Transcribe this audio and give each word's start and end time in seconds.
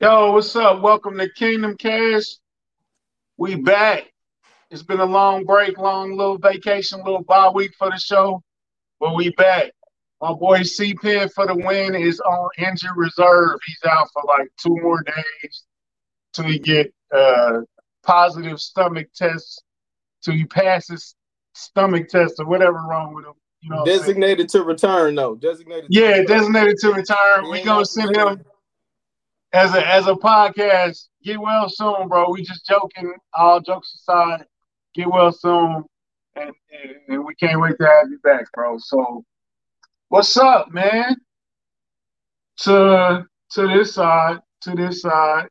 Yo, 0.00 0.30
what's 0.30 0.54
up? 0.54 0.80
Welcome 0.80 1.18
to 1.18 1.28
Kingdom 1.28 1.76
Kast. 1.76 2.38
We 3.36 3.56
back. 3.56 4.04
It's 4.70 4.84
been 4.84 5.00
a 5.00 5.04
long 5.04 5.44
break, 5.44 5.76
long 5.76 6.16
little 6.16 6.38
vacation, 6.38 7.02
little 7.02 7.24
bye 7.24 7.48
week 7.48 7.72
for 7.76 7.90
the 7.90 7.96
show, 7.96 8.40
but 9.00 9.16
we 9.16 9.30
back. 9.30 9.72
My 10.20 10.32
boy 10.34 10.62
C 10.62 10.94
Pen 10.94 11.28
for 11.30 11.48
the 11.48 11.56
win 11.56 11.96
is 11.96 12.20
on 12.20 12.48
injured 12.58 12.92
reserve. 12.94 13.58
He's 13.66 13.90
out 13.90 14.06
for 14.12 14.22
like 14.24 14.46
two 14.56 14.76
more 14.80 15.02
days 15.02 15.64
till 16.32 16.44
he 16.44 16.60
get 16.60 16.94
uh, 17.12 17.62
positive 18.04 18.60
stomach 18.60 19.08
tests, 19.16 19.58
till 20.22 20.34
he 20.34 20.44
passes 20.44 21.16
stomach 21.54 22.06
test 22.06 22.34
or 22.38 22.46
whatever 22.46 22.78
wrong 22.88 23.14
with 23.14 23.24
him. 23.24 23.34
You 23.62 23.70
know, 23.70 23.84
designated 23.84 24.48
to 24.50 24.62
return 24.62 25.16
though. 25.16 25.34
Designated. 25.34 25.86
yeah, 25.90 26.22
designated 26.22 26.76
to 26.82 26.92
return. 26.92 27.50
We 27.50 27.64
gonna 27.64 27.84
send 27.84 28.14
him 28.14 28.44
as 29.52 29.74
a 29.74 29.86
as 29.86 30.06
a 30.06 30.14
podcast, 30.14 31.08
get 31.24 31.40
well 31.40 31.68
soon, 31.68 32.08
bro. 32.08 32.30
We 32.30 32.42
just 32.42 32.66
joking. 32.66 33.14
All 33.34 33.60
jokes 33.60 33.94
aside, 33.94 34.44
get 34.94 35.10
well 35.10 35.32
soon, 35.32 35.84
and, 36.36 36.50
and, 36.70 36.96
and 37.08 37.24
we 37.24 37.34
can't 37.34 37.60
wait 37.60 37.76
to 37.80 37.86
have 37.86 38.10
you 38.10 38.18
back, 38.22 38.50
bro. 38.52 38.78
So, 38.78 39.24
what's 40.08 40.36
up, 40.36 40.72
man? 40.72 41.16
To 42.60 43.24
to 43.52 43.68
this 43.68 43.94
side, 43.94 44.38
to 44.62 44.74
this 44.74 45.02
side, 45.02 45.48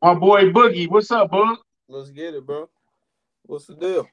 my 0.00 0.14
boy 0.14 0.50
Boogie. 0.50 0.88
What's 0.88 1.10
up, 1.10 1.30
Boog? 1.30 1.56
Let's 1.88 2.10
get 2.10 2.34
it, 2.34 2.46
bro. 2.46 2.68
What's 3.44 3.66
the 3.66 3.74
deal? 3.74 4.08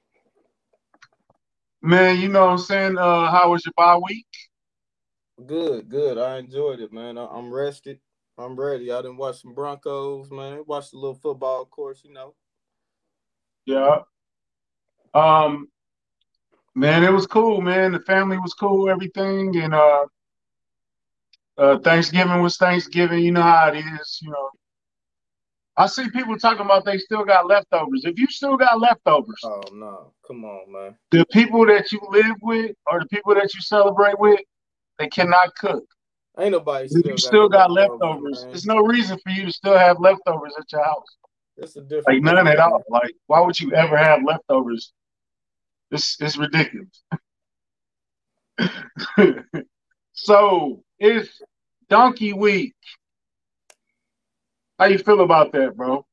Man, 1.82 2.20
you 2.20 2.28
know 2.28 2.46
what 2.46 2.52
I'm 2.52 2.58
saying? 2.58 2.98
Uh, 2.98 3.32
how 3.32 3.52
was 3.52 3.66
your 3.66 3.74
bye 3.78 3.98
week? 3.98 4.28
Good, 5.46 5.88
good. 5.88 6.18
I 6.18 6.38
enjoyed 6.40 6.82
it, 6.82 6.92
man. 6.92 7.18
I, 7.18 7.26
I'm 7.26 7.54
rested. 7.54 8.00
I'm 8.40 8.56
ready. 8.56 8.90
I 8.90 9.02
didn't 9.02 9.18
watch 9.18 9.42
some 9.42 9.54
Broncos, 9.54 10.32
man. 10.32 10.64
Watched 10.66 10.94
a 10.94 10.96
little 10.96 11.16
football, 11.16 11.62
of 11.62 11.70
course, 11.70 12.02
you 12.06 12.14
know. 12.14 12.36
Yeah. 13.66 14.00
Um, 15.14 15.68
man, 16.74 17.04
it 17.04 17.12
was 17.12 17.28
cool, 17.28 17.60
man. 17.60 17.92
The 17.92 18.00
family 18.00 18.38
was 18.38 18.54
cool, 18.54 18.90
everything, 18.90 19.58
and 19.58 19.74
uh, 19.74 20.06
uh, 21.58 21.80
Thanksgiving 21.80 22.42
was 22.42 22.56
Thanksgiving. 22.56 23.20
You 23.20 23.34
know 23.34 23.42
how 23.42 23.74
it 23.74 23.78
is, 23.80 24.20
you 24.22 24.32
know. 24.32 24.50
I 25.76 25.88
see 25.88 26.10
people 26.10 26.38
talking 26.38 26.66
about 26.66 26.86
they 26.86 26.98
still 26.98 27.26
got 27.26 27.48
leftovers. 27.48 28.06
If 28.06 28.18
you 28.18 28.28
still 28.28 28.56
got 28.56 28.80
leftovers, 28.80 29.42
oh 29.44 29.62
no, 29.74 30.14
come 30.26 30.46
on, 30.46 30.72
man. 30.72 30.96
The 31.12 31.26
people 31.32 31.66
that 31.66 31.92
you 31.92 32.00
live 32.10 32.36
with 32.42 32.72
or 32.90 33.00
the 33.02 33.06
people 33.08 33.36
that 33.36 33.54
you 33.54 33.62
celebrate 33.62 34.18
with, 34.18 34.40
they 34.98 35.08
cannot 35.08 35.56
cook. 35.56 35.84
Ain't 36.40 36.52
nobody. 36.52 36.88
Still 36.88 37.02
you 37.06 37.18
still 37.18 37.50
got 37.50 37.70
leftovers. 37.70 38.46
There's 38.46 38.66
no 38.66 38.78
reason 38.80 39.20
for 39.24 39.32
you 39.32 39.46
to 39.46 39.52
still 39.52 39.78
have 39.78 40.00
leftovers 40.00 40.54
at 40.58 40.72
your 40.72 40.84
house. 40.84 41.18
It's 41.58 41.76
a 41.76 41.82
different. 41.82 42.08
Like 42.08 42.22
none 42.22 42.48
at 42.48 42.60
all. 42.60 42.82
Like 42.90 43.14
why 43.28 43.42
would 43.42 43.60
you 43.60 43.74
ever 43.74 43.98
have 43.98 44.22
leftovers? 44.26 44.94
This 45.92 46.18
it's 46.22 46.38
ridiculous. 46.38 47.04
so 50.14 50.84
it's 50.98 51.42
Donkey 51.90 52.34
Week. 52.34 52.76
How 54.78 54.86
you 54.86 54.98
feel 54.98 55.22
about 55.22 55.52
that, 55.52 55.76
bro? 55.76 56.06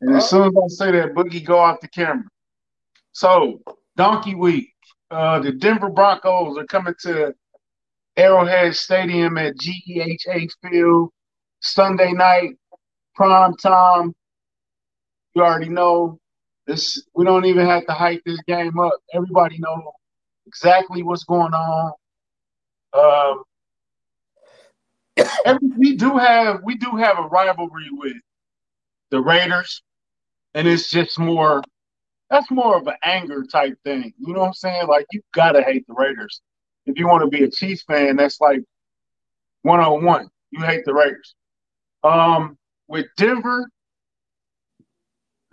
And 0.00 0.16
as 0.16 0.28
soon 0.28 0.48
as 0.48 0.52
I 0.56 0.68
say 0.68 0.90
that, 0.92 1.14
Boogie 1.14 1.44
go 1.44 1.58
off 1.58 1.80
the 1.80 1.88
camera. 1.88 2.24
So 3.12 3.60
Donkey 3.96 4.34
Week. 4.34 4.72
Uh, 5.12 5.40
the 5.40 5.50
Denver 5.50 5.90
Broncos 5.90 6.56
are 6.56 6.66
coming 6.66 6.94
to 7.00 7.34
Arrowhead 8.20 8.76
Stadium 8.76 9.38
at 9.38 9.56
GEHA 9.56 10.50
Field 10.62 11.10
Sunday 11.60 12.12
night, 12.12 12.50
prime 13.14 13.56
time. 13.56 14.14
You 15.34 15.42
already 15.42 15.70
know 15.70 16.18
this. 16.66 17.02
We 17.14 17.24
don't 17.24 17.46
even 17.46 17.66
have 17.66 17.86
to 17.86 17.94
hype 17.94 18.20
this 18.26 18.38
game 18.46 18.78
up. 18.78 18.92
Everybody 19.14 19.56
know 19.58 19.92
exactly 20.46 21.02
what's 21.02 21.24
going 21.24 21.54
on. 21.54 21.92
Um, 22.92 23.42
we 25.78 25.96
do 25.96 26.18
have 26.18 26.60
we 26.62 26.74
do 26.76 26.96
have 26.96 27.18
a 27.18 27.22
rivalry 27.22 27.88
with 27.90 28.16
the 29.10 29.22
Raiders, 29.22 29.82
and 30.52 30.68
it's 30.68 30.90
just 30.90 31.18
more. 31.18 31.62
That's 32.28 32.50
more 32.50 32.76
of 32.76 32.86
an 32.86 32.96
anger 33.02 33.44
type 33.50 33.78
thing. 33.82 34.12
You 34.18 34.34
know 34.34 34.40
what 34.40 34.48
I'm 34.48 34.52
saying? 34.52 34.88
Like 34.88 35.06
you 35.10 35.22
gotta 35.34 35.62
hate 35.62 35.86
the 35.86 35.94
Raiders 35.94 36.42
if 36.86 36.98
you 36.98 37.06
want 37.06 37.22
to 37.22 37.28
be 37.28 37.44
a 37.44 37.50
Chiefs 37.50 37.82
fan, 37.82 38.16
that's 38.16 38.40
like 38.40 38.60
one 39.62 39.80
on 39.80 40.04
one. 40.04 40.28
You 40.50 40.64
hate 40.64 40.84
the 40.84 40.94
Raiders. 40.94 41.34
Um, 42.02 42.56
with 42.88 43.06
Denver, 43.16 43.68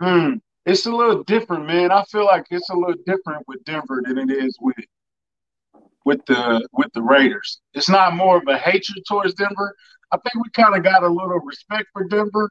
hmm, 0.00 0.34
it's 0.66 0.86
a 0.86 0.92
little 0.92 1.22
different, 1.24 1.66
man. 1.66 1.92
I 1.92 2.04
feel 2.04 2.24
like 2.24 2.46
it's 2.50 2.70
a 2.70 2.74
little 2.74 3.02
different 3.06 3.46
with 3.46 3.64
Denver 3.64 4.02
than 4.04 4.18
it 4.18 4.30
is 4.30 4.56
with 4.60 4.76
with 6.04 6.24
the 6.26 6.66
with 6.72 6.92
the 6.94 7.02
Raiders. 7.02 7.60
It's 7.74 7.88
not 7.88 8.14
more 8.14 8.38
of 8.38 8.48
a 8.48 8.58
hatred 8.58 9.04
towards 9.06 9.34
Denver. 9.34 9.74
I 10.10 10.16
think 10.18 10.42
we 10.42 10.50
kind 10.50 10.74
of 10.74 10.82
got 10.82 11.02
a 11.02 11.08
little 11.08 11.40
respect 11.40 11.88
for 11.92 12.04
Denver, 12.04 12.50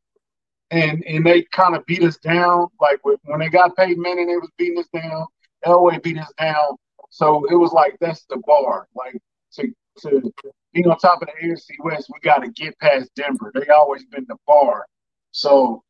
and 0.71 1.03
and 1.05 1.25
they 1.25 1.43
kind 1.51 1.75
of 1.75 1.85
beat 1.85 2.03
us 2.03 2.17
down. 2.17 2.67
Like 2.79 2.99
when 3.03 3.39
they 3.39 3.49
got 3.49 3.75
Peyton 3.75 4.01
Manning, 4.01 4.27
they 4.27 4.37
was 4.37 4.51
beating 4.57 4.79
us 4.79 4.87
down. 4.93 5.25
Elway 5.65 6.01
beat 6.01 6.19
us 6.19 6.31
down. 6.37 6.77
So 7.09 7.45
it 7.49 7.55
was 7.55 7.71
like 7.71 7.97
that's 7.99 8.25
the 8.25 8.41
bar. 8.45 8.87
Like 8.95 9.21
to 9.53 9.73
to 10.01 10.33
be 10.73 10.85
on 10.85 10.97
top 10.97 11.21
of 11.21 11.27
the 11.27 11.47
AFC 11.47 11.69
West, 11.83 12.09
we 12.13 12.19
got 12.19 12.43
to 12.43 12.49
get 12.51 12.77
past 12.79 13.09
Denver. 13.15 13.51
They 13.53 13.67
always 13.67 14.05
been 14.05 14.25
the 14.27 14.37
bar. 14.45 14.85
So 15.31 15.83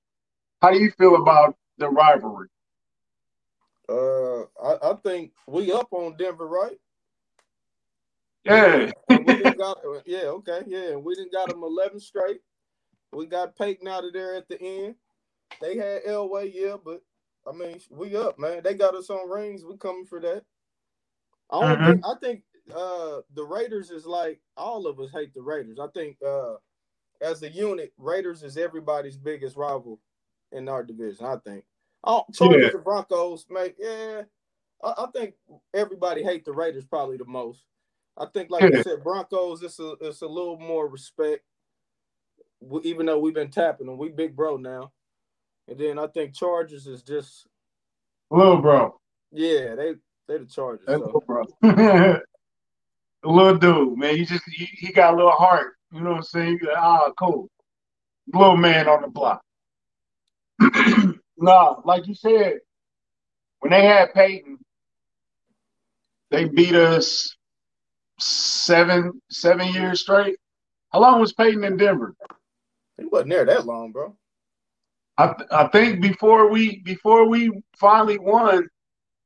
how 0.61 0.71
do 0.71 0.79
you 0.79 0.91
feel 0.91 1.15
about 1.15 1.55
the 1.77 1.89
rivalry? 1.89 2.47
Uh, 3.89 4.41
I, 4.61 4.91
I 4.91 4.93
think 5.03 5.31
we 5.47 5.71
up 5.71 5.87
on 5.91 6.17
Denver, 6.17 6.47
right? 6.47 6.77
Yeah. 8.43 8.91
got, 9.57 9.79
yeah, 10.05 10.23
okay, 10.23 10.61
yeah. 10.67 10.95
We 10.95 11.15
didn't 11.15 11.33
got 11.33 11.49
them 11.49 11.63
eleven 11.63 11.99
straight. 11.99 12.39
We 13.11 13.25
got 13.25 13.55
Peyton 13.55 13.87
out 13.87 14.05
of 14.05 14.13
there 14.13 14.35
at 14.35 14.47
the 14.47 14.61
end. 14.61 14.95
They 15.61 15.77
had 15.77 16.03
Elway, 16.03 16.51
yeah, 16.53 16.75
but 16.83 17.01
I 17.47 17.53
mean, 17.53 17.79
we 17.89 18.15
up, 18.15 18.37
man. 18.37 18.61
They 18.63 18.73
got 18.73 18.95
us 18.95 19.09
on 19.09 19.29
rings. 19.29 19.63
We 19.63 19.77
coming 19.77 20.05
for 20.05 20.19
that. 20.21 20.43
I 21.51 21.61
don't 21.61 21.79
mm-hmm. 21.79 21.91
think 21.91 22.05
I 22.05 22.13
think 22.21 22.41
uh 22.75 23.21
the 23.33 23.43
Raiders 23.43 23.91
is 23.91 24.05
like 24.05 24.39
all 24.55 24.87
of 24.87 24.99
us 24.99 25.11
hate 25.11 25.33
the 25.33 25.41
Raiders. 25.41 25.79
I 25.79 25.87
think 25.93 26.17
uh 26.25 26.55
as 27.21 27.41
a 27.43 27.49
unit, 27.49 27.93
Raiders 27.97 28.43
is 28.43 28.57
everybody's 28.57 29.17
biggest 29.17 29.55
rival 29.55 29.99
in 30.51 30.69
our 30.69 30.83
division. 30.83 31.25
I 31.25 31.37
think. 31.37 31.63
Oh, 32.03 32.23
Chargers 32.33 32.61
yeah. 32.61 32.69
and 32.73 32.83
Broncos, 32.83 33.45
mate. 33.49 33.75
Yeah, 33.79 34.21
I, 34.83 34.93
I, 34.97 35.05
think 35.13 35.33
everybody 35.73 36.23
hate 36.23 36.45
the 36.45 36.53
Raiders 36.53 36.85
probably 36.85 37.17
the 37.17 37.25
most. 37.25 37.63
I 38.17 38.25
think, 38.27 38.49
like 38.49 38.63
yeah. 38.63 38.77
you 38.77 38.83
said, 38.83 39.03
Broncos. 39.03 39.63
It's 39.63 39.79
a 39.79 39.95
it's 40.01 40.21
a 40.21 40.27
little 40.27 40.59
more 40.59 40.87
respect. 40.87 41.43
Even 42.83 43.05
though 43.05 43.19
we've 43.19 43.33
been 43.33 43.51
tapping 43.51 43.87
them, 43.87 43.97
we 43.97 44.09
big 44.09 44.35
bro 44.35 44.57
now. 44.57 44.91
And 45.67 45.77
then 45.77 45.99
I 45.99 46.07
think 46.07 46.33
Chargers 46.33 46.87
is 46.87 47.03
just 47.03 47.47
little 48.31 48.61
bro. 48.61 48.99
Yeah, 49.31 49.75
they 49.75 49.95
they 50.27 50.37
the 50.37 50.45
Chargers. 50.45 50.85
That's 50.87 51.01
so. 51.01 51.23
bro. 51.25 51.45
a 51.63 52.21
little 53.23 53.57
dude, 53.57 53.97
man. 53.97 54.15
He 54.15 54.25
just 54.25 54.43
he, 54.47 54.65
he 54.65 54.91
got 54.91 55.13
a 55.13 55.17
little 55.17 55.31
heart. 55.31 55.73
You 55.91 56.01
know 56.01 56.11
what 56.11 56.17
I'm 56.17 56.23
saying? 56.23 56.59
ah, 56.75 57.11
cool. 57.17 57.49
Little 58.33 58.57
man 58.57 58.89
on 58.89 59.01
the 59.01 59.07
block. 59.07 59.41
nah, 61.37 61.75
like 61.85 62.07
you 62.07 62.13
said, 62.13 62.59
when 63.59 63.71
they 63.71 63.85
had 63.85 64.13
Peyton, 64.13 64.59
they 66.29 66.45
beat 66.45 66.75
us 66.75 67.35
seven 68.19 69.21
seven 69.29 69.67
years 69.73 70.01
straight. 70.01 70.37
How 70.91 70.99
long 70.99 71.21
was 71.21 71.33
Peyton 71.33 71.63
in 71.63 71.77
Denver? 71.77 72.15
He 72.97 73.05
wasn't 73.05 73.29
there 73.29 73.45
that 73.45 73.65
long, 73.65 73.91
bro. 73.91 74.15
I 75.17 75.35
I 75.51 75.67
think 75.67 76.01
before 76.01 76.49
we 76.49 76.79
before 76.79 77.27
we 77.27 77.51
finally 77.77 78.17
won, 78.17 78.67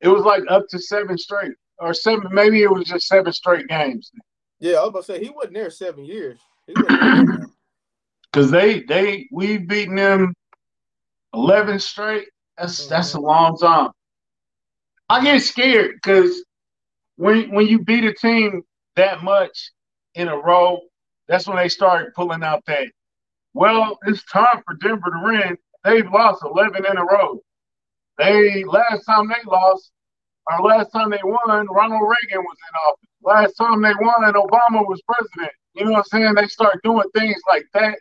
it 0.02 0.08
was 0.08 0.24
like 0.24 0.44
up 0.50 0.68
to 0.70 0.80
seven 0.80 1.18
straight 1.18 1.54
or 1.80 1.94
seven. 1.94 2.28
Maybe 2.32 2.62
it 2.64 2.72
was 2.72 2.86
just 2.86 3.08
seven 3.08 3.32
straight 3.34 3.68
games. 3.68 4.12
Yeah, 4.60 4.78
I 4.78 4.82
was 4.82 4.90
about 4.90 5.06
to 5.06 5.14
say 5.14 5.24
he 5.24 5.30
wasn't 5.30 5.54
there 5.56 5.70
seven 5.70 6.06
years. 6.06 6.40
Because 6.68 8.52
they 8.52 8.82
they 8.82 9.28
we've 9.32 9.68
beaten 9.68 9.96
them 9.96 10.34
eleven 11.34 11.80
straight. 11.80 12.28
That's 12.58 12.82
mm-hmm. 12.82 12.90
that's 12.90 13.14
a 13.14 13.20
long 13.20 13.58
time. 13.58 13.92
I 15.10 15.24
get 15.24 15.42
scared 15.42 15.96
because 15.96 16.44
when 17.18 17.52
when 17.52 17.68
you 17.68 17.84
beat 17.84 18.06
a 18.06 18.14
team 18.14 18.64
that 18.96 19.24
much 19.24 19.72
in 20.16 20.28
a 20.28 20.38
row, 20.38 20.80
that's 21.28 21.48
when 21.48 21.58
they 21.58 21.70
start 21.70 22.16
pulling 22.16 22.44
out 22.44 22.64
that. 22.68 22.88
Well, 23.54 24.00
it's 24.06 24.24
time 24.26 24.62
for 24.66 24.76
Denver 24.76 25.12
to 25.12 25.22
win. 25.24 25.58
They've 25.84 26.12
lost 26.12 26.44
eleven 26.44 26.86
in 26.86 26.98
a 26.98 27.04
row. 27.04 27.42
They 28.18 28.64
last 28.66 29.06
time 29.06 29.28
they 29.30 29.44
lost, 29.50 29.92
or 30.52 30.68
last 30.68 30.92
time 30.92 31.12
they 31.12 31.20
won, 31.24 31.68
Ronald 31.68 32.02
Reagan 32.04 32.44
was 32.44 32.58
in 32.70 32.78
office. 32.88 33.10
Last 33.24 33.54
time 33.56 33.82
they 33.82 33.94
won, 34.02 34.26
and 34.26 34.36
Obama 34.36 34.88
was 34.88 35.02
president. 35.08 35.52
You 35.76 35.86
know 35.86 35.92
what 35.94 35.98
I'm 36.00 36.04
saying? 36.06 36.36
They 36.36 36.48
start 36.48 36.82
doing 36.84 37.08
things 37.16 37.42
like 37.50 37.66
that. 37.74 37.98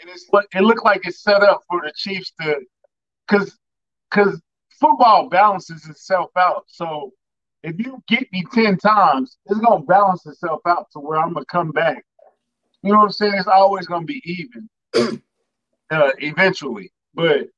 and 0.00 0.10
it's 0.10 0.26
it 0.54 0.62
looked 0.62 0.84
like 0.84 1.06
it's 1.06 1.22
set 1.22 1.42
up 1.42 1.62
for 1.68 1.82
the 1.82 1.92
Chiefs 1.96 2.32
to, 2.40 2.60
because 3.28 3.58
because 4.10 4.40
football 4.80 5.28
balances 5.28 5.86
itself 5.88 6.30
out. 6.38 6.64
So 6.68 7.12
if 7.62 7.78
you 7.78 8.02
get 8.08 8.28
me 8.32 8.44
ten 8.52 8.78
times, 8.78 9.38
it's 9.46 9.60
gonna 9.60 9.84
balance 9.84 10.26
itself 10.26 10.60
out 10.66 10.86
to 10.92 11.00
where 11.00 11.18
I'm 11.20 11.34
gonna 11.34 11.46
come 11.46 11.72
back. 11.72 12.04
You 12.82 12.92
know 12.92 12.98
what 13.00 13.04
I'm 13.06 13.12
saying? 13.12 13.34
It's 13.36 13.48
always 13.48 13.86
gonna 13.86 14.06
be 14.06 14.22
even 14.24 14.68
uh, 15.90 16.10
eventually. 16.18 16.92
But 17.14 17.48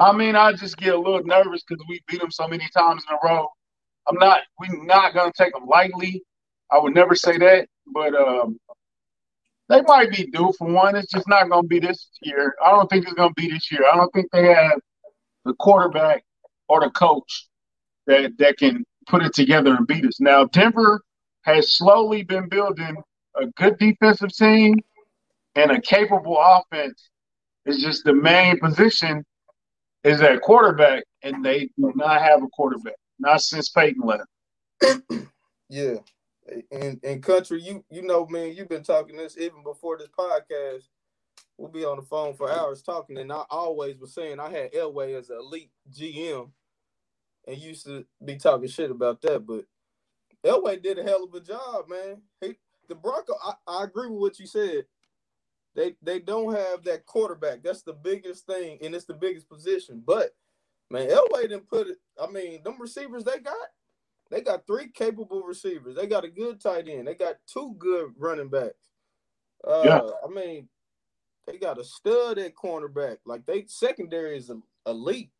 I 0.00 0.12
mean, 0.12 0.34
I 0.34 0.52
just 0.54 0.78
get 0.78 0.94
a 0.94 0.98
little 0.98 1.22
nervous 1.24 1.62
because 1.68 1.84
we 1.88 2.00
beat 2.08 2.20
them 2.22 2.30
so 2.30 2.48
many 2.48 2.66
times 2.74 3.04
in 3.08 3.14
a 3.16 3.18
row. 3.22 3.48
I'm 4.08 4.16
not. 4.16 4.40
We're 4.58 4.84
not 4.84 5.14
gonna 5.14 5.32
take 5.36 5.52
them 5.52 5.66
lightly. 5.66 6.22
I 6.72 6.78
would 6.78 6.94
never 6.94 7.14
say 7.14 7.36
that, 7.38 7.68
but 7.92 8.14
um, 8.14 8.58
they 9.68 9.82
might 9.82 10.10
be 10.10 10.26
due 10.32 10.52
for 10.58 10.72
one. 10.72 10.96
It's 10.96 11.12
just 11.12 11.28
not 11.28 11.50
gonna 11.50 11.68
be 11.68 11.80
this 11.80 12.08
year. 12.22 12.54
I 12.64 12.70
don't 12.70 12.88
think 12.88 13.04
it's 13.04 13.14
gonna 13.14 13.34
be 13.34 13.50
this 13.50 13.70
year. 13.70 13.82
I 13.92 13.96
don't 13.96 14.12
think 14.14 14.26
they 14.32 14.46
have 14.46 14.80
the 15.44 15.54
quarterback 15.54 16.24
or 16.68 16.80
the 16.80 16.90
coach 16.90 17.48
that 18.06 18.32
that 18.38 18.56
can 18.58 18.84
put 19.06 19.22
it 19.22 19.34
together 19.34 19.74
and 19.76 19.86
beat 19.86 20.06
us. 20.06 20.18
Now 20.18 20.46
Denver 20.46 21.02
has 21.42 21.76
slowly 21.76 22.22
been 22.22 22.48
building 22.48 22.96
a 23.36 23.46
good 23.56 23.78
defensive 23.78 24.32
team 24.34 24.76
and 25.56 25.70
a 25.70 25.80
capable 25.80 26.38
offense. 26.40 27.10
It's 27.66 27.82
just 27.82 28.04
the 28.04 28.14
main 28.14 28.58
position 28.60 29.24
is 30.04 30.20
at 30.20 30.40
quarterback, 30.40 31.04
and 31.22 31.44
they 31.44 31.70
do 31.76 31.92
not 31.94 32.20
have 32.20 32.42
a 32.42 32.48
quarterback. 32.48 32.94
Not 33.18 33.42
since 33.42 33.68
Peyton 33.68 34.02
left. 34.02 35.02
yeah. 35.68 35.96
And, 36.72 36.98
in 37.04 37.22
country, 37.22 37.62
you 37.62 37.84
you 37.90 38.02
know, 38.02 38.26
man, 38.26 38.54
you've 38.54 38.68
been 38.68 38.82
talking 38.82 39.16
this 39.16 39.36
even 39.38 39.62
before 39.62 39.98
this 39.98 40.08
podcast. 40.08 40.84
We'll 41.56 41.70
be 41.70 41.84
on 41.84 41.96
the 41.96 42.02
phone 42.02 42.34
for 42.34 42.50
hours 42.50 42.82
talking, 42.82 43.18
and 43.18 43.30
I 43.30 43.44
always 43.50 43.98
was 43.98 44.14
saying 44.14 44.40
I 44.40 44.50
had 44.50 44.72
Elway 44.72 45.16
as 45.18 45.28
an 45.28 45.36
elite 45.38 45.70
GM, 45.92 46.50
and 47.46 47.58
used 47.58 47.86
to 47.86 48.06
be 48.24 48.36
talking 48.36 48.68
shit 48.68 48.90
about 48.90 49.20
that. 49.22 49.46
But 49.46 49.66
Elway 50.44 50.82
did 50.82 50.98
a 50.98 51.02
hell 51.02 51.24
of 51.24 51.34
a 51.34 51.40
job, 51.40 51.88
man. 51.88 52.22
He 52.40 52.56
the 52.88 52.94
Bronco. 52.94 53.34
I, 53.42 53.52
I 53.66 53.84
agree 53.84 54.08
with 54.08 54.20
what 54.20 54.38
you 54.38 54.46
said. 54.46 54.84
They 55.74 55.94
they 56.02 56.18
don't 56.18 56.54
have 56.54 56.84
that 56.84 57.06
quarterback. 57.06 57.62
That's 57.62 57.82
the 57.82 57.92
biggest 57.92 58.46
thing, 58.46 58.78
and 58.82 58.94
it's 58.94 59.04
the 59.04 59.14
biggest 59.14 59.48
position. 59.48 60.02
But 60.04 60.30
man, 60.90 61.08
Elway 61.08 61.42
didn't 61.42 61.68
put 61.68 61.86
it. 61.86 61.98
I 62.20 62.26
mean, 62.26 62.62
them 62.62 62.80
receivers 62.80 63.24
they 63.24 63.38
got, 63.38 63.68
they 64.30 64.40
got 64.40 64.66
three 64.66 64.88
capable 64.88 65.42
receivers. 65.42 65.96
They 65.96 66.06
got 66.06 66.24
a 66.24 66.28
good 66.28 66.60
tight 66.60 66.88
end. 66.88 67.06
They 67.06 67.14
got 67.14 67.36
two 67.46 67.74
good 67.78 68.12
running 68.18 68.48
backs. 68.48 68.90
Uh, 69.66 69.82
yeah. 69.84 70.00
I 70.24 70.28
mean, 70.28 70.68
they 71.46 71.58
got 71.58 71.78
a 71.78 71.84
stud 71.84 72.38
at 72.38 72.54
cornerback. 72.54 73.18
Like 73.24 73.46
they 73.46 73.64
secondary 73.66 74.36
is 74.36 74.50
elite. 74.86 75.30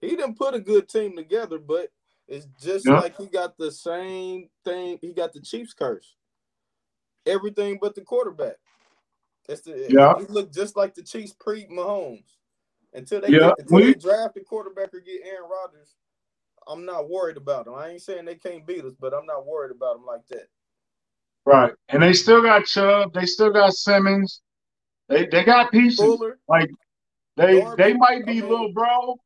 He 0.00 0.10
didn't 0.10 0.38
put 0.38 0.54
a 0.54 0.60
good 0.60 0.88
team 0.88 1.16
together, 1.16 1.58
but 1.58 1.88
it's 2.28 2.46
just 2.60 2.86
yeah. 2.86 3.00
like 3.00 3.16
he 3.16 3.26
got 3.26 3.56
the 3.58 3.72
same 3.72 4.48
thing. 4.64 4.98
He 5.00 5.12
got 5.12 5.32
the 5.32 5.40
Chiefs 5.40 5.74
curse. 5.74 6.14
Everything 7.26 7.78
but 7.80 7.94
the 7.94 8.02
quarterback. 8.02 8.56
It's 9.48 9.62
the, 9.62 9.86
yeah. 9.88 10.14
He 10.18 10.26
looked 10.32 10.54
just 10.54 10.76
like 10.76 10.94
the 10.94 11.02
Chiefs 11.02 11.34
pre 11.38 11.66
Mahomes. 11.66 12.24
Until 12.92 13.20
they 13.20 13.28
yeah. 13.28 13.52
until 13.58 13.76
we, 13.76 13.84
they 13.86 13.94
draft 13.94 14.34
the 14.34 14.40
quarterback 14.40 14.94
or 14.94 15.00
get 15.00 15.22
Aaron 15.24 15.50
Rodgers, 15.50 15.94
I'm 16.68 16.84
not 16.84 17.10
worried 17.10 17.36
about 17.36 17.64
them. 17.64 17.74
I 17.74 17.88
ain't 17.88 18.02
saying 18.02 18.24
they 18.24 18.36
can't 18.36 18.66
beat 18.66 18.84
us, 18.84 18.94
but 18.98 19.12
I'm 19.12 19.26
not 19.26 19.46
worried 19.46 19.74
about 19.74 19.96
them 19.96 20.06
like 20.06 20.26
that. 20.28 20.48
Right, 21.44 21.72
and 21.88 22.02
they 22.02 22.12
still 22.12 22.40
got 22.40 22.64
Chubb. 22.64 23.12
They 23.12 23.26
still 23.26 23.52
got 23.52 23.74
Simmons. 23.74 24.40
They 25.08 25.26
they 25.26 25.44
got 25.44 25.70
pieces. 25.72 25.98
Fuller, 25.98 26.38
like 26.48 26.70
they 27.36 27.60
Darby, 27.60 27.82
they 27.82 27.92
might 27.94 28.24
be 28.24 28.38
I 28.38 28.40
mean, 28.40 28.48
little 28.48 28.72
bro, 28.72 29.16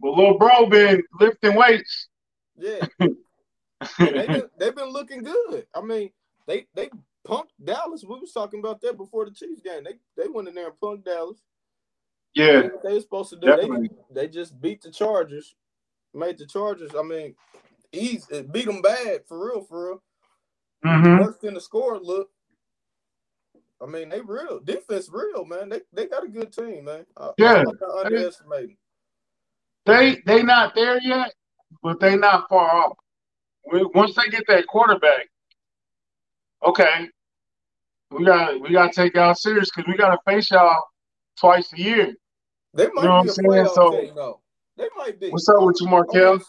but 0.00 0.12
little 0.12 0.38
bro 0.38 0.66
been 0.66 1.02
lifting 1.20 1.54
weights. 1.56 2.08
Yeah, 2.56 2.86
they've 3.98 4.26
been, 4.26 4.42
they've 4.58 4.74
been 4.74 4.90
looking 4.90 5.24
good. 5.24 5.66
I 5.74 5.82
mean, 5.82 6.10
they 6.46 6.66
they 6.74 6.88
punked 7.26 7.50
Dallas. 7.62 8.04
We 8.04 8.18
was 8.18 8.32
talking 8.32 8.60
about 8.60 8.80
that 8.80 8.96
before 8.96 9.24
the 9.24 9.30
Chiefs 9.30 9.60
game. 9.60 9.84
They 9.84 9.94
they 10.16 10.28
went 10.28 10.48
in 10.48 10.54
there 10.54 10.68
and 10.68 10.80
punked 10.80 11.04
Dallas. 11.04 11.38
Yeah, 12.34 12.68
they 12.82 12.94
were 12.94 13.00
supposed 13.00 13.30
to 13.30 13.36
do. 13.36 13.46
Definitely. 13.46 13.90
They 14.10 14.22
they 14.22 14.28
just 14.28 14.60
beat 14.60 14.82
the 14.82 14.90
Chargers, 14.90 15.54
made 16.14 16.38
the 16.38 16.46
Chargers. 16.46 16.92
I 16.98 17.02
mean, 17.02 17.34
easy 17.92 18.42
beat 18.42 18.66
them 18.66 18.82
bad 18.82 19.22
for 19.26 19.46
real, 19.46 19.62
for 19.62 19.88
real. 19.88 20.02
Mm-hmm. 20.84 21.46
Than 21.46 21.54
the 21.54 21.60
score 21.60 21.98
look. 21.98 22.30
I 23.80 23.86
mean, 23.86 24.08
they 24.08 24.20
real 24.20 24.60
defense, 24.60 25.08
real 25.12 25.44
man. 25.44 25.68
They 25.68 25.80
they 25.92 26.06
got 26.06 26.24
a 26.24 26.28
good 26.28 26.52
team, 26.52 26.84
man. 26.84 27.04
I, 27.16 27.30
yeah, 27.36 27.64
I, 27.82 28.04
underestimating. 28.04 28.76
They 29.84 30.22
they 30.24 30.42
not 30.42 30.74
there 30.74 31.00
yet, 31.00 31.34
but 31.82 32.00
they 32.00 32.16
not 32.16 32.48
far 32.48 32.70
off. 32.70 32.96
Once 33.64 34.14
they 34.14 34.28
get 34.30 34.44
that 34.48 34.66
quarterback, 34.66 35.28
okay, 36.64 37.08
we 38.10 38.24
got 38.24 38.60
we 38.60 38.72
got 38.72 38.92
to 38.92 39.02
take 39.02 39.14
y'all 39.14 39.34
serious 39.34 39.70
because 39.70 39.90
we 39.90 39.96
got 39.96 40.10
to 40.10 40.18
face 40.26 40.50
y'all 40.50 40.84
twice 41.38 41.72
a 41.72 41.78
year. 41.78 42.14
They 42.74 42.88
might 42.92 43.02
you 43.02 43.08
know 43.08 43.22
be 43.22 43.28
a 43.28 43.32
playoff 43.32 43.74
so, 43.74 43.90
team, 43.90 44.14
though. 44.14 44.40
They 44.76 44.88
might 44.96 45.20
be. 45.20 45.30
What's 45.30 45.48
up 45.48 45.62
with 45.62 45.80
you, 45.80 45.88
Markel? 45.88 46.40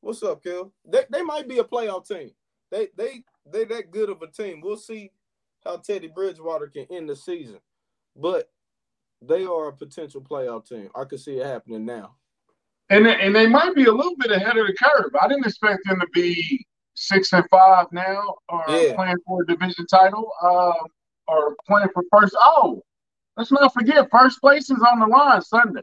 What's 0.00 0.22
up, 0.22 0.42
Kel? 0.42 0.72
They 0.84 1.04
they 1.10 1.22
might 1.22 1.48
be 1.48 1.58
a 1.58 1.64
playoff 1.64 2.06
team. 2.06 2.30
They 2.70 2.88
they 2.96 3.22
they 3.50 3.64
that 3.64 3.90
good 3.90 4.10
of 4.10 4.22
a 4.22 4.28
team. 4.28 4.60
We'll 4.60 4.76
see 4.76 5.10
how 5.64 5.78
Teddy 5.78 6.08
Bridgewater 6.08 6.68
can 6.68 6.86
end 6.90 7.08
the 7.08 7.16
season, 7.16 7.58
but 8.14 8.50
they 9.22 9.44
are 9.44 9.68
a 9.68 9.72
potential 9.72 10.20
playoff 10.20 10.68
team. 10.68 10.90
I 10.94 11.04
could 11.04 11.20
see 11.20 11.38
it 11.38 11.46
happening 11.46 11.84
now. 11.84 12.16
And 12.88 13.06
and 13.06 13.34
they 13.34 13.48
might 13.48 13.74
be 13.74 13.86
a 13.86 13.92
little 13.92 14.16
bit 14.16 14.30
ahead 14.30 14.56
of 14.56 14.66
the 14.66 14.74
curve. 14.74 15.10
I 15.20 15.26
didn't 15.26 15.46
expect 15.46 15.80
them 15.86 15.98
to 16.00 16.06
be 16.12 16.64
six 16.96 17.32
and 17.32 17.44
five 17.48 17.86
now, 17.92 18.34
or 18.48 18.64
yeah. 18.68 18.94
playing 18.94 19.16
for 19.26 19.42
a 19.42 19.46
division 19.46 19.86
title, 19.86 20.30
um, 20.42 20.74
or 21.28 21.54
playing 21.66 21.88
for 21.94 22.02
first. 22.10 22.36
Oh, 22.40 22.82
let's 23.36 23.52
not 23.52 23.72
forget, 23.72 24.08
first 24.10 24.40
place 24.40 24.70
is 24.70 24.82
on 24.92 25.00
the 25.00 25.06
line 25.06 25.42
Sunday. 25.42 25.82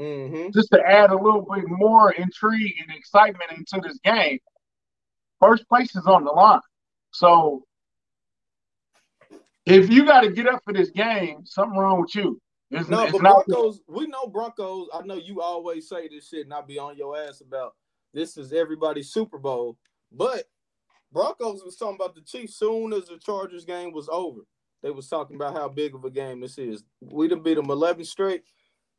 Mm-hmm. 0.00 0.50
Just 0.52 0.70
to 0.72 0.80
add 0.80 1.10
a 1.10 1.16
little 1.16 1.46
bit 1.54 1.64
more 1.68 2.12
intrigue 2.12 2.74
and 2.80 2.96
excitement 2.96 3.52
into 3.52 3.86
this 3.86 3.98
game, 4.04 4.38
first 5.40 5.68
place 5.68 5.94
is 5.94 6.06
on 6.06 6.24
the 6.24 6.32
line. 6.32 6.60
So 7.12 7.64
if 9.66 9.90
you 9.90 10.04
got 10.04 10.22
to 10.22 10.32
get 10.32 10.48
up 10.48 10.62
for 10.64 10.72
this 10.72 10.90
game, 10.90 11.42
something 11.44 11.78
wrong 11.78 12.00
with 12.00 12.14
you. 12.14 12.40
It's, 12.70 12.88
no, 12.88 13.04
it's 13.04 13.12
but 13.12 13.20
Broncos, 13.20 13.82
we 13.86 14.06
know 14.06 14.26
Broncos. 14.26 14.88
I 14.92 15.02
know 15.02 15.14
you 15.14 15.40
always 15.40 15.88
say 15.88 16.08
this 16.08 16.28
shit, 16.28 16.46
and 16.46 16.54
I 16.54 16.60
be 16.60 16.78
on 16.78 16.96
your 16.96 17.16
ass 17.16 17.40
about 17.40 17.74
this 18.12 18.36
is 18.36 18.52
everybody's 18.52 19.12
Super 19.12 19.38
Bowl. 19.38 19.76
But 20.10 20.44
Broncos 21.14 21.62
was 21.64 21.76
talking 21.76 21.94
about 21.94 22.16
the 22.16 22.20
Chiefs 22.20 22.56
soon 22.56 22.92
as 22.92 23.06
the 23.06 23.18
Chargers 23.18 23.64
game 23.64 23.92
was 23.92 24.08
over. 24.10 24.40
They 24.82 24.90
was 24.90 25.08
talking 25.08 25.36
about 25.36 25.54
how 25.54 25.68
big 25.68 25.94
of 25.94 26.04
a 26.04 26.10
game 26.10 26.40
this 26.40 26.58
is. 26.58 26.82
We 27.00 27.28
done 27.28 27.42
beat 27.42 27.54
them 27.54 27.70
11 27.70 28.04
straight. 28.04 28.42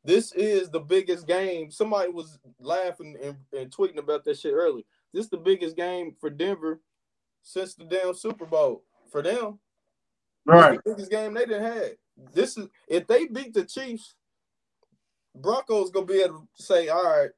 This 0.02 0.32
is 0.32 0.70
the 0.70 0.80
biggest 0.80 1.26
game. 1.26 1.70
Somebody 1.70 2.10
was 2.10 2.38
laughing 2.58 3.16
and, 3.22 3.36
and 3.56 3.70
tweeting 3.70 3.98
about 3.98 4.24
that 4.24 4.38
shit 4.38 4.54
earlier. 4.54 4.84
This 5.12 5.24
is 5.24 5.30
the 5.30 5.36
biggest 5.36 5.76
game 5.76 6.16
for 6.18 6.30
Denver 6.30 6.80
since 7.42 7.74
the 7.74 7.84
damn 7.84 8.14
Super 8.14 8.46
Bowl. 8.46 8.82
For 9.12 9.22
them, 9.22 9.60
right? 10.44 10.82
The 10.84 10.90
biggest 10.90 11.10
game 11.10 11.34
they 11.34 11.46
didn't 11.46 11.62
have. 11.62 11.90
This 12.32 12.56
is 12.56 12.66
if 12.88 13.06
they 13.06 13.26
beat 13.26 13.54
the 13.54 13.64
Chiefs, 13.64 14.14
Broncos 15.34 15.90
gonna 15.90 16.06
be 16.06 16.22
able 16.22 16.48
to 16.56 16.62
say, 16.62 16.88
"All 16.88 17.04
right, 17.04 17.30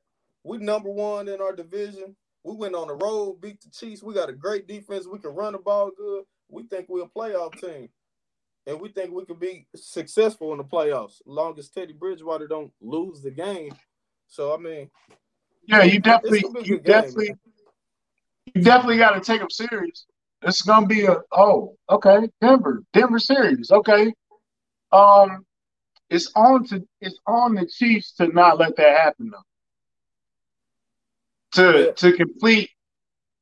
we 0.45 0.59
number 0.59 0.91
one 0.91 1.29
in 1.29 1.43
our 1.43 1.55
division. 1.55 2.17
We 2.45 2.55
went 2.55 2.75
on 2.75 2.89
the 2.89 2.95
road, 2.95 3.41
beat 3.41 3.61
the 3.61 3.71
Chiefs. 3.71 4.03
We 4.03 4.15
got 4.15 4.29
a 4.29 4.33
great 4.33 4.67
defense. 4.67 5.07
We 5.07 5.19
can 5.19 5.35
run 5.35 5.53
the 5.53 5.59
ball 5.59 5.91
good. 5.97 6.25
We 6.49 6.63
think 6.65 6.87
we're 6.89 7.05
a 7.05 7.09
playoff 7.09 7.61
team. 7.61 7.89
And 8.67 8.81
we 8.81 8.91
think 8.91 9.13
we 9.13 9.25
can 9.25 9.37
be 9.37 9.67
successful 9.75 10.53
in 10.53 10.59
the 10.59 10.65
playoffs, 10.65 11.23
long 11.25 11.59
as 11.59 11.71
Teddy 11.71 11.95
Bridgewater 11.95 12.47
don't 12.47 12.71
lose 12.81 13.23
the 13.23 13.31
game. 13.31 13.75
So 14.27 14.55
I 14.55 14.59
mean, 14.59 14.91
yeah, 15.67 15.85
you 15.85 16.01
definitely, 16.01 16.45
you 16.65 16.79
definitely, 16.79 17.29
game, 17.29 17.39
you 18.55 18.63
definitely 18.63 18.99
got 18.99 19.13
to 19.13 19.21
take 19.21 19.41
them 19.41 19.49
serious. 19.49 20.05
It's 20.43 20.61
gonna 20.61 20.87
be 20.87 21.07
a 21.07 21.17
oh, 21.33 21.77
okay, 21.89 22.29
Denver, 22.43 22.83
Denver 22.93 23.19
series, 23.19 23.71
okay. 23.71 24.13
Um, 24.93 25.47
it's 26.11 26.31
on 26.37 26.65
to 26.67 26.87
it's 27.01 27.19
on 27.27 27.55
the 27.55 27.67
Chiefs 27.67 28.13
to 28.17 28.29
not 28.29 28.59
let 28.59 28.77
that 28.77 28.99
happen 28.99 29.31
though 29.31 29.48
to 31.53 31.93
to 31.95 32.13
complete 32.13 32.71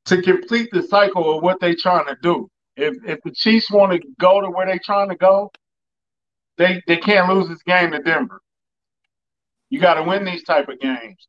to 0.06 0.22
complete 0.22 0.68
the 0.72 0.82
cycle 0.82 1.36
of 1.36 1.42
what 1.42 1.60
they're 1.60 1.76
trying 1.76 2.06
to 2.06 2.16
do. 2.22 2.48
If 2.76 2.94
if 3.06 3.20
the 3.24 3.32
Chiefs 3.32 3.70
want 3.70 3.92
to 3.92 4.08
go 4.20 4.40
to 4.40 4.50
where 4.50 4.66
they're 4.66 4.80
trying 4.82 5.08
to 5.08 5.16
go, 5.16 5.50
they 6.58 6.82
they 6.86 6.96
can't 6.96 7.28
lose 7.32 7.48
this 7.48 7.62
game 7.62 7.92
to 7.92 7.98
Denver. 8.00 8.40
You 9.70 9.80
got 9.80 9.94
to 9.94 10.02
win 10.02 10.24
these 10.24 10.44
type 10.44 10.68
of 10.68 10.78
games. 10.80 11.26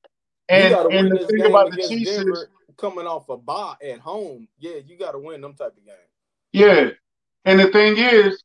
And 0.50 0.74
and 0.94 1.12
the 1.12 1.26
thing 1.28 1.46
about 1.46 1.72
the 1.72 1.78
Chiefs 1.78 2.18
Denver 2.18 2.50
is 2.68 2.76
coming 2.78 3.08
off 3.08 3.30
a 3.30 3.38
bye 3.38 3.76
at 3.84 4.00
home. 4.00 4.48
Yeah, 4.60 4.78
you 4.86 4.98
got 4.98 5.12
to 5.12 5.20
win 5.20 5.42
them 5.42 5.54
type 5.54 5.76
of 5.78 5.86
games. 5.86 5.98
Yeah, 6.52 6.90
and 7.46 7.60
the 7.60 7.70
thing 7.72 7.98
is, 7.98 8.44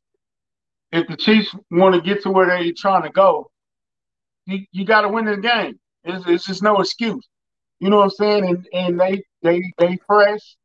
if 0.91 1.07
the 1.07 1.17
Chiefs 1.17 1.53
want 1.71 1.95
to 1.95 2.01
get 2.01 2.23
to 2.23 2.31
where 2.31 2.47
they're 2.47 2.71
trying 2.75 3.03
to 3.03 3.09
go, 3.09 3.49
you, 4.45 4.65
you 4.71 4.85
got 4.85 5.01
to 5.01 5.09
win 5.09 5.25
the 5.25 5.37
game. 5.37 5.79
It's, 6.03 6.25
it's 6.27 6.45
just 6.45 6.63
no 6.63 6.79
excuse. 6.79 7.27
You 7.83 7.89
know 7.89 7.97
what 7.97 8.03
I'm 8.03 8.09
saying? 8.11 8.45
And 8.45 8.67
and 8.71 8.97
they 8.97 9.21
they 9.41 9.61
they 9.77 9.99
fresh, 10.07 10.55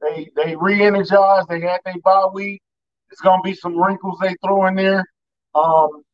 they 0.00 0.30
they 0.36 0.54
re-energized. 0.54 1.48
They 1.48 1.62
had 1.62 1.80
their 1.84 1.98
bye 2.04 2.28
week. 2.32 2.62
It's 3.10 3.20
gonna 3.20 3.42
be 3.42 3.54
some 3.54 3.76
wrinkles 3.76 4.20
they 4.20 4.36
throw 4.40 4.66
in 4.66 4.76
there. 4.76 5.04
Um, 5.52 6.04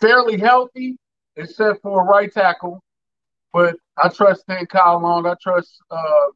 fairly 0.00 0.36
healthy, 0.36 0.96
except 1.36 1.80
for 1.80 2.00
a 2.00 2.04
right 2.04 2.32
tackle. 2.32 2.82
But 3.52 3.76
I 3.96 4.08
trust 4.08 4.46
in 4.48 4.66
Kyle 4.66 5.00
Long. 5.00 5.24
I 5.26 5.36
trust 5.40 5.76
uh, 5.92 6.26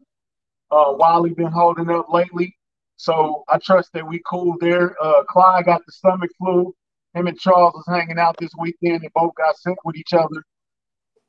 uh, 0.70 0.92
Wally 0.92 1.34
been 1.34 1.50
holding 1.50 1.90
up 1.90 2.06
lately. 2.12 2.56
So 2.94 3.42
I 3.48 3.58
trust 3.58 3.92
that 3.94 4.06
we 4.06 4.22
cool 4.24 4.54
there. 4.60 4.94
Uh, 5.02 5.24
Clyde 5.24 5.64
got 5.64 5.84
the 5.84 5.90
stomach 5.90 6.30
flu. 6.38 6.72
Him 7.14 7.26
and 7.26 7.40
Charles 7.40 7.74
was 7.74 7.86
hanging 7.88 8.20
out 8.20 8.36
this 8.38 8.52
weekend. 8.56 9.02
They 9.02 9.10
both 9.16 9.34
got 9.34 9.56
sick 9.56 9.78
with 9.84 9.96
each 9.96 10.12
other. 10.12 10.44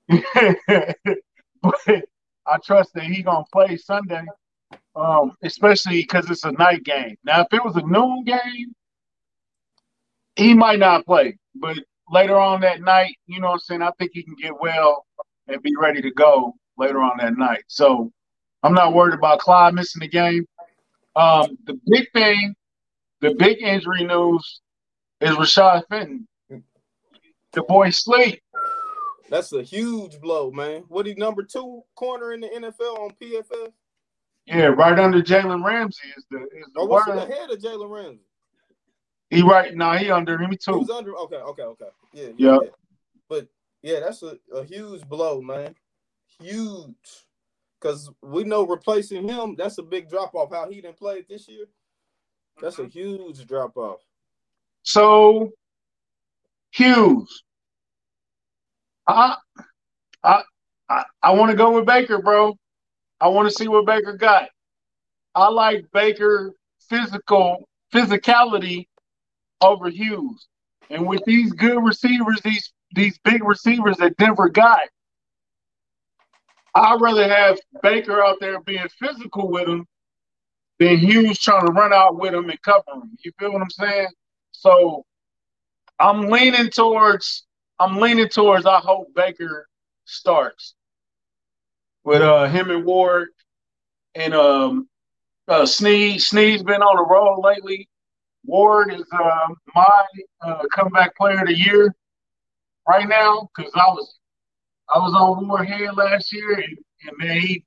but 1.85 2.05
I 2.47 2.57
trust 2.63 2.93
that 2.93 3.03
he 3.03 3.23
gonna 3.23 3.45
play 3.51 3.77
Sunday, 3.77 4.23
um, 4.95 5.33
especially 5.43 6.01
because 6.01 6.29
it's 6.29 6.43
a 6.43 6.51
night 6.53 6.83
game. 6.83 7.15
Now, 7.23 7.41
if 7.41 7.47
it 7.53 7.63
was 7.63 7.75
a 7.75 7.81
noon 7.81 8.23
game, 8.23 8.73
he 10.35 10.53
might 10.53 10.79
not 10.79 11.05
play. 11.05 11.37
But 11.55 11.77
later 12.09 12.37
on 12.37 12.61
that 12.61 12.81
night, 12.81 13.15
you 13.27 13.39
know 13.39 13.47
what 13.47 13.53
I'm 13.53 13.59
saying? 13.59 13.81
I 13.81 13.91
think 13.97 14.11
he 14.13 14.23
can 14.23 14.35
get 14.41 14.59
well 14.59 15.05
and 15.47 15.61
be 15.61 15.73
ready 15.79 16.01
to 16.01 16.11
go 16.11 16.53
later 16.77 17.01
on 17.01 17.17
that 17.19 17.37
night. 17.37 17.63
So 17.67 18.11
I'm 18.63 18.73
not 18.73 18.93
worried 18.93 19.13
about 19.13 19.39
Clyde 19.39 19.73
missing 19.75 20.01
the 20.01 20.07
game. 20.07 20.45
Um, 21.15 21.57
the 21.65 21.79
big 21.87 22.11
thing, 22.13 22.55
the 23.21 23.33
big 23.35 23.61
injury 23.61 24.03
news 24.03 24.61
is 25.21 25.31
Rashad 25.31 25.83
Fenton. 25.89 26.27
The 27.53 27.63
boy 27.63 27.89
sleep. 27.91 28.41
That's 29.29 29.53
a 29.53 29.63
huge 29.63 30.19
blow, 30.19 30.51
man. 30.51 30.83
What 30.87 31.05
he 31.05 31.15
number 31.15 31.43
two 31.43 31.83
corner 31.95 32.33
in 32.33 32.41
the 32.41 32.47
NFL 32.47 32.99
on 32.99 33.11
PFF? 33.21 33.71
Yeah, 34.45 34.65
right 34.65 34.97
under 34.97 35.21
Jalen 35.21 35.63
Ramsey 35.63 36.07
is 36.15 36.25
the 36.29 36.37
is 36.37 36.67
the 36.73 36.81
or 36.81 36.87
was 36.87 37.07
it 37.07 37.17
ahead 37.17 37.49
of 37.49 37.59
Jalen 37.59 37.89
Ramsey? 37.89 38.19
He 39.31 39.41
right 39.41 39.75
now 39.75 39.97
he 39.97 40.11
under 40.11 40.37
him 40.37 40.51
too. 40.61 40.79
He's 40.79 40.89
under 40.89 41.15
okay, 41.15 41.37
okay, 41.37 41.63
okay. 41.63 41.85
Yeah, 42.13 42.27
yeah. 42.37 42.51
Yep. 42.51 42.59
yeah. 42.63 42.69
But 43.27 43.47
yeah, 43.81 43.99
that's 44.01 44.21
a, 44.21 44.37
a 44.53 44.63
huge 44.63 45.01
blow, 45.07 45.41
man. 45.41 45.75
Huge. 46.39 46.93
Cause 47.79 48.09
we 48.21 48.43
know 48.43 48.65
replacing 48.65 49.27
him, 49.27 49.55
that's 49.55 49.77
a 49.77 49.83
big 49.83 50.09
drop 50.09 50.33
off. 50.35 50.51
How 50.51 50.69
he 50.69 50.81
didn't 50.81 50.97
play 50.97 51.23
this 51.27 51.47
year. 51.47 51.65
That's 52.61 52.79
a 52.79 52.83
mm-hmm. 52.83 52.99
huge 52.99 53.45
drop 53.47 53.75
off. 53.77 53.99
So 54.83 55.51
Hughes. 56.75 57.43
I 59.07 59.35
I 60.23 60.43
I, 61.21 61.31
want 61.31 61.49
to 61.51 61.57
go 61.57 61.71
with 61.71 61.85
Baker, 61.85 62.21
bro. 62.21 62.55
I 63.19 63.27
want 63.29 63.49
to 63.49 63.55
see 63.55 63.67
what 63.67 63.85
Baker 63.85 64.13
got. 64.13 64.49
I 65.33 65.49
like 65.49 65.85
Baker 65.93 66.53
physical 66.89 67.67
physicality 67.93 68.87
over 69.61 69.89
Hughes. 69.89 70.47
And 70.89 71.07
with 71.07 71.23
these 71.25 71.51
good 71.53 71.83
receivers, 71.83 72.39
these 72.43 72.71
these 72.93 73.17
big 73.23 73.43
receivers 73.43 73.97
that 73.97 74.15
Denver 74.17 74.49
got, 74.49 74.81
I'd 76.75 77.01
rather 77.01 77.27
have 77.27 77.57
Baker 77.81 78.23
out 78.23 78.37
there 78.39 78.61
being 78.61 78.87
physical 78.99 79.49
with 79.49 79.67
him 79.67 79.85
than 80.79 80.97
Hughes 80.97 81.39
trying 81.39 81.65
to 81.65 81.71
run 81.71 81.93
out 81.93 82.19
with 82.19 82.33
him 82.33 82.49
and 82.49 82.61
cover 82.61 82.83
him. 82.93 83.17
You 83.23 83.31
feel 83.39 83.53
what 83.53 83.61
I'm 83.61 83.69
saying? 83.69 84.09
So 84.51 85.05
I'm 85.99 86.29
leaning 86.29 86.69
towards 86.69 87.44
I'm 87.79 87.97
leaning 87.99 88.29
towards 88.29 88.65
I 88.65 88.79
hope 88.79 89.13
Baker 89.15 89.67
starts 90.05 90.75
with 92.03 92.21
uh 92.21 92.45
him 92.45 92.71
and 92.71 92.85
Ward 92.85 93.29
and 94.15 94.33
um 94.33 94.87
uh 95.47 95.65
Sneed. 95.65 96.21
Sneed's 96.21 96.63
been 96.63 96.81
on 96.81 96.95
the 96.97 97.03
roll 97.03 97.41
lately. 97.41 97.89
Ward 98.45 98.93
is 98.93 99.03
uh, 99.11 99.47
my 99.73 100.03
uh, 100.41 100.61
comeback 100.73 101.15
player 101.17 101.39
of 101.41 101.47
the 101.47 101.57
year 101.57 101.93
right 102.87 103.07
now 103.07 103.49
because 103.55 103.71
I 103.75 103.87
was 103.89 104.19
I 104.93 104.99
was 104.99 105.13
on 105.13 105.47
Ward 105.47 105.67
head 105.67 105.95
last 105.97 106.31
year 106.31 106.53
and, 106.53 106.77
and 107.07 107.17
man 107.17 107.39
he 107.39 107.63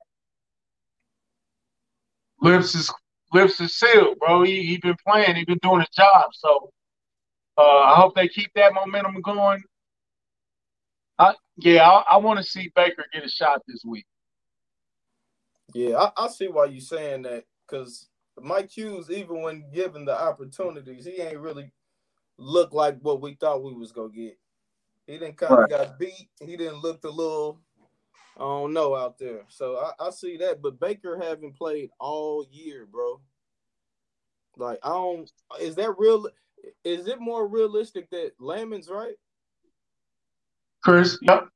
lifts 2.41 2.73
his 2.73 2.91
lifts 3.33 3.57
his 3.59 3.75
seal, 3.75 4.15
bro. 4.19 4.43
He 4.43 4.63
he 4.63 4.77
been 4.77 4.95
playing, 5.05 5.35
he 5.35 5.45
been 5.45 5.59
doing 5.61 5.81
his 5.81 5.89
job. 5.89 6.25
So 6.33 6.71
uh, 7.57 7.79
I 7.79 7.95
hope 7.95 8.15
they 8.15 8.27
keep 8.27 8.51
that 8.55 8.73
momentum 8.73 9.21
going. 9.21 9.61
I, 11.19 11.33
yeah, 11.57 11.87
I, 11.87 12.13
I 12.13 12.17
want 12.17 12.39
to 12.39 12.43
see 12.43 12.71
Baker 12.75 13.05
get 13.13 13.25
a 13.25 13.29
shot 13.29 13.61
this 13.67 13.83
week. 13.85 14.05
Yeah, 15.73 15.97
I, 15.97 16.25
I 16.25 16.27
see 16.29 16.47
why 16.47 16.65
you're 16.65 16.79
saying 16.79 17.23
that 17.23 17.43
because 17.67 18.07
Mike 18.41 18.71
Hughes, 18.71 19.11
even 19.11 19.41
when 19.41 19.69
given 19.73 20.05
the 20.05 20.19
opportunities, 20.19 21.05
he 21.05 21.21
ain't 21.21 21.39
really 21.39 21.71
look 22.37 22.73
like 22.73 22.97
what 23.01 23.21
we 23.21 23.35
thought 23.35 23.63
we 23.63 23.73
was 23.73 23.91
gonna 23.91 24.09
get. 24.09 24.37
He 25.05 25.17
didn't 25.17 25.37
kind 25.37 25.53
of 25.53 25.59
right. 25.59 25.69
got 25.69 25.99
beat. 25.99 26.29
He 26.39 26.55
didn't 26.55 26.81
look 26.81 27.03
a 27.03 27.09
little, 27.09 27.59
I 28.37 28.41
don't 28.41 28.73
know, 28.73 28.95
out 28.95 29.17
there. 29.19 29.43
So 29.49 29.77
I, 29.77 30.07
I 30.07 30.09
see 30.11 30.37
that. 30.37 30.61
But 30.61 30.79
Baker 30.79 31.19
haven't 31.21 31.57
played 31.57 31.89
all 31.99 32.45
year, 32.49 32.87
bro. 32.89 33.19
Like 34.55 34.79
I 34.83 34.89
don't. 34.89 35.29
Is 35.59 35.75
that 35.75 35.97
real? 35.97 36.27
Is 36.83 37.07
it 37.07 37.19
more 37.19 37.47
realistic 37.47 38.09
that 38.11 38.37
Lammons 38.39 38.89
right? 38.89 39.15
Chris, 40.83 41.17
yep. 41.21 41.47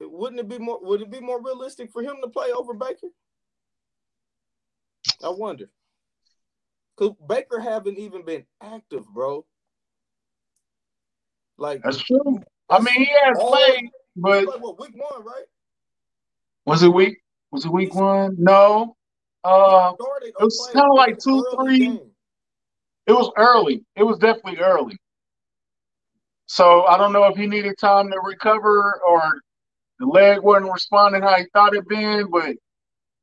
Wouldn't 0.00 0.40
it 0.40 0.48
be 0.48 0.58
more? 0.58 0.80
Would 0.82 1.02
it 1.02 1.10
be 1.10 1.20
more 1.20 1.42
realistic 1.42 1.90
for 1.92 2.02
him 2.02 2.16
to 2.22 2.28
play 2.28 2.50
over 2.52 2.74
Baker? 2.74 3.08
I 5.22 5.28
wonder. 5.28 5.70
Cause 6.96 7.12
Baker 7.28 7.58
haven't 7.58 7.98
even 7.98 8.24
been 8.24 8.44
active, 8.62 9.06
bro. 9.08 9.44
Like 11.58 11.82
that's 11.82 11.98
true. 11.98 12.40
I 12.70 12.80
mean, 12.80 12.94
he 12.94 13.10
has 13.24 13.38
played, 13.38 13.90
but 14.16 14.46
like, 14.46 14.62
what, 14.62 14.80
week 14.80 14.94
one, 14.94 15.24
right? 15.24 15.44
Was 16.66 16.82
it 16.82 16.88
week? 16.88 17.18
Was 17.50 17.64
it 17.64 17.72
week 17.72 17.94
one? 17.94 18.36
No. 18.38 18.96
Uh, 19.44 19.92
it 20.22 20.34
was 20.40 20.70
kind 20.72 20.86
of 20.90 20.96
like 20.96 21.18
two, 21.18 21.44
three. 21.56 21.78
Game. 21.78 22.00
It 23.06 23.12
was 23.12 23.30
early. 23.36 23.84
It 23.96 24.02
was 24.02 24.18
definitely 24.18 24.60
early. 24.60 24.96
So 26.46 26.84
I 26.84 26.96
don't 26.98 27.12
know 27.12 27.24
if 27.24 27.36
he 27.36 27.46
needed 27.46 27.78
time 27.78 28.10
to 28.10 28.20
recover 28.20 29.00
or 29.06 29.40
the 29.98 30.06
leg 30.06 30.40
wasn't 30.42 30.72
responding 30.72 31.22
how 31.22 31.36
he 31.36 31.44
thought 31.52 31.74
it'd 31.74 31.88
been, 31.88 32.28
but 32.30 32.56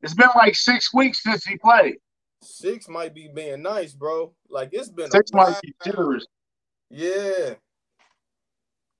it's 0.01 0.13
been 0.13 0.29
like 0.35 0.55
six 0.55 0.93
weeks 0.93 1.21
since 1.23 1.45
he 1.45 1.57
played. 1.57 1.97
Six 2.43 2.87
might 2.87 3.13
be 3.13 3.29
being 3.33 3.61
nice, 3.61 3.93
bro. 3.93 4.33
Like 4.49 4.69
it's 4.71 4.89
been 4.89 5.11
six 5.11 5.31
might 5.33 5.59
be 5.61 5.73
generous. 5.85 6.25
Yeah. 6.89 7.55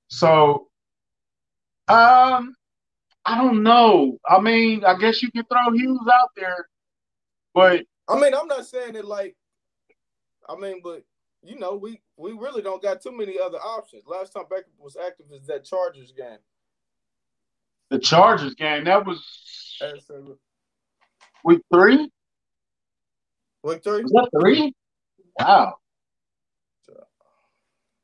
So, 0.09 0.67
um, 1.87 2.55
I 3.25 3.37
don't 3.37 3.63
know. 3.63 4.17
I 4.27 4.39
mean, 4.39 4.83
I 4.83 4.97
guess 4.97 5.23
you 5.23 5.31
can 5.31 5.45
throw 5.45 5.73
Hughes 5.73 6.07
out 6.13 6.29
there, 6.35 6.67
but 7.53 7.83
I 8.07 8.19
mean, 8.19 8.33
I'm 8.35 8.47
not 8.47 8.65
saying 8.65 8.95
it 8.95 9.05
like. 9.05 9.35
I 10.47 10.55
mean, 10.55 10.81
but 10.83 11.03
you 11.43 11.57
know, 11.57 11.75
we 11.75 12.01
we 12.17 12.31
really 12.33 12.62
don't 12.62 12.81
got 12.81 13.01
too 13.01 13.12
many 13.12 13.38
other 13.39 13.57
options. 13.57 14.03
Last 14.05 14.33
time 14.33 14.45
Baker 14.50 14.65
was 14.79 14.95
active 14.95 15.27
is 15.31 15.48
that 15.48 15.65
Chargers 15.65 16.12
game. 16.12 16.38
The 17.89 18.00
Chargers 18.00 18.55
game 18.55 18.86
that 18.86 19.05
was 19.05 19.21
week 21.43 21.62
three. 21.74 22.10
Week 23.63 23.83
three. 23.83 24.03
Was 24.03 24.12
that 24.12 24.29
three? 24.39 24.74
Wow. 25.39 25.75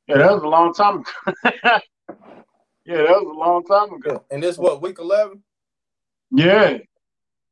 Yeah, 0.07 0.17
that 0.19 0.31
was 0.31 0.43
a 0.43 0.47
long 0.47 0.73
time 0.73 0.99
ago. 0.99 1.11
yeah, 2.85 2.97
that 2.97 3.21
was 3.21 3.35
a 3.35 3.39
long 3.39 3.63
time 3.65 3.93
ago. 3.93 4.23
And 4.31 4.41
this 4.41 4.57
what 4.57 4.81
week 4.81 4.99
eleven? 4.99 5.43
Yeah. 6.31 6.77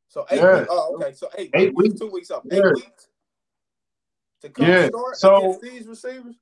So 0.08 0.26
eight. 0.32 0.40
Yeah. 0.40 0.60
Weeks. 0.60 0.68
Oh, 0.72 0.96
okay. 0.96 1.14
So 1.14 1.30
eight. 1.38 1.52
Eight 1.54 1.76
weeks. 1.76 2.00
Two 2.00 2.10
weeks 2.10 2.32
up. 2.32 2.44
Eight 2.50 2.60
yeah. 2.64 2.72
weeks 2.74 3.10
to 4.46 4.52
come 4.52 4.68
yeah. 4.68 4.88
start 4.88 5.18
so, 5.18 5.60
these 5.62 5.88
receivers? 5.88 6.36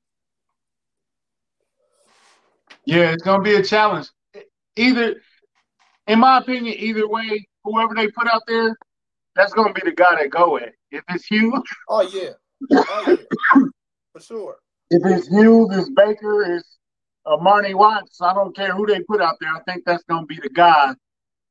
Yeah, 2.85 3.11
it's 3.11 3.23
gonna 3.23 3.43
be 3.43 3.55
a 3.55 3.63
challenge. 3.63 4.09
Either, 4.75 5.15
in 6.07 6.19
my 6.19 6.39
opinion, 6.39 6.75
either 6.77 7.07
way, 7.07 7.47
whoever 7.63 7.93
they 7.95 8.09
put 8.09 8.27
out 8.27 8.41
there, 8.47 8.75
that's 9.35 9.53
gonna 9.53 9.73
be 9.73 9.81
the 9.85 9.91
guy 9.91 10.15
that 10.21 10.29
go 10.29 10.57
at. 10.57 10.73
If 10.91 11.03
it's 11.09 11.25
Hughes, 11.25 11.61
oh 11.89 12.01
yeah, 12.01 12.31
oh 12.71 13.03
yeah, 13.07 13.63
for 14.13 14.21
sure. 14.21 14.55
If 14.95 15.01
it's 15.05 15.27
Hughes, 15.27 15.69
it's 15.71 15.89
Baker, 15.89 16.43
it's 16.43 16.77
uh, 17.25 17.37
Armani 17.37 17.73
Watts. 17.73 18.21
I 18.21 18.31
don't 18.31 18.55
care 18.55 18.75
who 18.75 18.85
they 18.85 18.99
put 19.01 19.21
out 19.21 19.37
there. 19.39 19.49
I 19.49 19.59
think 19.63 19.85
that's 19.85 20.03
gonna 20.03 20.27
be 20.27 20.39
the 20.39 20.49
guy 20.49 20.93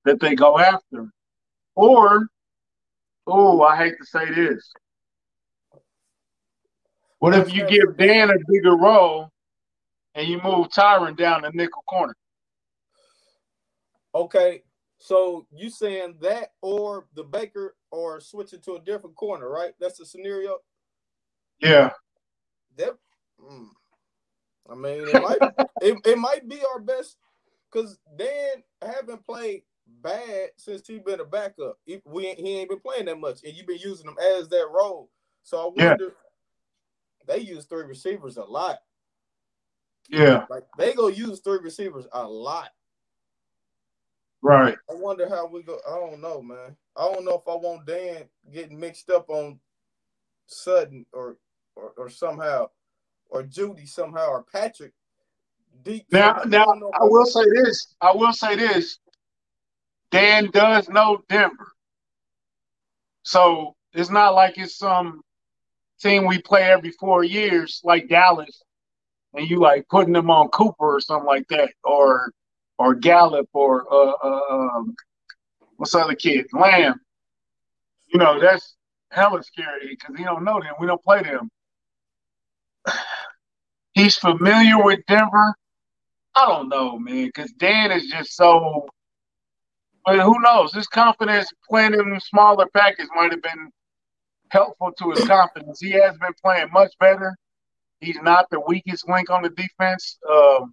that 0.05 0.21
they 0.21 0.37
go 0.37 0.61
after. 0.61 1.09
Or, 1.75 2.29
oh, 3.27 3.63
I 3.63 3.77
hate 3.77 3.95
to 3.99 4.07
say 4.07 4.33
this, 4.33 4.73
What 7.23 7.37
if 7.37 7.55
you 7.55 7.65
give 7.69 7.97
Dan 7.97 8.31
a 8.31 8.39
bigger 8.49 8.77
role 8.77 9.31
and 10.17 10.27
you 10.27 10.41
move 10.43 10.71
Tyrann 10.71 11.17
down 11.17 11.43
the 11.43 11.53
nickel 11.55 11.85
corner? 11.89 12.17
Okay, 14.13 14.65
so 14.99 15.47
you 15.53 15.71
saying 15.71 16.17
that 16.21 16.49
or 16.63 17.07
the 17.15 17.23
Baker 17.23 17.77
or 17.93 18.21
switching 18.21 18.61
to 18.63 18.73
a 18.73 18.81
different 18.81 19.15
corner, 19.15 19.49
right? 19.49 19.71
That's 19.79 19.99
the 19.99 20.05
scenario. 20.05 20.57
Yeah. 21.61 21.91
That. 22.77 22.97
Mm, 23.41 23.69
I 24.69 24.75
mean, 24.75 25.09
it 25.09 25.23
might 25.23 25.39
it, 25.81 25.97
it 26.05 26.19
might 26.19 26.49
be 26.49 26.59
our 26.75 26.81
best 26.81 27.19
because 27.71 28.01
Dan 28.19 28.65
haven't 28.85 29.25
played 29.25 29.63
bad 30.03 30.49
since 30.57 30.89
he 30.89 30.99
been 30.99 31.21
a 31.21 31.25
backup. 31.25 31.79
He, 31.87 32.03
we 32.05 32.35
he 32.35 32.59
ain't 32.59 32.71
been 32.71 32.81
playing 32.81 33.05
that 33.05 33.21
much, 33.21 33.45
and 33.45 33.55
you've 33.55 33.69
been 33.69 33.79
using 33.79 34.09
him 34.09 34.17
as 34.37 34.49
that 34.49 34.67
role. 34.75 35.09
So 35.45 35.59
I 35.59 35.67
wonder. 35.67 36.05
Yeah. 36.07 36.11
They 37.27 37.39
use 37.39 37.65
three 37.65 37.85
receivers 37.85 38.37
a 38.37 38.45
lot. 38.45 38.79
Yeah. 40.09 40.45
Like 40.51 40.65
they 40.79 40.93
go 40.93 41.09
use 41.09 41.41
three 41.41 41.59
receivers 41.63 42.07
a 42.13 42.27
lot. 42.27 42.71
Right. 44.43 44.77
I 44.91 44.95
wonder 44.95 45.29
how 45.29 45.47
we 45.47 45.63
go. 45.63 45.79
I 45.89 45.95
don't 45.95 46.21
know, 46.21 46.43
man. 46.43 46.77
I 46.97 47.13
don't 47.13 47.25
know 47.25 47.35
if 47.35 47.49
I 47.49 47.55
want 47.55 47.87
Dan 47.87 48.25
getting 48.53 48.79
mixed 48.79 49.09
up 49.09 49.31
on 49.31 49.61
Sutton 50.47 51.07
or 51.13 51.39
or, 51.77 51.93
or 51.97 52.11
somehow 52.11 52.69
or 53.31 53.43
Jeudy 53.45 53.89
somehow 53.89 54.29
or 54.29 54.45
Patrick 54.53 54.93
deep. 55.83 56.07
Now, 56.11 56.35
I 56.35 56.45
now 56.47 56.65
I 56.65 57.05
will 57.05 57.25
say 57.27 57.45
this. 57.55 57.95
I 58.01 58.13
will 58.15 58.33
say 58.33 58.57
this. 58.57 58.99
Dan 60.11 60.51
does 60.51 60.89
know 60.89 61.23
Denver, 61.29 61.73
so 63.23 63.77
it's 63.95 64.11
not 64.11 64.35
like 64.35 64.59
it's 64.59 64.77
some 64.77 65.23
team 66.03 66.27
we 66.27 66.41
play 66.41 66.65
every 66.65 66.91
four 66.91 67.25
years 67.25 67.81
like 67.85 68.09
Dallas, 68.09 68.63
and 69.35 69.49
you 69.49 69.61
like 69.61 69.89
putting 69.89 70.13
them 70.13 70.31
on 70.31 70.49
Cooper 70.49 70.97
or 70.97 71.01
something 71.01 71.27
like 71.27 71.49
that, 71.49 71.71
or 71.85 72.33
or 72.79 72.95
Gallup 72.95 73.49
or 73.53 73.87
uh, 73.93 74.13
uh 74.23 74.41
um, 74.51 74.95
what's 75.77 75.93
the 75.93 76.01
other 76.01 76.15
kid 76.15 76.47
Lamb. 76.53 77.01
You 78.13 78.19
know 78.19 78.41
that's 78.41 78.77
hella 79.11 79.43
scary 79.43 79.89
because 79.89 80.17
he 80.17 80.25
don't 80.25 80.45
know 80.45 80.61
them. 80.61 80.75
We 80.81 80.87
don't 80.87 81.03
play 81.03 81.23
them. 81.23 81.51
He's 83.95 84.17
familiar 84.17 84.83
with 84.83 85.01
Denver. 85.07 85.55
I 86.35 86.47
don't 86.47 86.71
know, 86.71 86.99
man, 86.99 87.27
because 87.27 87.53
Dan 87.53 87.93
is 87.93 88.07
just 88.07 88.35
so. 88.35 88.89
But 90.05 90.21
who 90.21 90.41
knows? 90.41 90.73
His 90.73 90.89
confidence 90.89 91.49
playing 91.69 91.95
in 91.95 92.19
smaller 92.21 92.67
package 92.75 93.07
might 93.15 93.31
have 93.31 93.43
been 93.43 93.71
helpful 94.53 94.93
to 94.99 95.11
his 95.11 95.27
confidence. 95.27 95.81
He 95.81 95.93
has 95.93 96.17
been 96.19 96.35
playing 96.43 96.69
much 96.73 96.93
better. 97.01 97.35
He's 98.01 98.19
not 98.23 98.47
the 98.51 98.61
weakest 98.61 99.09
link 99.09 99.31
on 99.31 99.43
the 99.43 99.49
defense. 99.49 100.19
Um, 100.31 100.71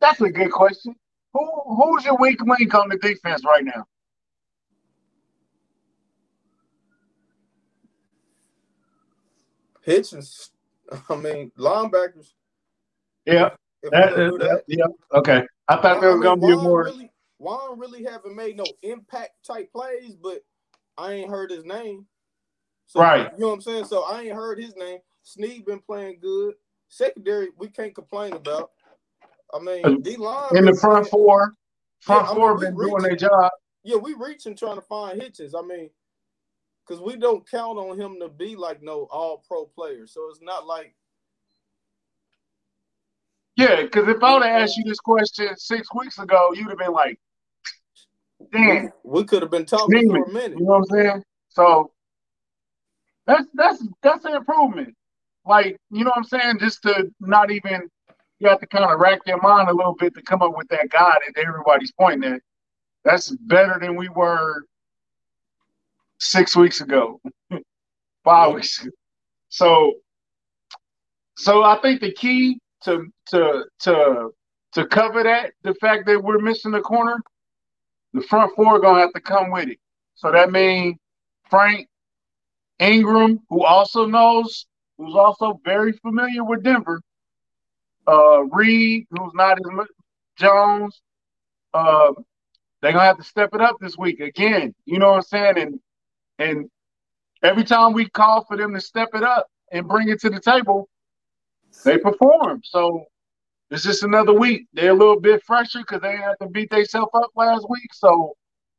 that's 0.00 0.20
a 0.20 0.30
good 0.30 0.52
question. 0.52 0.94
Who 1.32 1.46
who's 1.66 2.04
your 2.04 2.16
weak 2.18 2.40
link 2.42 2.74
on 2.74 2.88
the 2.88 2.98
defense 2.98 3.42
right 3.44 3.64
now? 3.64 3.84
Hitchens. 9.86 10.50
I 11.08 11.16
mean, 11.16 11.50
linebackers. 11.58 12.32
Yeah. 13.24 13.50
That, 13.82 14.16
that, 14.16 14.38
that, 14.38 14.62
yeah. 14.68 14.86
Okay. 15.12 15.42
I 15.68 15.76
thought 15.76 16.00
there 16.00 16.16
was 16.16 16.22
gonna 16.22 16.40
be 16.40 16.54
more. 16.56 16.84
Really, 16.84 17.10
Juan 17.38 17.78
really 17.78 18.04
haven't 18.04 18.36
made 18.36 18.56
no 18.56 18.64
impact 18.82 19.30
type 19.44 19.70
plays, 19.72 20.14
but 20.14 20.40
I 20.96 21.12
ain't 21.12 21.30
heard 21.30 21.50
his 21.50 21.64
name. 21.64 22.06
So, 22.86 23.00
right. 23.00 23.30
You 23.32 23.40
know 23.40 23.48
what 23.48 23.54
I'm 23.54 23.60
saying? 23.60 23.84
So 23.86 24.04
I 24.04 24.22
ain't 24.22 24.34
heard 24.34 24.58
his 24.58 24.76
name. 24.76 24.98
Sneed 25.22 25.66
been 25.66 25.80
playing 25.80 26.18
good. 26.20 26.54
Secondary, 26.88 27.48
we 27.58 27.68
can't 27.68 27.94
complain 27.94 28.32
about. 28.32 28.70
I 29.52 29.58
mean, 29.58 30.02
D 30.02 30.16
line 30.16 30.56
in 30.56 30.64
the 30.64 30.74
front 30.74 31.08
playing, 31.08 31.10
four, 31.10 31.54
front 32.00 32.28
yeah, 32.28 32.34
four 32.34 32.50
I 32.50 32.54
mean, 32.54 32.60
been 32.60 32.76
reaching, 32.76 32.90
doing 32.90 33.02
their 33.02 33.16
job. 33.16 33.50
Yeah, 33.82 33.96
we 33.96 34.14
reaching 34.14 34.56
trying 34.56 34.76
to 34.76 34.82
find 34.82 35.20
Hitchens. 35.20 35.52
I 35.56 35.66
mean, 35.66 35.90
because 36.86 37.02
we 37.02 37.16
don't 37.16 37.48
count 37.48 37.78
on 37.78 37.98
him 37.98 38.18
to 38.20 38.28
be 38.28 38.56
like 38.56 38.82
no 38.82 39.08
all 39.10 39.44
pro 39.48 39.64
player. 39.66 40.06
So 40.06 40.28
it's 40.30 40.42
not 40.42 40.66
like. 40.66 40.94
Yeah, 43.56 43.82
because 43.82 44.06
if 44.08 44.22
I 44.22 44.34
would 44.34 44.42
have 44.42 44.62
asked 44.62 44.76
you 44.76 44.84
this 44.84 45.00
question 45.00 45.48
six 45.56 45.88
weeks 45.94 46.18
ago, 46.18 46.50
you'd 46.54 46.68
have 46.68 46.78
been 46.78 46.92
like, 46.92 47.18
"Damn." 48.52 48.92
We 49.02 49.24
could 49.24 49.42
have 49.42 49.50
been 49.50 49.64
talking 49.64 50.08
for 50.08 50.24
a 50.24 50.32
minute. 50.32 50.58
You 50.58 50.66
know 50.66 50.72
what 50.72 50.76
I'm 50.76 50.84
saying? 50.84 51.24
So 51.48 51.90
that's 53.26 53.46
that's 53.54 53.84
that's 54.02 54.24
an 54.24 54.34
improvement. 54.34 54.94
Like, 55.44 55.76
you 55.90 56.04
know 56.04 56.10
what 56.10 56.18
I'm 56.18 56.24
saying? 56.24 56.58
Just 56.60 56.82
to 56.82 57.10
not 57.20 57.50
even 57.50 57.88
you 58.38 58.48
have 58.48 58.60
to 58.60 58.66
kind 58.66 58.84
of 58.84 58.98
rack 59.00 59.20
your 59.26 59.40
mind 59.40 59.68
a 59.68 59.74
little 59.74 59.94
bit 59.94 60.14
to 60.14 60.22
come 60.22 60.42
up 60.42 60.56
with 60.56 60.68
that 60.68 60.90
guy 60.90 61.14
that 61.26 61.42
everybody's 61.42 61.92
pointing 61.92 62.32
at. 62.34 62.40
That's 63.04 63.30
better 63.30 63.78
than 63.80 63.96
we 63.96 64.08
were 64.08 64.64
six 66.18 66.56
weeks 66.56 66.80
ago, 66.80 67.20
five 68.24 68.54
weeks 68.54 68.82
ago. 68.82 68.90
So 69.48 69.94
so 71.36 71.62
I 71.62 71.78
think 71.80 72.00
the 72.00 72.12
key 72.12 72.58
to 72.84 73.06
to 73.28 73.64
to 73.80 74.30
to 74.72 74.86
cover 74.88 75.22
that, 75.22 75.52
the 75.62 75.74
fact 75.74 76.06
that 76.06 76.22
we're 76.22 76.38
missing 76.38 76.72
the 76.72 76.80
corner, 76.80 77.18
the 78.12 78.22
front 78.22 78.52
four 78.56 78.80
gonna 78.80 79.00
have 79.00 79.12
to 79.12 79.20
come 79.20 79.50
with 79.50 79.68
it. 79.68 79.78
So 80.14 80.32
that 80.32 80.50
means 80.50 80.96
Frank, 81.50 81.88
Ingram, 82.78 83.40
who 83.48 83.64
also 83.64 84.06
knows, 84.06 84.66
who's 84.98 85.14
also 85.14 85.60
very 85.64 85.92
familiar 85.92 86.44
with 86.44 86.62
Denver. 86.62 87.00
Uh, 88.06 88.44
Reed, 88.44 89.06
who's 89.10 89.32
not 89.34 89.58
as 89.58 89.72
much, 89.72 89.88
Jones. 90.36 91.00
Uh, 91.74 92.12
they're 92.80 92.92
gonna 92.92 93.04
have 93.04 93.16
to 93.18 93.24
step 93.24 93.50
it 93.54 93.60
up 93.60 93.76
this 93.80 93.96
week 93.98 94.20
again. 94.20 94.74
You 94.84 94.98
know 94.98 95.10
what 95.10 95.16
I'm 95.16 95.22
saying? 95.22 95.58
And 95.58 95.80
and 96.38 96.70
every 97.42 97.64
time 97.64 97.92
we 97.92 98.08
call 98.08 98.44
for 98.44 98.56
them 98.56 98.74
to 98.74 98.80
step 98.80 99.08
it 99.14 99.22
up 99.22 99.46
and 99.72 99.88
bring 99.88 100.08
it 100.08 100.20
to 100.20 100.30
the 100.30 100.40
table, 100.40 100.88
they 101.84 101.98
perform. 101.98 102.60
So 102.64 103.04
it's 103.70 103.82
just 103.82 104.04
another 104.04 104.32
week. 104.32 104.66
They're 104.72 104.92
a 104.92 104.94
little 104.94 105.20
bit 105.20 105.42
fresher 105.44 105.80
because 105.80 106.00
they 106.00 106.16
had 106.16 106.34
to 106.40 106.48
beat 106.48 106.70
themselves 106.70 107.10
up 107.14 107.30
last 107.34 107.66
week. 107.68 107.92
So 107.92 108.34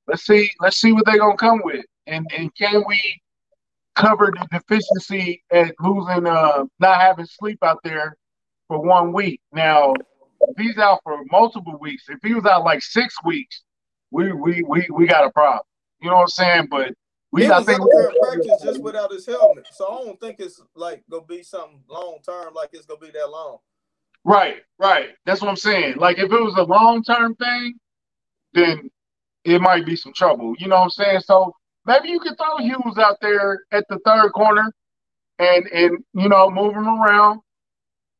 let's 0.07 0.23
see, 0.25 0.49
let's 0.61 0.79
see 0.79 0.93
what 0.93 1.05
they're 1.05 1.19
gonna 1.19 1.35
come 1.35 1.61
with. 1.63 1.85
And 2.05 2.25
and 2.37 2.55
can 2.55 2.83
we 2.87 3.21
cover 3.97 4.31
the 4.31 4.47
deficiency 4.59 5.43
at 5.51 5.73
losing, 5.81 6.27
uh, 6.27 6.63
not 6.79 7.01
having 7.01 7.25
sleep 7.25 7.59
out 7.63 7.79
there 7.83 8.15
for 8.67 8.81
one 8.81 9.11
week. 9.11 9.41
Now, 9.51 9.93
if 10.41 10.57
he's 10.57 10.77
out 10.77 10.99
for 11.03 11.17
multiple 11.31 11.77
weeks, 11.79 12.03
if 12.09 12.19
he 12.23 12.33
was 12.33 12.45
out 12.45 12.63
like 12.63 12.81
six 12.81 13.15
weeks, 13.25 13.63
we 14.11 14.31
we 14.31 14.63
we 14.67 14.87
we 14.93 15.07
got 15.07 15.25
a 15.25 15.31
problem. 15.31 15.63
You 16.01 16.09
know 16.09 16.17
what 16.17 16.21
I'm 16.23 16.27
saying? 16.27 16.67
But 16.69 16.93
we 17.31 17.43
he 17.43 17.51
I 17.51 17.63
think 17.63 17.81
practice 18.21 18.61
just 18.63 18.81
without 18.81 19.11
his 19.11 19.25
helmet, 19.25 19.67
so 19.73 19.87
I 19.87 20.05
don't 20.05 20.19
think 20.19 20.39
it's 20.39 20.61
like 20.75 21.03
gonna 21.09 21.25
be 21.25 21.43
something 21.43 21.81
long 21.89 22.19
term. 22.25 22.53
Like 22.53 22.69
it's 22.73 22.85
gonna 22.85 22.99
be 22.99 23.11
that 23.11 23.29
long. 23.29 23.57
Right, 24.23 24.57
right. 24.79 25.09
That's 25.25 25.41
what 25.41 25.49
I'm 25.49 25.55
saying. 25.55 25.95
Like 25.97 26.17
if 26.19 26.31
it 26.31 26.41
was 26.41 26.55
a 26.57 26.63
long 26.63 27.03
term 27.03 27.35
thing, 27.35 27.75
then 28.53 28.89
it 29.43 29.61
might 29.61 29.85
be 29.85 29.95
some 29.95 30.13
trouble. 30.13 30.53
You 30.59 30.67
know 30.67 30.77
what 30.77 30.83
I'm 30.83 30.89
saying? 30.91 31.21
So 31.21 31.53
maybe 31.87 32.09
you 32.09 32.19
could 32.19 32.37
throw 32.37 32.57
Hughes 32.57 32.97
out 32.97 33.17
there 33.21 33.63
at 33.71 33.85
the 33.89 33.97
third 34.05 34.31
corner 34.33 34.71
and 35.39 35.65
and 35.67 35.97
you 36.13 36.29
know 36.29 36.49
move 36.51 36.75
him 36.75 36.87
around. 36.87 37.39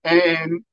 And 0.04 0.64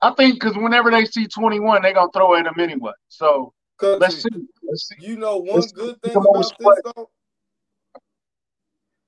I 0.00 0.12
think 0.12 0.34
because 0.40 0.56
whenever 0.56 0.90
they 0.90 1.04
see 1.04 1.26
21, 1.26 1.82
they're 1.82 1.92
gonna 1.92 2.10
throw 2.12 2.34
at 2.36 2.46
him 2.46 2.58
anyway. 2.58 2.92
So 3.08 3.52
let's 3.82 4.22
see. 4.22 4.28
let's 4.62 4.88
see. 4.88 5.06
You 5.06 5.16
know 5.16 5.38
one 5.38 5.56
let's 5.56 5.72
good 5.72 6.00
thing 6.02 6.16
about 6.16 6.34
this 6.34 6.52
though. 6.96 7.10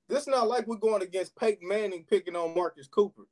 This 0.09 0.27
not 0.27 0.49
like 0.49 0.67
we're 0.67 0.77
going 0.77 1.03
against 1.03 1.35
Peyton 1.37 1.67
Manning 1.67 2.05
picking 2.05 2.37
on 2.37 2.55
Marcus 2.55 2.87
Cooper. 2.87 3.23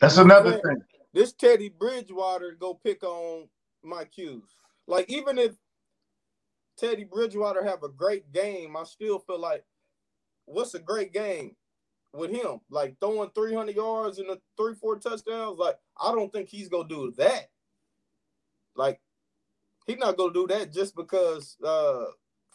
That's 0.00 0.18
another 0.18 0.60
thing. 0.60 0.82
This 1.14 1.32
Teddy 1.32 1.70
Bridgewater 1.70 2.56
go 2.58 2.74
pick 2.74 3.02
on 3.02 3.48
Mike 3.82 4.12
Hughes. 4.14 4.54
Like 4.86 5.08
even 5.08 5.38
if 5.38 5.52
Teddy 6.78 7.04
Bridgewater 7.04 7.64
have 7.64 7.82
a 7.82 7.88
great 7.88 8.32
game, 8.32 8.76
I 8.76 8.84
still 8.84 9.18
feel 9.18 9.40
like 9.40 9.64
what's 10.46 10.74
a 10.74 10.78
great 10.78 11.12
game 11.12 11.56
with 12.12 12.30
him? 12.30 12.60
Like 12.70 12.96
throwing 13.00 13.30
300 13.34 13.74
yards 13.74 14.18
and 14.18 14.30
a 14.30 14.38
three, 14.56 14.74
four 14.74 14.98
touchdowns. 14.98 15.58
Like 15.58 15.76
I 16.00 16.12
don't 16.14 16.32
think 16.32 16.48
he's 16.48 16.68
gonna 16.68 16.88
do 16.88 17.12
that. 17.18 17.50
Like 18.76 19.00
he's 19.86 19.98
not 19.98 20.16
gonna 20.16 20.32
do 20.32 20.46
that 20.48 20.72
just 20.72 20.94
because 20.94 21.56
uh 21.64 22.04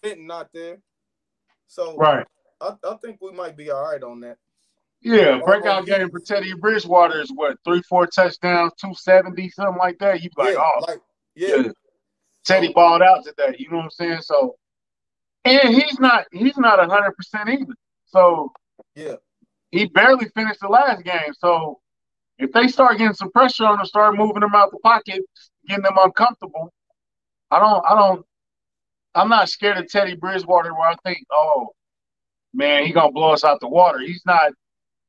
Fenton 0.02 0.28
not 0.28 0.50
there. 0.54 0.80
So 1.68 1.96
right, 1.98 2.26
I, 2.62 2.76
I 2.84 2.96
think 2.96 3.20
we 3.22 3.32
might 3.32 3.58
be 3.58 3.72
all 3.72 3.84
right 3.84 4.04
on 4.04 4.22
that. 4.22 4.38
Yeah, 5.02 5.42
breakout 5.44 5.86
game 5.86 6.10
for 6.10 6.20
Teddy 6.20 6.54
Bridgewater 6.54 7.22
is 7.22 7.30
what 7.34 7.58
three, 7.66 7.82
four 7.90 8.08
touchdowns, 8.08 8.72
two 8.80 8.94
seventy, 8.96 9.50
something 9.50 9.78
like 9.78 9.98
that. 10.00 10.24
You 10.24 10.30
like, 10.38 10.56
yeah, 10.56 10.62
oh, 10.62 10.86
like 10.88 11.00
yeah. 11.36 11.56
yeah. 11.58 11.72
Teddy 12.46 12.74
balled 12.74 13.02
out 13.02 13.24
today. 13.24 13.56
You 13.58 13.70
know 13.70 13.78
what 13.78 13.84
I'm 13.86 13.92
saying? 13.92 14.22
So, 14.22 14.56
and 15.46 15.74
he's 15.74 16.00
not 16.00 16.26
he's 16.32 16.58
not 16.58 16.80
hundred 16.90 17.16
percent 17.16 17.50
either. 17.50 17.74
So 18.06 18.52
yeah, 18.96 19.16
he 19.72 19.86
barely 19.86 20.28
finished 20.36 20.60
the 20.62 20.68
last 20.68 21.04
game. 21.04 21.34
So 21.40 21.80
if 22.38 22.52
they 22.52 22.68
start 22.68 22.98
getting 22.98 23.14
some 23.14 23.32
pressure 23.32 23.66
on 23.66 23.80
him, 23.80 23.86
start 23.86 24.16
moving 24.16 24.44
him 24.44 24.56
out 24.56 24.72
the 24.72 24.80
pocket, 24.80 25.22
getting 25.68 25.84
them 25.84 25.98
uncomfortable, 25.98 26.74
I 27.52 27.60
don't, 27.60 27.84
I 27.88 27.96
don't, 27.96 28.26
I'm 29.16 29.30
not 29.30 29.50
scared 29.50 29.78
of 29.78 29.88
Teddy 29.90 30.16
Bridgewater. 30.16 30.74
Where 30.74 30.90
I 30.90 30.96
think, 31.06 31.26
oh 31.32 31.70
man, 32.54 32.86
he 32.86 32.92
gonna 32.92 33.12
blow 33.12 33.32
us 33.32 33.44
out 33.44 33.60
the 33.60 33.68
water. 33.68 34.00
He's 34.00 34.24
not 34.26 34.54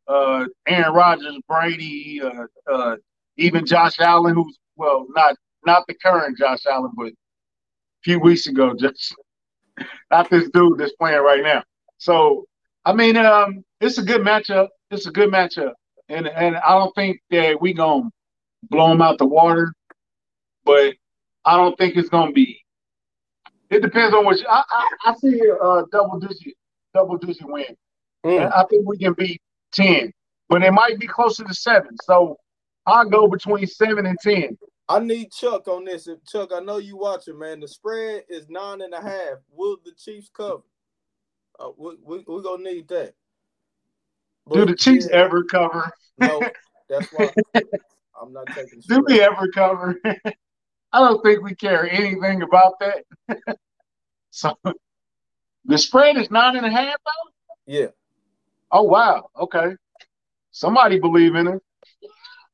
uh, 0.06 0.46
Aaron 0.66 0.94
Rodgers, 0.94 1.38
Brady, 1.48 2.20
uh, 2.22 2.46
uh, 2.70 2.96
even 3.36 3.66
Josh 3.66 3.98
Allen, 4.00 4.34
who's 4.34 4.58
well, 4.76 5.06
not 5.10 5.36
not 5.66 5.86
the 5.86 5.94
current 5.94 6.38
Josh 6.38 6.66
Allen, 6.66 6.92
but 6.96 7.12
few 8.04 8.20
weeks 8.20 8.46
ago, 8.46 8.74
just 8.78 9.14
not 10.10 10.30
this 10.30 10.48
dude 10.50 10.78
that's 10.78 10.92
playing 10.92 11.22
right 11.22 11.42
now. 11.42 11.62
So, 11.98 12.46
I 12.84 12.92
mean, 12.92 13.16
um, 13.16 13.64
it's 13.80 13.98
a 13.98 14.02
good 14.02 14.20
matchup. 14.20 14.68
It's 14.90 15.06
a 15.06 15.10
good 15.10 15.30
matchup, 15.30 15.72
and 16.08 16.28
and 16.28 16.56
I 16.56 16.70
don't 16.78 16.94
think 16.94 17.20
that 17.30 17.60
we 17.60 17.72
gonna 17.72 18.10
blow 18.70 18.88
them 18.90 19.02
out 19.02 19.18
the 19.18 19.26
water, 19.26 19.72
but 20.64 20.94
I 21.44 21.56
don't 21.56 21.76
think 21.78 21.96
it's 21.96 22.08
gonna 22.08 22.32
be. 22.32 22.60
It 23.70 23.82
depends 23.82 24.14
on 24.14 24.26
which 24.26 24.42
I 24.48 24.62
I, 24.68 25.10
I 25.10 25.14
see 25.14 25.40
a 25.40 25.82
double 25.90 26.20
digit 26.20 26.54
double 26.92 27.16
digit 27.16 27.48
win. 27.48 27.76
Mm. 28.24 28.52
I 28.54 28.64
think 28.70 28.86
we 28.86 28.98
can 28.98 29.14
beat 29.14 29.40
ten, 29.72 30.12
but 30.48 30.62
it 30.62 30.72
might 30.72 30.98
be 31.00 31.06
closer 31.06 31.44
to 31.44 31.54
seven. 31.54 31.96
So 32.04 32.36
I'll 32.86 33.08
go 33.08 33.26
between 33.26 33.66
seven 33.66 34.06
and 34.06 34.18
ten. 34.20 34.56
I 34.88 34.98
need 34.98 35.32
Chuck 35.32 35.66
on 35.68 35.84
this. 35.84 36.08
If 36.08 36.24
Chuck, 36.26 36.50
I 36.54 36.60
know 36.60 36.76
you 36.76 36.96
watching, 36.96 37.38
man. 37.38 37.60
The 37.60 37.68
spread 37.68 38.24
is 38.28 38.48
nine 38.48 38.82
and 38.82 38.92
a 38.92 39.00
half. 39.00 39.38
Will 39.50 39.78
the 39.84 39.92
Chiefs 39.92 40.30
cover? 40.34 40.62
Uh, 41.58 41.70
we 41.76 41.96
we 42.02 42.24
we 42.26 42.42
gonna 42.42 42.62
need 42.62 42.88
that. 42.88 43.14
But, 44.46 44.54
Do 44.54 44.66
the 44.66 44.76
Chiefs 44.76 45.08
yeah, 45.10 45.18
ever 45.18 45.44
cover? 45.44 45.90
No, 46.18 46.42
that's 46.88 47.10
why 47.12 47.30
I'm 48.20 48.32
not 48.32 48.46
taking. 48.54 48.80
Do 48.86 49.02
we 49.06 49.20
ever 49.20 49.48
cover? 49.48 49.98
I 50.92 51.00
don't 51.00 51.22
think 51.22 51.42
we 51.42 51.54
care 51.54 51.90
anything 51.90 52.42
about 52.42 52.74
that. 52.80 53.04
so 54.30 54.56
the 55.64 55.78
spread 55.78 56.16
is 56.16 56.30
nine 56.30 56.56
and 56.56 56.66
a 56.66 56.70
half, 56.70 56.96
though. 57.04 57.72
Yeah. 57.72 57.86
Oh 58.70 58.82
wow. 58.82 59.30
Okay. 59.38 59.76
Somebody 60.50 61.00
believe 61.00 61.34
in 61.34 61.48
it. 61.48 61.62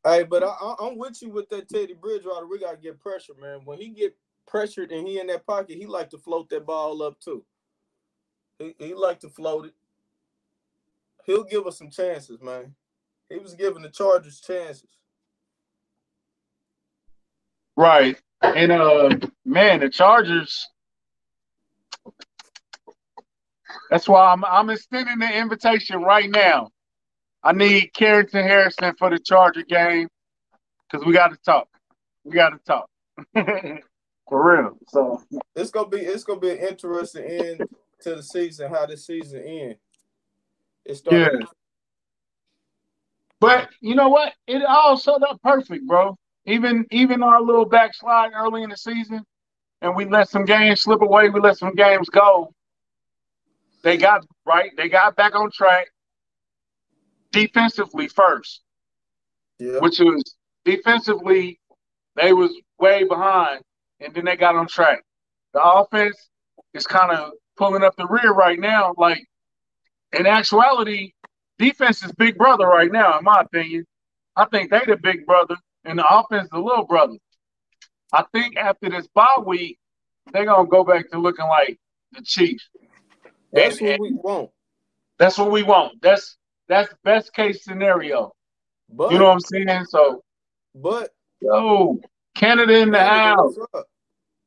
Hey, 0.04 0.22
but 0.22 0.42
I, 0.42 0.74
am 0.80 0.96
with 0.96 1.20
you 1.20 1.30
with 1.30 1.48
that 1.50 1.68
Teddy 1.68 1.94
Bridgewater. 1.94 2.46
We 2.46 2.58
gotta 2.58 2.78
get 2.78 3.00
pressure, 3.00 3.34
man. 3.40 3.60
When 3.64 3.78
he 3.78 3.88
get 3.88 4.16
pressured 4.46 4.92
and 4.92 5.06
he 5.06 5.20
in 5.20 5.26
that 5.26 5.46
pocket, 5.46 5.76
he 5.76 5.86
like 5.86 6.10
to 6.10 6.18
float 6.18 6.48
that 6.50 6.64
ball 6.64 7.02
up 7.02 7.20
too. 7.20 7.44
He 8.58 8.74
he 8.78 8.94
like 8.94 9.20
to 9.20 9.28
float 9.28 9.66
it. 9.66 9.74
He'll 11.26 11.44
give 11.44 11.66
us 11.66 11.76
some 11.76 11.90
chances, 11.90 12.40
man. 12.40 12.74
He 13.28 13.38
was 13.38 13.54
giving 13.54 13.82
the 13.82 13.90
Chargers 13.90 14.40
chances. 14.40 14.88
Right. 17.76 18.18
And 18.42 18.72
uh 18.72 19.10
man, 19.44 19.80
the 19.80 19.90
Chargers. 19.90 20.66
That's 23.90 24.08
why 24.08 24.32
I'm 24.32 24.46
I'm 24.46 24.70
extending 24.70 25.18
the 25.18 25.38
invitation 25.38 26.02
right 26.02 26.30
now 26.30 26.70
I 27.42 27.52
need 27.52 27.92
Carrington 27.94 28.42
Harrison 28.42 28.94
for 28.98 29.10
the 29.10 29.18
Charger 29.18 29.62
game 29.62 30.08
because 30.90 31.06
we 31.06 31.12
got 31.12 31.28
to 31.28 31.36
talk. 31.38 31.68
We 32.24 32.32
got 32.32 32.50
to 32.50 32.58
talk 32.58 32.90
for 34.28 34.56
real. 34.56 34.76
So 34.88 35.22
it's 35.56 35.70
gonna 35.70 35.88
be 35.88 35.98
it's 35.98 36.24
gonna 36.24 36.40
be 36.40 36.50
an 36.50 36.58
interesting 36.58 37.24
end 37.24 37.62
to 38.02 38.16
the 38.16 38.22
season. 38.22 38.70
How 38.70 38.86
the 38.86 38.96
season 38.96 39.42
end? 39.42 39.76
It's 40.84 41.02
yeah. 41.10 41.28
But 43.40 43.70
you 43.80 43.94
know 43.94 44.08
what? 44.08 44.34
It 44.46 44.62
all 44.62 44.98
set 44.98 45.22
up 45.22 45.40
perfect, 45.42 45.86
bro. 45.86 46.16
Even 46.44 46.84
even 46.90 47.22
our 47.22 47.40
little 47.40 47.64
backslide 47.64 48.32
early 48.34 48.62
in 48.62 48.70
the 48.70 48.76
season, 48.76 49.24
and 49.80 49.96
we 49.96 50.04
let 50.04 50.28
some 50.28 50.44
games 50.44 50.82
slip 50.82 51.00
away. 51.00 51.30
We 51.30 51.40
let 51.40 51.56
some 51.56 51.74
games 51.74 52.10
go. 52.10 52.52
They 53.82 53.96
got 53.96 54.26
right. 54.44 54.72
They 54.76 54.90
got 54.90 55.16
back 55.16 55.34
on 55.34 55.50
track 55.50 55.86
defensively 57.32 58.08
first, 58.08 58.62
yeah. 59.58 59.78
which 59.78 59.98
was 59.98 60.36
defensively 60.64 61.60
they 62.16 62.32
was 62.32 62.52
way 62.78 63.04
behind, 63.04 63.62
and 64.00 64.14
then 64.14 64.24
they 64.24 64.36
got 64.36 64.56
on 64.56 64.66
track. 64.66 65.04
The 65.54 65.62
offense 65.62 66.16
is 66.74 66.86
kind 66.86 67.12
of 67.12 67.32
pulling 67.56 67.82
up 67.82 67.96
the 67.96 68.06
rear 68.06 68.32
right 68.32 68.58
now. 68.58 68.94
Like 68.96 69.24
in 70.12 70.26
actuality, 70.26 71.12
defense 71.58 72.02
is 72.02 72.12
big 72.12 72.36
brother 72.36 72.66
right 72.66 72.90
now, 72.90 73.18
in 73.18 73.24
my 73.24 73.40
opinion. 73.40 73.86
I 74.36 74.46
think 74.46 74.70
they 74.70 74.80
the 74.86 74.96
big 74.96 75.26
brother, 75.26 75.56
and 75.84 75.98
the 75.98 76.06
offense 76.06 76.48
the 76.50 76.58
little 76.58 76.84
brother. 76.84 77.16
I 78.12 78.24
think 78.32 78.56
after 78.56 78.90
this 78.90 79.06
bye 79.08 79.42
week, 79.44 79.78
they're 80.32 80.46
gonna 80.46 80.68
go 80.68 80.84
back 80.84 81.10
to 81.10 81.18
looking 81.18 81.46
like 81.46 81.78
the 82.12 82.22
Chiefs. 82.22 82.68
That's 83.52 83.80
and, 83.80 83.90
what 83.90 84.00
we 84.00 84.12
want. 84.12 84.50
That's 85.18 85.38
what 85.38 85.50
we 85.50 85.62
want. 85.62 86.00
That's 86.02 86.36
that's 86.70 86.94
best 87.02 87.34
case 87.34 87.64
scenario. 87.64 88.32
But 88.88 89.10
you 89.10 89.18
know 89.18 89.26
what 89.26 89.32
I'm 89.32 89.40
saying? 89.40 89.84
So, 89.86 90.22
but 90.74 91.10
yo, 91.42 91.98
Canada 92.36 92.78
in 92.78 92.92
the 92.92 93.04
house. 93.04 93.56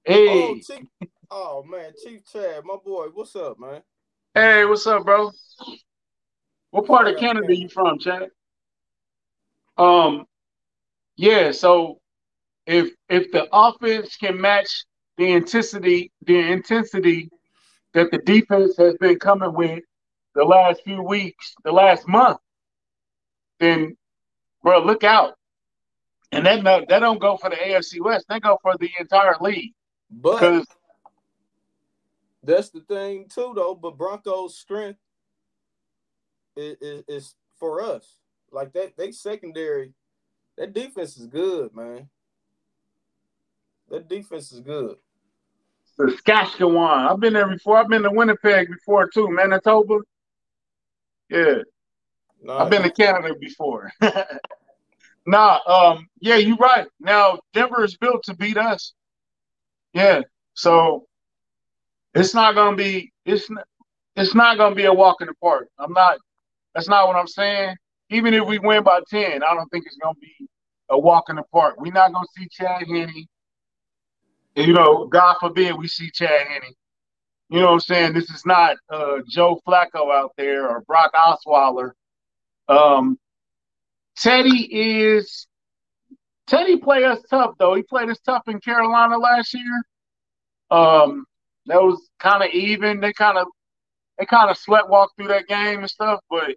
Hey. 0.05 0.27
Oh, 0.29 0.55
Chief, 0.55 1.09
oh 1.29 1.63
man, 1.69 1.91
Chief 2.01 2.21
Chad, 2.31 2.63
my 2.63 2.77
boy, 2.83 3.07
what's 3.13 3.35
up, 3.35 3.59
man? 3.59 3.81
Hey, 4.33 4.65
what's 4.65 4.87
up, 4.87 5.03
bro? 5.03 5.31
What 6.71 6.87
part 6.87 7.07
of 7.07 7.17
Canada 7.17 7.55
you 7.55 7.67
from, 7.67 7.99
Chad? 7.99 8.29
Um, 9.77 10.25
yeah. 11.17 11.51
So 11.51 11.99
if 12.65 12.89
if 13.09 13.31
the 13.31 13.47
offense 13.51 14.15
can 14.15 14.39
match 14.39 14.85
the 15.17 15.33
intensity, 15.33 16.11
the 16.25 16.39
intensity 16.39 17.29
that 17.93 18.11
the 18.11 18.19
defense 18.19 18.77
has 18.77 18.95
been 18.99 19.19
coming 19.19 19.53
with 19.53 19.83
the 20.35 20.43
last 20.43 20.81
few 20.83 21.01
weeks, 21.01 21.53
the 21.63 21.71
last 21.71 22.07
month, 22.07 22.39
then 23.59 23.95
bro, 24.61 24.83
look 24.83 25.03
out. 25.03 25.35
And 26.31 26.45
that 26.45 26.63
no, 26.63 26.83
that 26.89 26.99
don't 26.99 27.21
go 27.21 27.37
for 27.37 27.49
the 27.49 27.55
AFC 27.55 28.01
West. 28.01 28.25
They 28.27 28.39
go 28.39 28.57
for 28.61 28.75
the 28.79 28.89
entire 28.99 29.35
league. 29.39 29.73
But 30.09 30.65
that's 32.43 32.69
the 32.69 32.81
thing 32.81 33.27
too, 33.29 33.53
though. 33.55 33.75
But 33.75 33.97
Broncos' 33.97 34.57
strength 34.57 34.99
is, 36.55 36.77
is, 36.81 37.03
is 37.07 37.35
for 37.59 37.81
us. 37.81 38.17
Like 38.51 38.73
that, 38.73 38.97
they 38.97 39.11
secondary, 39.11 39.93
that 40.57 40.73
defense 40.73 41.17
is 41.17 41.27
good, 41.27 41.75
man. 41.75 42.09
That 43.89 44.07
defense 44.07 44.51
is 44.51 44.59
good. 44.59 44.97
Saskatchewan. 45.95 47.07
I've 47.07 47.19
been 47.19 47.33
there 47.33 47.47
before. 47.47 47.77
I've 47.77 47.87
been 47.87 48.03
to 48.03 48.11
Winnipeg 48.11 48.69
before 48.69 49.07
too, 49.07 49.29
Manitoba. 49.29 49.99
Yeah. 51.29 51.55
Nice. 52.41 52.61
I've 52.61 52.69
been 52.69 52.83
to 52.83 52.91
Canada 52.91 53.33
before. 53.39 53.91
nah, 55.25 55.59
um, 55.65 56.07
yeah, 56.19 56.35
you're 56.35 56.57
right. 56.57 56.87
Now 56.99 57.39
Denver 57.53 57.83
is 57.83 57.97
built 57.97 58.23
to 58.23 58.35
beat 58.35 58.57
us. 58.57 58.93
Yeah. 59.93 60.21
So 60.53 61.07
it's 62.13 62.33
not 62.33 62.55
gonna 62.55 62.75
be 62.75 63.11
it's 63.25 63.49
not 63.49 63.65
it's 64.15 64.35
not 64.35 64.57
gonna 64.57 64.75
be 64.75 64.85
a 64.85 64.93
walk 64.93 65.21
in 65.21 65.27
the 65.27 65.33
park. 65.41 65.69
I'm 65.79 65.93
not 65.93 66.19
that's 66.75 66.89
not 66.89 67.07
what 67.07 67.15
I'm 67.15 67.27
saying. 67.27 67.75
Even 68.09 68.33
if 68.33 68.45
we 68.45 68.59
win 68.59 68.83
by 68.83 68.99
10, 69.09 69.43
I 69.43 69.55
don't 69.55 69.69
think 69.69 69.85
it's 69.85 69.97
gonna 69.97 70.15
be 70.19 70.47
a 70.89 70.99
walk 70.99 71.29
in 71.29 71.37
the 71.37 71.43
park. 71.51 71.75
We're 71.79 71.93
not 71.93 72.13
gonna 72.13 72.27
see 72.37 72.47
Chad 72.51 72.87
Henne. 72.87 73.25
You 74.55 74.73
know, 74.73 75.05
God 75.07 75.37
forbid 75.39 75.75
we 75.77 75.87
see 75.87 76.11
Chad 76.11 76.47
Henne. 76.47 76.73
You 77.49 77.59
know 77.59 77.67
what 77.67 77.73
I'm 77.73 77.79
saying? 77.81 78.13
This 78.13 78.29
is 78.29 78.45
not 78.45 78.77
uh, 78.89 79.19
Joe 79.27 79.59
Flacco 79.67 80.11
out 80.13 80.31
there 80.37 80.67
or 80.67 80.81
Brock 80.81 81.11
Osweiler. 81.13 81.91
Um, 82.67 83.19
Teddy 84.17 84.67
is 84.71 85.47
Teddy 86.47 86.77
played 86.77 87.03
us 87.03 87.19
tough 87.29 87.55
though. 87.59 87.75
He 87.75 87.83
played 87.83 88.09
us 88.09 88.19
tough 88.25 88.43
in 88.47 88.59
Carolina 88.59 89.17
last 89.17 89.53
year. 89.53 89.83
Um, 90.71 91.25
that 91.67 91.81
was 91.81 92.09
kind 92.19 92.43
of 92.43 92.49
even. 92.51 92.99
They 92.99 93.13
kind 93.13 93.37
of 93.37 93.47
they 94.17 94.25
kind 94.25 94.49
of 94.49 94.57
sweat 94.57 94.89
walk 94.89 95.11
through 95.15 95.29
that 95.29 95.47
game 95.47 95.79
and 95.79 95.89
stuff, 95.89 96.19
but 96.29 96.55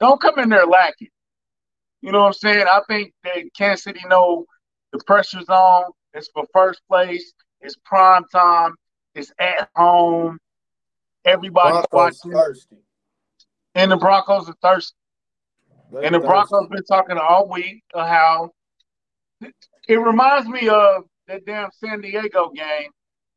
don't 0.00 0.20
come 0.20 0.38
in 0.38 0.48
there 0.48 0.66
lacking. 0.66 1.08
You 2.00 2.12
know 2.12 2.20
what 2.20 2.26
I'm 2.26 2.32
saying? 2.34 2.66
I 2.70 2.80
think 2.88 3.12
that 3.24 3.44
Kansas 3.56 3.84
City 3.84 4.00
know 4.08 4.44
the 4.92 5.00
pressure's 5.06 5.48
on. 5.48 5.84
It's 6.12 6.28
for 6.32 6.44
first 6.52 6.80
place. 6.88 7.32
It's 7.60 7.76
prime 7.84 8.24
time. 8.30 8.74
It's 9.14 9.32
at 9.38 9.68
home. 9.74 10.38
Everybody's 11.24 11.86
Broncos 11.90 12.20
watching. 12.24 12.32
Thirsty. 12.32 12.76
And 13.74 13.90
the 13.90 13.96
Broncos 13.96 14.48
are 14.48 14.56
thirsty. 14.62 14.96
They're 15.92 16.02
and 16.04 16.14
the 16.14 16.18
thirsty. 16.18 16.28
Broncos 16.28 16.68
been 16.68 16.84
talking 16.84 17.18
all 17.18 17.48
week 17.48 17.82
of 17.94 18.06
how 18.06 18.50
it 19.88 19.96
reminds 19.96 20.48
me 20.48 20.68
of 20.68 21.04
that 21.28 21.44
damn 21.46 21.70
San 21.72 22.00
Diego 22.00 22.50
game 22.50 22.90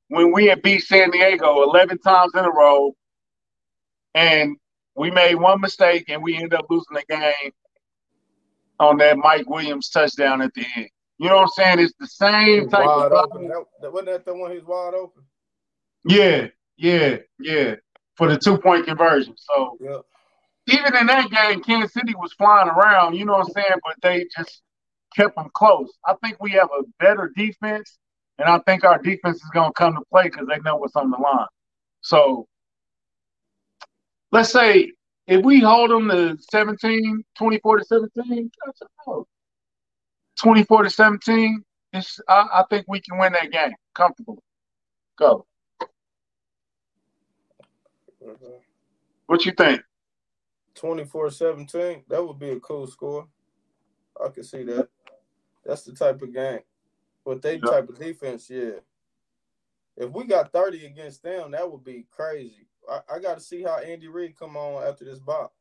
when 0.10 0.32
we 0.32 0.48
had 0.48 0.62
beat 0.62 0.84
San 0.84 1.12
Diego 1.12 1.64
11 1.64 2.00
times 2.00 2.32
in 2.36 2.46
a 2.46 2.52
row. 2.52 2.94
And 4.14 4.58
we 4.96 5.12
made 5.12 5.36
one 5.36 5.62
mistake 5.62 6.06
and 6.10 6.24
we 6.24 6.36
ended 6.36 6.56
up 6.56 6.66
losing 6.70 6.96
the 6.96 7.04
game 7.08 7.52
on 8.80 8.98
that 8.98 9.18
Mike 9.18 9.50
Williams 9.50 9.90
touchdown 9.90 10.42
at 10.42 10.54
the 10.54 10.66
end. 10.76 10.90
You 11.20 11.30
know 11.30 11.38
what 11.38 11.44
I'm 11.44 11.48
saying? 11.50 11.80
It's 11.80 11.94
the 12.00 12.08
same 12.08 12.70
type 12.70 12.86
wide 12.86 13.12
of 13.12 13.32
open. 13.32 13.48
That, 13.48 13.92
wasn't 13.92 14.08
that 14.08 14.26
the 14.26 14.36
one 14.36 14.52
he's 14.52 14.64
wide 14.64 14.94
open? 14.94 15.24
Yeah, 16.08 16.48
yeah, 16.78 17.18
yeah. 17.40 17.76
For 18.16 18.30
the 18.30 18.38
two 18.38 18.58
point 18.60 18.86
conversion. 18.88 19.36
So 19.38 19.78
Yeah. 19.82 20.00
even 20.68 20.96
in 20.96 21.08
that 21.08 21.30
game, 21.30 21.64
Kansas 21.64 21.94
City 21.94 22.16
was 22.16 22.34
flying 22.34 22.70
around, 22.70 23.16
you 23.16 23.26
know 23.26 23.34
what 23.34 23.48
I'm 23.48 23.54
saying? 23.54 23.80
But 23.86 23.96
they 24.02 24.28
just 24.38 24.62
kept 25.16 25.36
them 25.36 25.50
close. 25.54 25.92
I 26.06 26.16
think 26.24 26.38
we 26.42 26.52
have 26.52 26.70
a 26.78 26.84
better 27.00 27.32
defense, 27.36 27.98
and 28.40 28.50
I 28.50 28.60
think 28.60 28.84
our 28.84 29.00
defense 29.02 29.38
is 29.38 29.50
going 29.54 29.70
to 29.70 29.74
come 29.74 29.96
to 29.96 30.02
play 30.12 30.26
because 30.26 30.48
they 30.48 30.60
know 30.62 30.78
what's 30.78 30.96
on 30.96 31.12
the 31.12 31.18
line. 31.18 31.48
So 32.02 32.48
let's 34.32 34.52
say 34.52 34.92
if 35.28 35.44
we 35.46 35.62
hold 35.62 35.92
them 35.92 36.10
to 36.10 36.38
17, 36.52 37.24
24 37.38 37.80
to 37.80 37.86
17, 37.86 38.52
that's 38.66 38.82
a 38.82 38.86
24 40.42 40.84
to 40.84 40.90
17, 40.90 41.64
it's, 41.94 42.20
I, 42.30 42.48
I 42.54 42.64
think 42.70 42.86
we 42.88 43.02
can 43.02 43.18
win 43.18 43.34
that 43.34 43.52
game 43.52 43.74
comfortably. 43.96 44.38
Go. 45.18 45.46
What 49.28 49.46
you 49.46 49.52
think? 49.52 49.82
24-17, 50.76 52.04
that 52.08 52.26
would 52.26 52.40
be 52.40 52.50
a 52.50 52.60
cool 52.60 52.88
score. 52.88 53.28
I 54.24 54.30
can 54.30 54.44
see 54.44 54.64
that. 54.64 54.90
That's 55.66 55.84
the 55.84 55.94
type 55.94 56.22
of 56.22 56.34
game. 56.34 56.60
With 57.26 57.42
they 57.42 57.56
Yeah. 57.56 57.70
type 57.70 57.90
of 57.90 58.00
defense, 58.00 58.50
yeah. 58.50 58.80
If 59.96 60.12
we 60.12 60.26
got 60.26 60.52
30 60.52 60.86
against 60.86 61.24
them, 61.24 61.52
that 61.52 61.70
would 61.70 61.84
be 61.84 62.06
crazy. 62.10 62.68
I, 62.90 63.02
I 63.16 63.20
got 63.20 63.36
to 63.36 63.42
see 63.42 63.64
how 63.64 63.78
Andy 63.80 64.08
Reid 64.08 64.38
come 64.38 64.56
on 64.56 64.84
after 64.84 65.04
this 65.04 65.20
bop. 65.20 65.54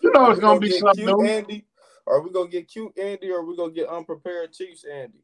You 0.00 0.12
know 0.12 0.30
it's 0.30 0.40
going 0.40 0.60
to 0.60 0.66
be 0.66 0.72
something 0.78 1.04
cute 1.04 1.18
new. 1.18 1.26
Andy? 1.26 1.66
Are 2.06 2.20
we 2.20 2.30
gonna 2.30 2.48
get 2.48 2.68
cute 2.68 2.98
Andy, 2.98 3.30
or 3.30 3.38
are 3.38 3.44
we 3.44 3.56
gonna 3.56 3.72
get 3.72 3.88
unprepared 3.88 4.52
Chiefs 4.52 4.84
Andy, 4.84 5.22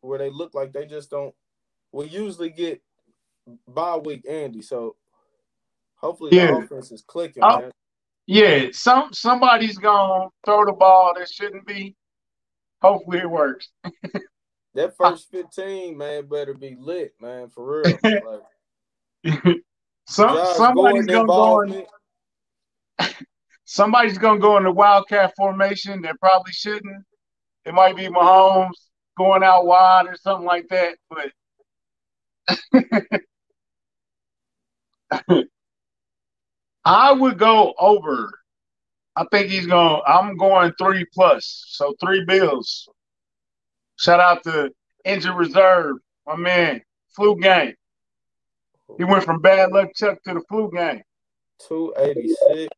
where 0.00 0.18
they 0.18 0.30
look 0.30 0.54
like 0.54 0.72
they 0.72 0.86
just 0.86 1.10
don't? 1.10 1.34
We 1.90 2.06
usually 2.06 2.50
get 2.50 2.80
bye 3.68 3.96
week 3.96 4.24
Andy, 4.28 4.62
so 4.62 4.96
hopefully 6.02 6.36
Yeah. 6.36 6.46
the 6.52 6.56
offense 6.58 6.90
is 6.92 7.02
clicking, 7.06 7.42
Oh. 7.42 7.60
man. 7.60 7.72
Yeah, 8.26 8.68
some 8.72 9.12
somebody's 9.12 9.78
gonna 9.78 10.28
throw 10.44 10.64
the 10.64 10.72
ball 10.72 11.14
that 11.16 11.28
shouldn't 11.28 11.66
be. 11.66 11.96
Hopefully 12.80 13.18
it 13.18 13.30
works. 13.30 13.68
That 14.74 14.96
first 14.96 15.30
15, 15.30 15.98
man, 15.98 16.24
better 16.28 16.54
be 16.54 16.76
lit, 16.80 17.12
man, 17.20 17.50
for 17.50 17.82
real. 17.82 17.98
Like, 19.24 19.58
Some 20.08 20.34
Josh 20.34 20.56
somebody's 20.56 21.04
gonna 21.04 21.26
go 21.26 21.60
in, 21.60 21.86
somebody's 23.66 24.16
gonna 24.16 24.40
go 24.40 24.56
in 24.56 24.64
the 24.64 24.72
wildcat 24.72 25.34
formation 25.36 26.00
that 26.02 26.18
probably 26.20 26.52
shouldn't. 26.52 27.04
It 27.66 27.74
might 27.74 27.96
be 27.96 28.08
Mahomes 28.08 28.88
going 29.18 29.42
out 29.42 29.66
wide 29.66 30.06
or 30.06 30.16
something 30.16 30.46
like 30.46 30.68
that, 30.68 30.96
but 31.10 31.30
I 36.84 37.12
would 37.12 37.38
go 37.38 37.74
over. 37.78 38.38
I 39.14 39.24
think 39.30 39.48
he's 39.48 39.66
going. 39.66 40.02
I'm 40.06 40.36
going 40.36 40.72
three 40.78 41.04
plus, 41.12 41.64
so 41.68 41.94
three 42.00 42.24
bills. 42.24 42.88
Shout 43.96 44.20
out 44.20 44.42
to 44.44 44.70
injured 45.04 45.36
reserve, 45.36 45.96
my 46.26 46.36
man, 46.36 46.82
flu 47.14 47.38
game. 47.38 47.74
He 48.98 49.04
went 49.04 49.24
from 49.24 49.40
bad 49.40 49.72
luck 49.72 49.90
Chuck 49.94 50.18
to 50.24 50.34
the 50.34 50.42
flu 50.48 50.70
game. 50.72 51.02
286. 51.68 52.68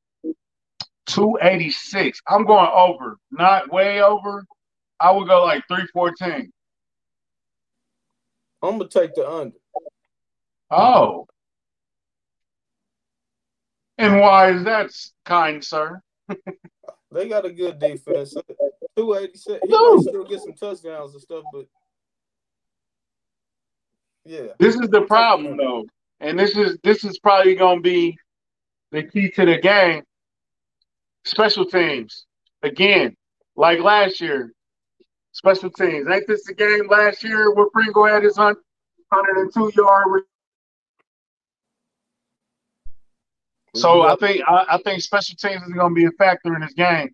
286. 1.06 2.20
I'm 2.28 2.44
going 2.44 2.70
over, 2.72 3.18
not 3.30 3.72
way 3.72 4.02
over. 4.02 4.44
I 5.00 5.10
would 5.12 5.28
go 5.28 5.44
like 5.44 5.64
314. 5.68 6.52
I'm 8.62 8.78
gonna 8.78 8.88
take 8.88 9.14
the 9.14 9.28
under. 9.28 9.56
Oh. 10.70 11.26
And 13.98 14.20
why 14.20 14.50
is 14.50 14.64
that 14.64 14.90
kind, 15.24 15.62
sir? 15.64 16.00
They 17.12 17.28
got 17.28 17.44
a 17.44 17.50
good 17.52 17.78
defense. 17.78 18.34
286. 18.96 19.60
He 19.62 19.68
No. 19.68 19.98
still 20.00 20.24
get 20.24 20.40
some 20.40 20.54
touchdowns 20.54 21.12
and 21.12 21.22
stuff, 21.22 21.44
but 21.52 21.66
yeah. 24.24 24.48
This 24.58 24.74
is 24.76 24.88
the 24.88 25.02
problem 25.02 25.56
though. 25.56 25.84
And 26.20 26.38
this 26.38 26.56
is 26.56 26.78
this 26.82 27.04
is 27.04 27.18
probably 27.18 27.54
gonna 27.54 27.80
be 27.80 28.16
the 28.90 29.04
key 29.04 29.30
to 29.32 29.44
the 29.44 29.58
game. 29.58 30.02
Special 31.24 31.64
teams. 31.64 32.26
Again, 32.62 33.16
like 33.56 33.80
last 33.80 34.20
year. 34.20 34.52
Special 35.32 35.70
teams. 35.70 36.08
Ain't 36.08 36.26
this 36.26 36.44
the 36.44 36.54
game 36.54 36.88
last 36.88 37.22
year 37.22 37.52
where 37.52 37.68
Pringle 37.70 38.06
had 38.06 38.22
his 38.22 38.36
102 38.38 39.72
yard 39.76 40.22
So 43.74 44.02
I 44.02 44.16
think 44.16 44.42
I, 44.46 44.66
I 44.70 44.78
think 44.78 45.02
special 45.02 45.36
teams 45.36 45.62
is 45.62 45.72
going 45.72 45.94
to 45.94 45.94
be 45.94 46.04
a 46.04 46.10
factor 46.12 46.54
in 46.54 46.60
this 46.60 46.74
game. 46.74 47.10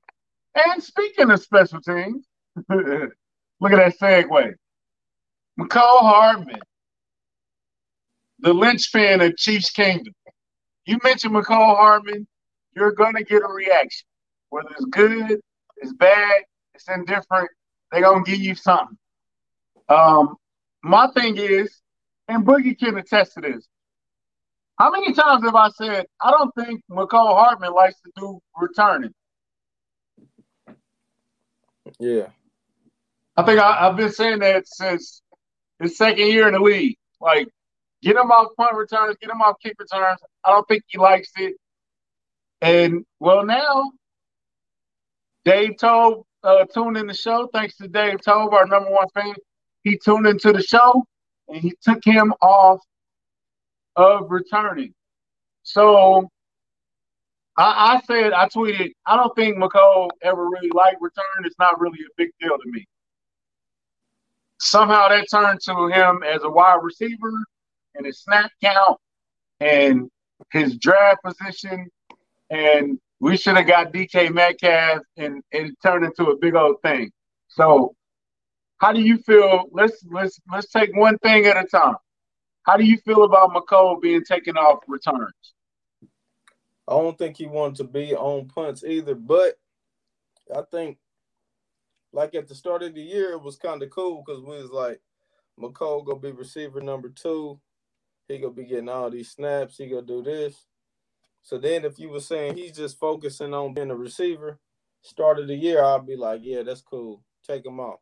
And 0.54 0.82
speaking 0.82 1.30
of 1.30 1.40
special 1.42 1.80
teams, 1.80 2.26
look 2.68 3.72
at 3.72 3.76
that 3.76 3.98
segue. 4.00 4.54
Mecole 5.58 6.00
Hardman, 6.00 6.60
the 8.40 8.52
linchpin 8.52 9.20
of 9.20 9.36
Chiefs 9.36 9.70
Kingdom. 9.70 10.14
You 10.86 10.98
mentioned 11.04 11.34
Mecole 11.34 11.76
Hardman, 11.76 12.26
you're 12.74 12.92
going 12.92 13.14
to 13.14 13.24
get 13.24 13.42
a 13.42 13.48
reaction. 13.48 14.06
Whether 14.50 14.70
it's 14.70 14.84
good, 14.86 15.40
it's 15.76 15.92
bad, 15.94 16.42
it's 16.74 16.88
indifferent, 16.88 17.50
they're 17.90 18.02
going 18.02 18.24
to 18.24 18.30
give 18.30 18.40
you 18.40 18.54
something. 18.54 18.98
Um, 19.88 20.36
my 20.82 21.08
thing 21.14 21.36
is, 21.36 21.80
and 22.28 22.44
Boogie 22.44 22.78
can 22.78 22.96
attest 22.96 23.34
to 23.34 23.40
this. 23.40 23.68
How 24.80 24.90
many 24.90 25.12
times 25.12 25.44
have 25.44 25.54
I 25.54 25.68
said 25.68 26.06
I 26.22 26.30
don't 26.30 26.54
think 26.54 26.82
Mecole 26.90 27.34
Hardman 27.34 27.74
likes 27.74 28.00
to 28.00 28.10
do 28.16 28.40
returning? 28.58 29.12
Yeah. 31.98 32.28
I 33.36 33.42
think 33.42 33.60
I, 33.60 33.86
I've 33.86 33.96
been 33.98 34.10
saying 34.10 34.38
that 34.38 34.66
since 34.66 35.20
his 35.80 35.98
second 35.98 36.26
year 36.26 36.48
in 36.48 36.54
the 36.54 36.60
league. 36.60 36.96
Like, 37.20 37.48
get 38.00 38.16
him 38.16 38.30
off 38.30 38.56
punt 38.56 38.74
returns, 38.74 39.18
get 39.20 39.28
him 39.28 39.42
off 39.42 39.56
kick 39.62 39.76
returns. 39.78 40.18
I 40.42 40.50
don't 40.52 40.66
think 40.66 40.84
he 40.86 40.96
likes 40.96 41.30
it. 41.36 41.56
And 42.62 43.04
well, 43.18 43.44
now 43.44 43.92
Dave 45.44 45.76
Toub 45.76 46.22
uh, 46.42 46.64
tuned 46.72 46.96
in 46.96 47.06
the 47.06 47.12
show. 47.12 47.50
Thanks 47.52 47.76
to 47.76 47.88
Dave 47.88 48.22
Toub, 48.22 48.54
our 48.54 48.64
number 48.64 48.90
one 48.90 49.08
fan. 49.12 49.34
He 49.84 49.98
tuned 50.02 50.26
into 50.26 50.54
the 50.54 50.62
show 50.62 51.04
and 51.48 51.58
he 51.58 51.74
took 51.82 52.02
him 52.02 52.32
off 52.40 52.80
of 53.96 54.30
returning. 54.30 54.94
So 55.62 56.28
I, 57.56 57.96
I 57.96 58.00
said, 58.06 58.32
I 58.32 58.48
tweeted, 58.48 58.92
I 59.06 59.16
don't 59.16 59.34
think 59.36 59.56
Mecole 59.56 60.10
ever 60.22 60.48
really 60.48 60.70
liked 60.72 61.00
return. 61.00 61.44
It's 61.44 61.58
not 61.58 61.80
really 61.80 61.98
a 62.00 62.12
big 62.16 62.30
deal 62.40 62.56
to 62.56 62.70
me. 62.70 62.86
Somehow 64.58 65.08
that 65.08 65.26
turned 65.30 65.60
to 65.62 65.88
him 65.88 66.22
as 66.22 66.42
a 66.42 66.50
wide 66.50 66.80
receiver 66.82 67.32
and 67.94 68.06
his 68.06 68.20
snap 68.20 68.50
count 68.62 68.98
and 69.60 70.10
his 70.52 70.76
draft 70.76 71.22
position. 71.24 71.88
And 72.50 72.98
we 73.20 73.36
should 73.36 73.56
have 73.56 73.66
got 73.66 73.92
DK 73.92 74.32
Metcalf 74.32 75.00
and, 75.16 75.42
and 75.52 75.68
it 75.68 75.74
turned 75.82 76.04
into 76.04 76.30
a 76.30 76.36
big 76.36 76.54
old 76.54 76.80
thing. 76.82 77.10
So 77.48 77.94
how 78.78 78.92
do 78.92 79.00
you 79.00 79.18
feel? 79.18 79.66
Let's 79.72 80.04
let's 80.10 80.40
let's 80.50 80.70
take 80.70 80.96
one 80.96 81.18
thing 81.18 81.44
at 81.46 81.62
a 81.62 81.64
time. 81.68 81.96
How 82.62 82.76
do 82.76 82.84
you 82.84 82.98
feel 82.98 83.24
about 83.24 83.50
Mecole 83.50 84.00
being 84.00 84.24
taken 84.24 84.56
off 84.56 84.80
returns? 84.86 85.54
I 86.86 86.92
don't 86.92 87.16
think 87.16 87.36
he 87.36 87.46
wanted 87.46 87.76
to 87.76 87.84
be 87.84 88.14
on 88.14 88.48
punts 88.48 88.84
either, 88.84 89.14
but 89.14 89.58
I 90.54 90.62
think 90.70 90.98
like 92.12 92.34
at 92.34 92.48
the 92.48 92.54
start 92.54 92.82
of 92.82 92.94
the 92.94 93.00
year 93.00 93.32
it 93.32 93.42
was 93.42 93.56
kind 93.56 93.82
of 93.82 93.90
cool 93.90 94.22
because 94.24 94.42
we 94.42 94.60
was 94.60 94.70
like 94.70 95.00
Mecole 95.58 96.04
gonna 96.04 96.18
be 96.18 96.32
receiver 96.32 96.80
number 96.80 97.08
two. 97.08 97.60
He 98.28 98.38
gonna 98.38 98.52
be 98.52 98.64
getting 98.64 98.88
all 98.88 99.10
these 99.10 99.30
snaps. 99.30 99.76
He 99.76 99.86
gonna 99.86 100.02
do 100.02 100.22
this. 100.22 100.66
So 101.42 101.58
then 101.58 101.84
if 101.84 101.98
you 101.98 102.10
were 102.10 102.20
saying 102.20 102.56
he's 102.56 102.76
just 102.76 102.98
focusing 102.98 103.54
on 103.54 103.74
being 103.74 103.90
a 103.90 103.96
receiver, 103.96 104.58
start 105.02 105.38
of 105.38 105.48
the 105.48 105.54
year, 105.54 105.82
I'd 105.82 106.06
be 106.06 106.16
like, 106.16 106.40
yeah, 106.42 106.62
that's 106.62 106.82
cool. 106.82 107.22
Take 107.46 107.64
him 107.64 107.80
off. 107.80 108.00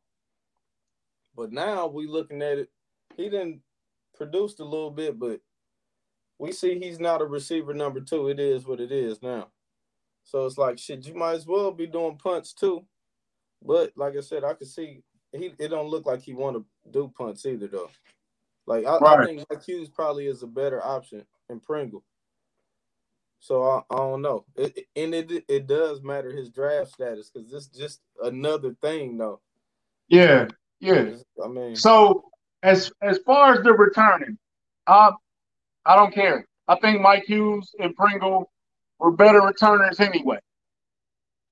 But 1.37 1.53
now 1.53 1.87
we 1.87 2.07
looking 2.07 2.43
at 2.43 2.59
it, 2.59 2.71
he 3.17 3.25
didn't 3.25 3.61
produced 4.19 4.61
a 4.61 4.65
little 4.65 4.91
bit, 4.91 5.19
but 5.19 5.41
we 6.39 6.53
see 6.53 6.79
he's 6.79 7.01
not 7.01 7.23
a 7.23 7.27
receiver 7.27 7.75
number 7.75 8.01
two. 8.01 8.29
It 8.29 8.39
is 8.39 8.67
what 8.67 8.81
it 8.81 8.93
is 8.93 9.23
now. 9.23 9.49
So 10.25 10.45
it's 10.47 10.59
like 10.59 10.79
shit, 10.79 11.07
you 11.07 11.15
might 11.15 11.35
as 11.35 11.47
well 11.47 11.73
be 11.73 11.87
doing 11.87 12.19
punts 12.19 12.53
too. 12.53 12.85
But 13.63 13.93
like 13.97 14.17
I 14.17 14.21
said, 14.21 14.45
I 14.45 14.55
could 14.55 14.69
see 14.69 15.03
he 15.33 15.53
it 15.59 15.69
don't 15.69 15.89
look 15.89 16.07
like 16.07 16.21
he 16.23 16.35
want 16.35 16.57
to 16.57 16.65
do 16.91 17.13
punts 17.17 17.47
either 17.47 17.67
though. 17.67 17.91
Like 18.67 18.85
I, 18.85 18.97
I 18.97 19.01
Right. 19.01 19.27
think 19.27 19.47
Mike 19.51 19.65
Hughes 19.65 19.89
probably 19.89 20.27
is 20.27 20.43
a 20.43 20.47
better 20.47 20.85
option 20.85 21.25
than 21.49 21.61
Pringle. 21.61 22.05
So 23.41 23.63
I, 23.63 23.83
I 23.91 23.97
don't 23.97 24.23
know. 24.23 24.45
It, 24.57 24.87
and 24.97 25.15
it 25.15 25.45
it 25.49 25.67
does 25.67 26.03
matter 26.03 26.31
his 26.31 26.51
draft 26.51 26.93
status 26.93 27.31
because 27.31 27.51
this 27.51 27.67
just 27.69 28.01
another 28.23 28.75
thing 28.83 29.17
though. 29.17 29.41
Yeah, 30.09 30.49
yeah. 30.81 31.17
I 31.43 31.49
mean, 31.49 31.77
so 31.77 32.31
as 32.63 32.91
as 33.03 33.19
far 33.27 33.55
as 33.55 33.63
the 33.63 33.73
returning, 33.73 34.39
uh, 34.87 35.13
I 35.85 35.97
don't 35.97 36.15
care. 36.15 36.47
I 36.69 36.77
think 36.81 37.01
Mike 37.01 37.25
Hughes 37.27 37.75
and 37.79 37.95
Pringle 37.97 38.51
were 38.99 39.13
better 39.13 39.41
returners 39.41 40.01
anyway. 40.01 40.39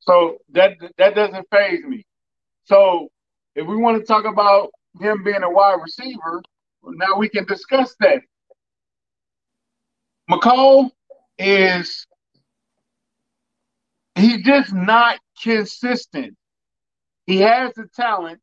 So 0.00 0.38
that 0.50 0.72
that 0.98 1.14
doesn't 1.14 1.46
faze 1.50 1.84
me. 1.84 2.04
So 2.64 3.08
if 3.54 3.66
we 3.66 3.76
want 3.76 3.98
to 3.98 4.04
talk 4.04 4.24
about 4.24 4.70
him 5.00 5.24
being 5.24 5.42
a 5.42 5.50
wide 5.50 5.80
receiver, 5.82 6.42
now 6.84 7.16
we 7.18 7.28
can 7.28 7.44
discuss 7.46 7.94
that. 8.00 8.22
Mecole 10.30 10.90
is 11.38 12.06
he's 14.16 14.42
just 14.42 14.72
not 14.72 15.18
consistent. 15.42 16.36
He 17.26 17.38
has 17.38 17.72
the 17.74 17.88
talent. 17.94 18.40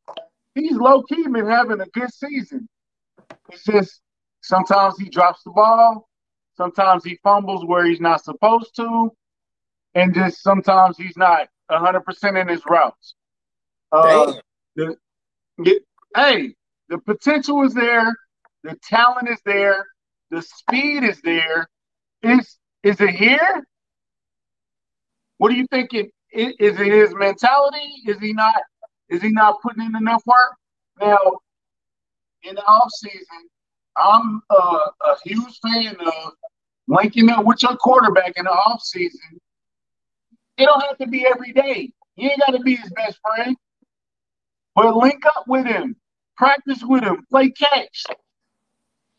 He's 0.54 0.76
low 0.76 1.02
key 1.02 1.26
been 1.26 1.46
having 1.46 1.80
a 1.80 1.86
good 1.86 2.12
season. 2.12 2.68
It's 3.50 3.64
just 3.64 4.00
sometimes 4.40 4.98
he 4.98 5.08
drops 5.08 5.42
the 5.42 5.50
ball, 5.50 6.08
sometimes 6.56 7.04
he 7.04 7.18
fumbles 7.22 7.64
where 7.64 7.84
he's 7.84 8.00
not 8.00 8.22
supposed 8.22 8.74
to, 8.76 9.10
and 9.94 10.14
just 10.14 10.42
sometimes 10.42 10.96
he's 10.96 11.16
not 11.16 11.48
100% 11.70 12.40
in 12.40 12.48
his 12.48 12.62
routes. 12.68 13.14
Uh, 13.90 14.34
the, 14.76 14.96
the, 15.58 15.80
hey, 16.16 16.54
the 16.88 16.98
potential 16.98 17.62
is 17.62 17.74
there, 17.74 18.14
the 18.62 18.76
talent 18.82 19.28
is 19.28 19.40
there, 19.44 19.86
the 20.30 20.42
speed 20.42 21.04
is 21.04 21.20
there. 21.22 21.68
Is 22.22 22.56
is 22.82 23.00
it 23.00 23.10
here? 23.10 23.64
What 25.38 25.50
do 25.50 25.56
you 25.56 25.66
think? 25.70 25.92
It 25.92 26.10
is 26.32 26.80
it 26.80 26.92
his 26.92 27.14
mentality? 27.14 28.02
Is 28.06 28.18
he 28.18 28.32
not? 28.32 28.56
Is 29.08 29.22
he 29.22 29.30
not 29.30 29.60
putting 29.62 29.84
in 29.84 29.96
enough 29.96 30.22
work? 30.26 30.56
Now, 31.00 31.18
in 32.42 32.54
the 32.54 32.64
off 32.64 32.90
season, 32.92 33.48
I'm 33.96 34.42
uh, 34.50 34.78
a 35.02 35.16
huge 35.24 35.58
fan 35.60 35.96
of 36.00 36.32
linking 36.88 37.30
up 37.30 37.44
with 37.44 37.62
your 37.62 37.76
quarterback 37.76 38.32
in 38.36 38.44
the 38.44 38.50
off 38.50 38.82
season. 38.82 39.40
It 40.56 40.66
don't 40.66 40.82
have 40.82 40.98
to 40.98 41.06
be 41.06 41.26
every 41.26 41.52
day. 41.52 41.92
You 42.16 42.30
ain't 42.30 42.40
got 42.40 42.52
to 42.52 42.60
be 42.60 42.76
his 42.76 42.90
best 42.92 43.18
friend, 43.22 43.56
but 44.74 44.96
link 44.96 45.24
up 45.26 45.44
with 45.48 45.66
him, 45.66 45.96
practice 46.36 46.82
with 46.82 47.02
him, 47.02 47.26
play 47.30 47.50
catch. 47.50 48.04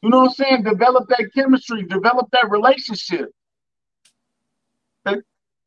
You 0.02 0.10
know 0.10 0.20
what 0.20 0.28
I'm 0.28 0.34
saying? 0.34 0.64
Develop 0.64 1.10
that 1.10 1.30
chemistry, 1.34 1.84
develop 1.84 2.30
that 2.32 2.50
relationship. 2.50 3.32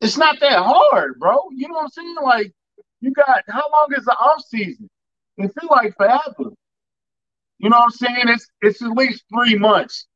It's 0.01 0.17
not 0.17 0.39
that 0.39 0.63
hard, 0.63 1.19
bro. 1.19 1.37
You 1.51 1.67
know 1.67 1.75
what 1.75 1.83
I'm 1.83 1.89
saying? 1.89 2.15
Like, 2.23 2.53
you 3.01 3.11
got 3.11 3.43
how 3.47 3.63
long 3.71 3.87
is 3.97 4.05
the 4.05 4.11
off 4.13 4.43
season? 4.47 4.89
It 5.37 5.51
feels 5.59 5.71
like 5.71 5.95
forever. 5.95 6.51
You 7.59 7.69
know 7.69 7.77
what 7.77 7.85
I'm 7.85 7.91
saying? 7.91 8.23
It's 8.27 8.47
it's 8.61 8.81
at 8.81 8.91
least 8.91 9.23
three 9.33 9.55
months. 9.57 10.07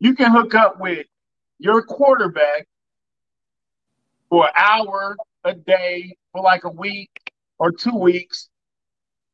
You 0.00 0.14
can 0.14 0.32
hook 0.32 0.54
up 0.54 0.80
with 0.80 1.06
your 1.58 1.82
quarterback 1.82 2.66
for 4.28 4.46
an 4.46 4.52
hour 4.56 5.16
a 5.44 5.54
day 5.54 6.16
for 6.32 6.42
like 6.42 6.64
a 6.64 6.70
week 6.70 7.10
or 7.58 7.72
two 7.72 7.96
weeks 7.96 8.48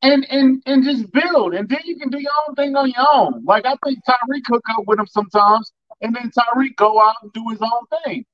and 0.03 0.27
and 0.31 0.62
and 0.66 0.85
just 0.85 1.11
build 1.12 1.55
and 1.55 1.68
then 1.68 1.81
you 1.85 1.99
can 1.99 2.11
do 2.11 2.18
your 2.21 2.33
own 2.49 2.55
thing 2.55 2.77
on 2.77 2.88
your 2.90 3.07
own. 3.12 3.44
Like 3.44 3.66
I 3.66 3.77
think 3.85 3.99
Tyreek 4.07 4.47
hook 4.47 4.64
up 4.71 4.85
with 4.87 4.99
him 4.99 5.07
sometimes 5.07 5.73
and 6.03 6.14
then 6.14 6.31
Tyreek 6.31 6.77
go 6.77 7.01
out 7.01 7.16
and 7.23 7.33
do 7.33 7.44
his 7.51 7.61
own 7.62 8.03
thing. 8.05 8.25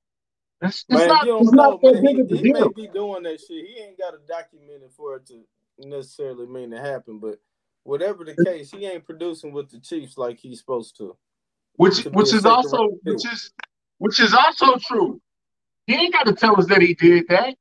It's, 0.64 0.84
man, 0.88 1.08
not, 1.08 1.26
it's 1.26 1.26
don't 1.26 1.56
know, 1.56 1.70
not 1.70 1.80
that 1.82 1.92
man. 1.94 2.02
big 2.02 2.16
He, 2.16 2.20
of 2.22 2.30
a 2.30 2.36
he 2.36 2.52
may 2.52 2.68
be 2.74 2.88
doing 2.88 3.22
that 3.24 3.40
shit. 3.40 3.66
He 3.66 3.82
ain't 3.82 3.98
got 3.98 4.14
a 4.14 4.18
document 4.26 4.82
it 4.82 4.92
for 4.96 5.16
it 5.16 5.26
to 5.26 5.42
necessarily 5.78 6.46
mean 6.46 6.70
to 6.70 6.80
happen. 6.80 7.18
But 7.18 7.38
whatever 7.82 8.24
the 8.24 8.34
case, 8.44 8.70
he 8.70 8.86
ain't 8.86 9.04
producing 9.04 9.52
with 9.52 9.70
the 9.70 9.78
Chiefs 9.80 10.16
like 10.16 10.38
he's 10.38 10.60
supposed 10.60 10.96
to. 10.98 11.16
Which 11.76 12.04
to 12.04 12.10
which 12.10 12.32
is 12.32 12.46
also 12.46 12.88
which 13.02 13.26
is 13.26 13.52
which 13.98 14.20
is 14.20 14.32
also 14.32 14.76
true. 14.78 15.20
He 15.86 15.94
ain't 15.94 16.12
got 16.12 16.26
to 16.26 16.32
tell 16.32 16.58
us 16.58 16.66
that 16.66 16.80
he 16.80 16.94
did 16.94 17.26
that. 17.28 17.56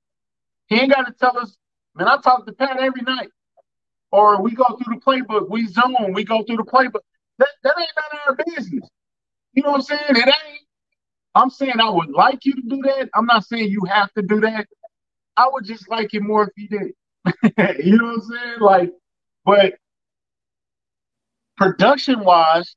He 0.68 0.80
ain't 0.80 0.94
got 0.94 1.06
to 1.08 1.14
tell 1.14 1.38
us. 1.38 1.58
Man, 1.96 2.08
I 2.08 2.18
talk 2.18 2.46
to 2.46 2.54
Pat 2.54 2.80
every 2.80 3.02
night, 3.02 3.30
or 4.12 4.42
we 4.42 4.52
go 4.52 4.66
through 4.78 4.96
the 4.96 5.02
playbook. 5.02 5.50
We 5.50 5.68
zone. 5.68 6.14
We 6.14 6.24
go 6.24 6.44
through 6.44 6.58
the 6.58 6.64
playbook. 6.64 7.02
That 7.40 7.50
that 7.64 7.76
ain't 7.78 7.90
none 7.96 8.20
of 8.22 8.38
our 8.40 8.46
business. 8.46 8.88
You 9.54 9.64
know 9.64 9.72
what 9.72 9.78
I'm 9.78 9.82
saying? 9.82 10.02
It 10.10 10.28
ain't. 10.28 10.64
I'm 11.36 11.50
saying 11.50 11.80
I 11.80 11.90
would 11.90 12.12
like 12.12 12.46
you 12.46 12.54
to 12.56 12.62
do 12.62 12.82
that. 12.84 13.10
I'm 13.16 13.26
not 13.26 13.46
saying 13.46 13.70
you 13.70 13.84
have 13.90 14.12
to 14.14 14.22
do 14.22 14.40
that. 14.42 14.68
I 15.36 15.50
would 15.52 15.66
just 15.66 15.90
like 15.90 16.14
it 16.14 16.22
more 16.22 16.44
if 16.44 16.50
you 16.56 16.68
did. 16.68 16.94
you 17.86 17.98
know 17.98 18.06
what 18.06 18.14
I'm 18.14 18.22
saying? 18.22 18.60
Like, 18.60 18.94
but 19.46 19.74
production 21.58 22.24
wise, 22.24 22.76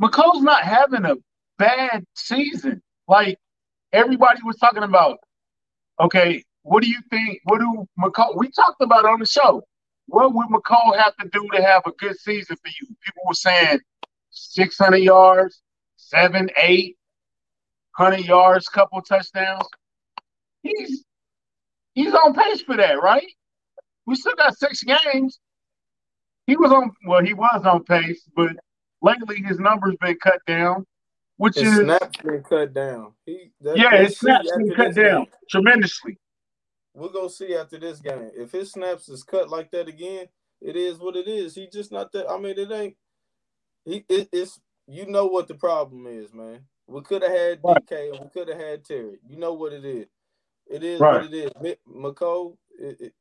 Mecole's 0.00 0.42
not 0.42 0.62
having 0.62 1.04
a 1.04 1.16
bad 1.58 2.04
season. 2.14 2.82
Like 3.06 3.38
everybody 3.92 4.40
was 4.44 4.56
talking 4.56 4.82
about. 4.82 5.18
Okay, 6.00 6.42
what 6.62 6.82
do 6.82 6.88
you 6.88 7.00
think? 7.10 7.40
What 7.44 7.58
do 7.60 7.86
Mecole? 7.98 8.36
We 8.36 8.50
talked 8.50 8.80
about 8.80 9.04
on 9.04 9.20
the 9.20 9.26
show. 9.26 9.62
What 10.06 10.34
would 10.34 10.48
Mecole 10.48 10.96
have 10.96 11.16
to 11.18 11.28
do 11.32 11.48
to 11.54 11.62
have 11.62 11.82
a 11.86 11.92
good 11.92 12.18
season 12.18 12.56
for 12.56 12.68
you? 12.68 12.86
People 13.04 13.22
were 13.26 13.34
saying 13.34 13.80
600 14.30 14.96
yards, 14.96 15.60
seven, 15.96 16.50
eight, 16.60 16.96
100 17.96 18.24
yards, 18.24 18.68
couple 18.68 19.00
touchdowns. 19.02 19.66
He's 20.62 21.04
he's 21.94 22.14
on 22.14 22.34
pace 22.34 22.62
for 22.62 22.76
that, 22.76 23.02
right? 23.02 23.26
We 24.06 24.14
still 24.16 24.34
got 24.34 24.56
six 24.56 24.82
games. 24.82 25.38
He 26.46 26.56
was 26.56 26.72
on 26.72 26.92
well, 27.06 27.22
he 27.22 27.34
was 27.34 27.64
on 27.64 27.84
pace, 27.84 28.28
but 28.34 28.52
lately 29.00 29.42
his 29.42 29.58
numbers 29.58 29.96
been 30.00 30.16
cut 30.22 30.40
down, 30.46 30.86
which 31.36 31.56
His 31.56 31.68
is 31.68 31.78
snaps 31.80 32.16
been 32.18 32.42
cut 32.42 32.72
down. 32.72 33.12
He 33.26 33.50
that, 33.60 33.76
yeah, 33.76 33.96
his 33.96 34.18
snaps 34.18 34.50
been 34.56 34.74
cut 34.74 34.94
down 34.94 35.24
game. 35.24 35.26
tremendously. 35.50 36.18
We're 36.94 37.08
gonna 37.08 37.30
see 37.30 37.54
after 37.54 37.78
this 37.78 38.00
game. 38.00 38.30
If 38.34 38.52
his 38.52 38.72
snaps 38.72 39.08
is 39.08 39.22
cut 39.22 39.48
like 39.48 39.70
that 39.70 39.88
again, 39.88 40.26
it 40.60 40.76
is 40.76 40.98
what 40.98 41.16
it 41.16 41.26
is. 41.26 41.54
He 41.54 41.68
just 41.68 41.92
not 41.92 42.12
that. 42.12 42.28
I 42.28 42.38
mean, 42.38 42.58
it 42.58 42.70
ain't. 42.70 42.96
He 43.84 44.04
it, 44.08 44.28
it's 44.32 44.60
you 44.86 45.06
know 45.06 45.26
what 45.26 45.48
the 45.48 45.54
problem 45.54 46.06
is, 46.06 46.32
man. 46.32 46.66
We 46.88 47.02
could 47.02 47.22
have 47.22 47.32
had 47.32 47.64
Right. 47.64 47.82
DK 47.82 48.10
and 48.10 48.20
we 48.20 48.28
could 48.30 48.48
have 48.48 48.58
had 48.60 48.84
Terry. 48.84 49.18
You 49.28 49.38
know 49.38 49.54
what 49.54 49.72
it 49.72 49.84
is. 49.84 50.06
It 50.68 50.84
is 50.84 51.04
Right. 51.04 51.10
what 51.10 51.22
it 51.22 51.34
is. 51.34 51.50
Mecole, 51.88 52.56
it, 52.78 53.00
it, 53.00 53.14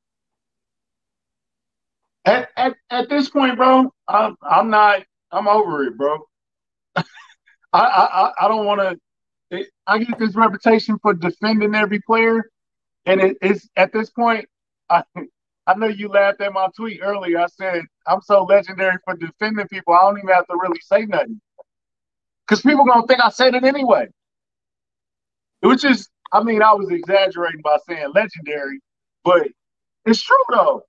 At, 2.25 2.49
at 2.57 2.75
at 2.91 3.09
this 3.09 3.29
point, 3.29 3.57
bro, 3.57 3.91
I'm 4.07 4.37
I'm 4.43 4.69
not 4.69 5.03
I'm 5.31 5.47
over 5.47 5.83
it, 5.85 5.97
bro. 5.97 6.19
I 7.73 7.79
I 7.79 8.05
I- 8.27 8.45
I 8.45 8.47
don't 8.49 8.65
want 8.65 8.81
to. 8.81 8.99
I 9.87 9.99
get 9.99 10.19
this 10.19 10.35
reputation 10.35 10.97
for 11.01 11.13
defending 11.13 11.75
every 11.75 12.01
player, 12.01 12.43
and 13.05 13.21
it, 13.21 13.37
it's 13.41 13.69
at 13.77 13.93
this 13.93 14.09
point. 14.11 14.45
I 14.89 15.03
I 15.67 15.75
know 15.75 15.87
you 15.87 16.09
laughed 16.09 16.41
at 16.41 16.53
my 16.53 16.67
tweet 16.77 17.01
earlier. 17.03 17.39
I 17.39 17.47
said 17.47 17.83
I'm 18.07 18.21
so 18.21 18.43
legendary 18.43 18.97
for 19.05 19.15
defending 19.15 19.67
people. 19.69 19.93
I 19.93 20.01
don't 20.01 20.17
even 20.19 20.29
have 20.29 20.47
to 20.47 20.57
really 20.61 20.81
say 20.81 21.05
nothing, 21.05 21.41
because 22.51 22.61
people 22.63 22.83
gonna 22.83 23.07
think 23.07 23.21
I 23.23 23.29
said 23.29 23.55
it 23.55 23.63
anyway. 23.63 24.09
Which 25.61 25.85
is, 25.85 26.09
I 26.33 26.43
mean, 26.43 26.61
I 26.61 26.73
was 26.73 26.89
exaggerating 26.91 27.61
by 27.63 27.77
saying 27.87 28.11
legendary, 28.13 28.81
but 29.23 29.47
it's 30.05 30.21
true 30.21 30.35
though. 30.51 30.83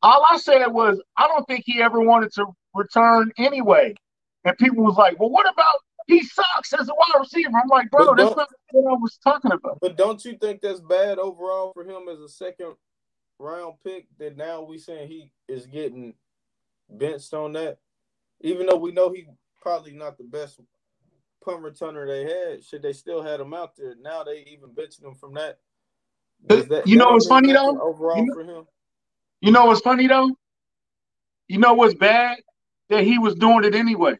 All 0.00 0.24
I 0.30 0.36
said 0.36 0.68
was 0.68 1.02
I 1.16 1.26
don't 1.26 1.44
think 1.48 1.64
he 1.66 1.82
ever 1.82 2.00
wanted 2.00 2.32
to 2.34 2.46
return 2.72 3.32
anyway. 3.36 3.96
And 4.44 4.56
people 4.58 4.84
was 4.84 4.94
like, 4.94 5.18
"Well, 5.18 5.30
what 5.30 5.52
about 5.52 5.74
he 6.06 6.22
sucks 6.22 6.72
as 6.72 6.88
a 6.88 6.94
wide 6.94 7.18
receiver?" 7.18 7.50
I'm 7.60 7.68
like, 7.68 7.90
"Bro, 7.90 8.14
that's 8.14 8.36
not 8.36 8.48
what 8.70 8.92
I 8.92 8.96
was 8.96 9.18
talking 9.24 9.50
about." 9.50 9.80
but 9.80 9.96
don't 9.96 10.24
you 10.24 10.38
think 10.38 10.60
that's 10.60 10.80
bad 10.80 11.18
overall 11.18 11.72
for 11.72 11.82
him 11.82 12.08
as 12.08 12.20
a 12.20 12.28
second 12.28 12.76
round 13.40 13.74
pick? 13.82 14.06
That 14.18 14.36
now 14.36 14.62
we 14.62 14.78
saying 14.78 15.08
he 15.08 15.32
is 15.48 15.66
getting 15.66 16.14
benched 16.88 17.34
on 17.34 17.54
that, 17.54 17.78
even 18.40 18.66
though 18.66 18.76
we 18.76 18.92
know 18.92 19.10
he 19.10 19.26
probably 19.68 19.92
not 19.92 20.16
the 20.16 20.24
best 20.24 20.60
punt 21.44 21.62
returner 21.62 22.06
they 22.06 22.22
had. 22.24 22.64
Should 22.64 22.82
they 22.82 22.94
still 22.94 23.22
had 23.22 23.38
him 23.38 23.52
out 23.52 23.76
there? 23.76 23.94
Now 24.00 24.24
they 24.24 24.44
even 24.50 24.70
benching 24.70 25.04
him 25.04 25.14
from 25.14 25.34
that. 25.34 25.58
That 26.46 26.86
You 26.86 26.96
know 26.96 27.10
what's 27.10 27.26
funny, 27.26 27.52
though? 27.52 27.78
Overall 27.80 28.16
You 28.16 28.26
know- 28.26 28.34
for 28.34 28.44
him, 28.44 28.66
You 29.40 29.52
know 29.52 29.66
what's 29.66 29.80
funny 29.82 30.06
though? 30.06 30.30
You 31.48 31.58
know 31.58 31.74
what's 31.74 31.94
bad? 31.94 32.38
That 32.88 33.04
he 33.04 33.18
was 33.18 33.34
doing 33.34 33.64
it 33.64 33.74
anyway. 33.74 34.16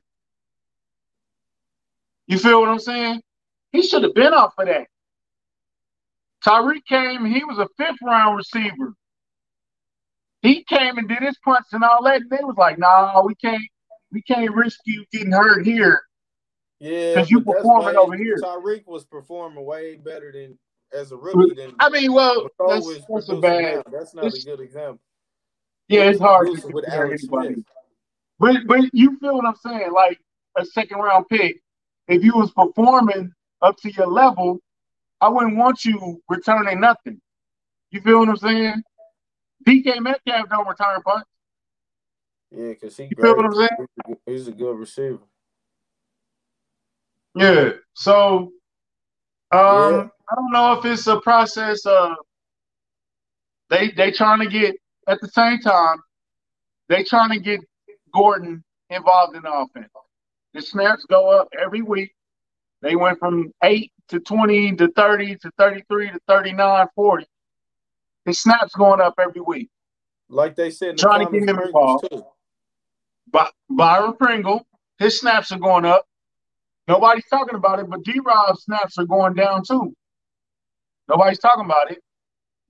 You 2.26 2.38
feel 2.38 2.60
what 2.60 2.68
I'm 2.68 2.78
saying? 2.78 3.22
He 3.72 3.82
should 3.82 4.02
have 4.02 4.14
been 4.14 4.34
off 4.34 4.52
of 4.58 4.66
that. 4.66 4.86
Tyreek 6.44 6.84
came, 6.86 7.24
he 7.24 7.42
was 7.44 7.58
a 7.58 7.66
fifth 7.78 7.98
round 8.04 8.36
receiver. 8.36 8.94
He 10.42 10.62
came 10.64 10.98
and 10.98 11.08
did 11.08 11.22
his 11.22 11.38
punts 11.38 11.72
and 11.72 11.82
all 11.82 12.04
that, 12.04 12.20
and 12.20 12.30
they 12.30 12.38
was 12.42 12.56
like, 12.56 12.78
nah, 12.78 13.22
we 13.24 13.34
can't 13.34 13.62
we 14.12 14.22
can't 14.22 14.54
risk 14.54 14.80
you 14.84 15.04
getting 15.12 15.32
hurt 15.32 15.66
here. 15.66 16.02
Yeah, 16.80 17.14
because 17.14 17.30
you 17.30 17.40
performing 17.40 17.96
over 17.96 18.16
here. 18.16 18.36
Tyreek 18.36 18.86
was 18.86 19.04
performing 19.04 19.64
way 19.64 19.96
better 19.96 20.30
than 20.30 20.58
as 20.92 21.12
a 21.12 21.16
rookie 21.16 21.54
than 21.54 21.74
I 21.80 21.88
mean, 21.88 22.12
well, 22.12 22.48
that's, 22.68 22.86
that's 23.08 23.28
a 23.28 23.36
bad. 23.36 23.74
now. 23.74 23.82
That's 23.92 24.14
not 24.14 24.26
a 24.26 24.44
good 24.44 24.60
example. 24.60 25.00
Yeah, 25.88 26.02
it's 26.10 26.20
hard 26.20 26.48
to 26.60 26.68
with 26.68 26.88
Alex 26.88 27.24
anybody. 27.24 27.54
Smith. 27.54 27.64
But 28.38 28.56
but 28.66 28.80
you 28.92 29.18
feel 29.18 29.34
what 29.34 29.46
I'm 29.46 29.56
saying? 29.56 29.92
Like 29.92 30.20
a 30.56 30.64
second 30.64 30.98
round 30.98 31.26
pick, 31.28 31.60
if 32.06 32.22
you 32.22 32.32
was 32.34 32.52
performing 32.52 33.32
up 33.62 33.76
to 33.78 33.90
your 33.90 34.06
level, 34.06 34.60
I 35.20 35.28
wouldn't 35.28 35.56
want 35.56 35.84
you 35.84 36.22
returning 36.28 36.80
nothing. 36.80 37.20
You 37.90 38.00
feel 38.00 38.20
what 38.20 38.28
I'm 38.28 38.36
saying? 38.36 38.82
DK 39.66 40.00
Metcalf 40.00 40.48
don't 40.48 40.68
return 40.68 41.02
punts. 41.02 41.28
Yeah, 42.50 42.68
because 42.68 42.96
he 42.96 43.04
You 43.04 43.10
feel 43.20 43.36
what. 43.36 43.44
I'm 43.46 43.54
saying? 43.54 43.68
He's 43.78 43.88
a 43.98 44.08
good- 44.08 44.18
He's 44.26 44.48
a 44.48 44.52
good 44.52 44.78
receiver. 44.78 45.18
Yeah. 47.34 47.70
So 47.94 48.52
um 49.50 49.92
Yeah. 49.92 50.08
I 50.30 50.34
don't 50.34 50.52
know 50.52 50.72
if 50.78 50.84
it's 50.84 51.06
a 51.06 51.20
process 51.20 51.84
of 51.86 52.16
they 53.70 53.90
they 53.92 54.10
trying 54.10 54.40
to 54.40 54.46
get 54.48 54.76
at 55.06 55.20
the 55.20 55.28
same 55.28 55.58
time, 55.60 55.98
they 56.88 57.02
trying 57.04 57.30
to 57.30 57.38
get 57.40 57.60
Gordon 58.12 58.62
involved 58.90 59.36
in 59.36 59.42
the 59.42 59.52
offense. 59.52 59.90
The 60.54 60.62
snaps 60.62 61.04
go 61.08 61.30
up 61.30 61.48
every 61.58 61.82
week. 61.82 62.14
They 62.82 62.96
went 62.96 63.18
from 63.18 63.52
8 63.62 63.92
to 64.08 64.20
20 64.20 64.76
to 64.76 64.88
30 64.92 65.36
to 65.36 65.50
33 65.58 66.10
to 66.10 66.18
39, 66.28 66.86
40. 66.94 67.26
His 68.24 68.38
snaps 68.40 68.74
going 68.74 69.00
up 69.00 69.14
every 69.18 69.40
week. 69.40 69.68
Like 70.28 70.56
they 70.56 70.70
said 70.70 70.90
in 70.90 70.96
the 70.96 71.02
to 71.02 71.30
get 71.40 71.48
him 71.48 71.58
involved. 71.60 72.08
too. 72.10 72.24
By 73.32 73.50
Byron 73.68 74.14
Pringle, 74.14 74.66
his 74.98 75.20
snaps 75.20 75.52
are 75.52 75.58
going 75.58 75.84
up. 75.84 76.06
Nobody's 76.86 77.26
talking 77.28 77.54
about 77.54 77.80
it, 77.80 77.88
but 77.90 78.02
D 78.02 78.20
Rob's 78.24 78.64
snaps 78.64 78.98
are 78.98 79.04
going 79.04 79.34
down 79.34 79.62
too. 79.64 79.94
Nobody's 81.08 81.38
talking 81.38 81.64
about 81.64 81.90
it. 81.90 82.02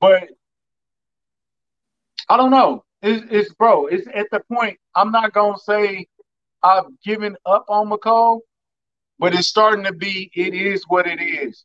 But 0.00 0.28
I 2.28 2.36
don't 2.36 2.50
know. 2.50 2.84
It's, 3.02 3.24
it's 3.30 3.54
bro, 3.54 3.86
it's 3.86 4.09
at 4.12 4.26
the 4.32 4.40
point 4.52 4.78
I'm 4.94 5.12
not 5.12 5.32
gonna 5.32 5.59
say 5.59 6.06
I've 6.62 6.86
given 7.04 7.36
up 7.46 7.64
on 7.68 7.88
Mecole, 7.90 8.40
but 9.18 9.34
it's 9.34 9.48
starting 9.48 9.84
to 9.84 9.92
be 9.92 10.30
it 10.34 10.54
is 10.54 10.84
what 10.88 11.06
it 11.06 11.20
is. 11.20 11.64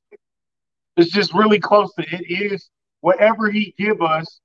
It's 0.95 1.11
just 1.11 1.33
really 1.33 1.59
close 1.59 1.91
to 1.95 2.03
it 2.03 2.25
is 2.29 2.69
whatever 3.01 3.49
he 3.49 3.73
give 3.77 4.01
us 4.01 4.39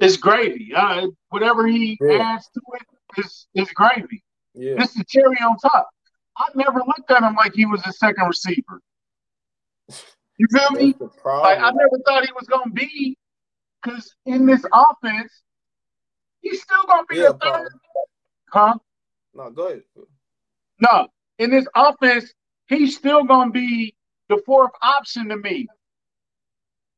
is 0.00 0.16
gravy. 0.16 0.74
Uh, 0.74 1.08
whatever 1.30 1.66
he 1.66 1.98
Yeah. 2.00 2.34
adds 2.34 2.48
to 2.54 2.60
it 2.74 3.20
is 3.24 3.46
is 3.54 3.70
gravy. 3.72 4.22
Yeah. 4.54 4.74
This 4.78 4.90
is 4.90 4.94
the 4.96 5.04
cherry 5.04 5.36
on 5.38 5.56
top. 5.58 5.88
I 6.36 6.48
never 6.54 6.80
looked 6.80 7.10
at 7.10 7.22
him 7.22 7.34
like 7.34 7.54
he 7.54 7.66
was 7.66 7.84
a 7.86 7.92
second 7.92 8.26
receiver. 8.26 8.80
You 10.36 10.46
feel 10.50 10.70
me? 10.72 10.94
Like. 11.24 11.58
I 11.58 11.70
never 11.70 11.98
thought 12.04 12.24
he 12.26 12.32
was 12.32 12.46
gonna 12.48 12.72
be, 12.72 13.16
because 13.82 14.14
in 14.26 14.46
this 14.46 14.64
offense, 14.72 15.32
he's 16.40 16.60
still 16.62 16.82
gonna 16.84 17.04
be 17.06 17.16
Yeah, 17.18 17.28
the 17.32 17.38
third. 17.38 17.68
Paul. 18.52 18.72
Huh? 18.72 18.78
No, 19.34 19.50
go 19.50 19.68
ahead. 19.68 19.82
No, 20.80 21.08
in 21.38 21.50
this 21.50 21.66
offense, 21.74 22.32
he's 22.66 22.96
still 22.96 23.22
gonna 23.22 23.50
be 23.52 23.94
the 24.28 24.42
fourth 24.44 24.72
option 24.82 25.28
to 25.28 25.36
me. 25.36 25.68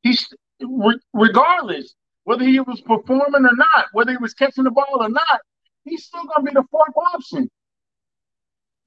He's 0.02 0.32
regardless 1.12 1.94
whether 2.26 2.44
he 2.44 2.60
was 2.60 2.82
performing 2.82 3.46
or 3.46 3.56
not, 3.56 3.86
whether 3.92 4.12
he 4.12 4.18
was 4.18 4.34
catching 4.34 4.64
the 4.64 4.72
ball 4.72 4.98
or 5.02 5.10
not, 5.10 5.40
he's 5.84 6.06
still 6.06 6.24
gonna 6.26 6.44
be 6.44 6.52
the 6.54 6.64
fourth 6.72 6.94
option. 7.14 7.50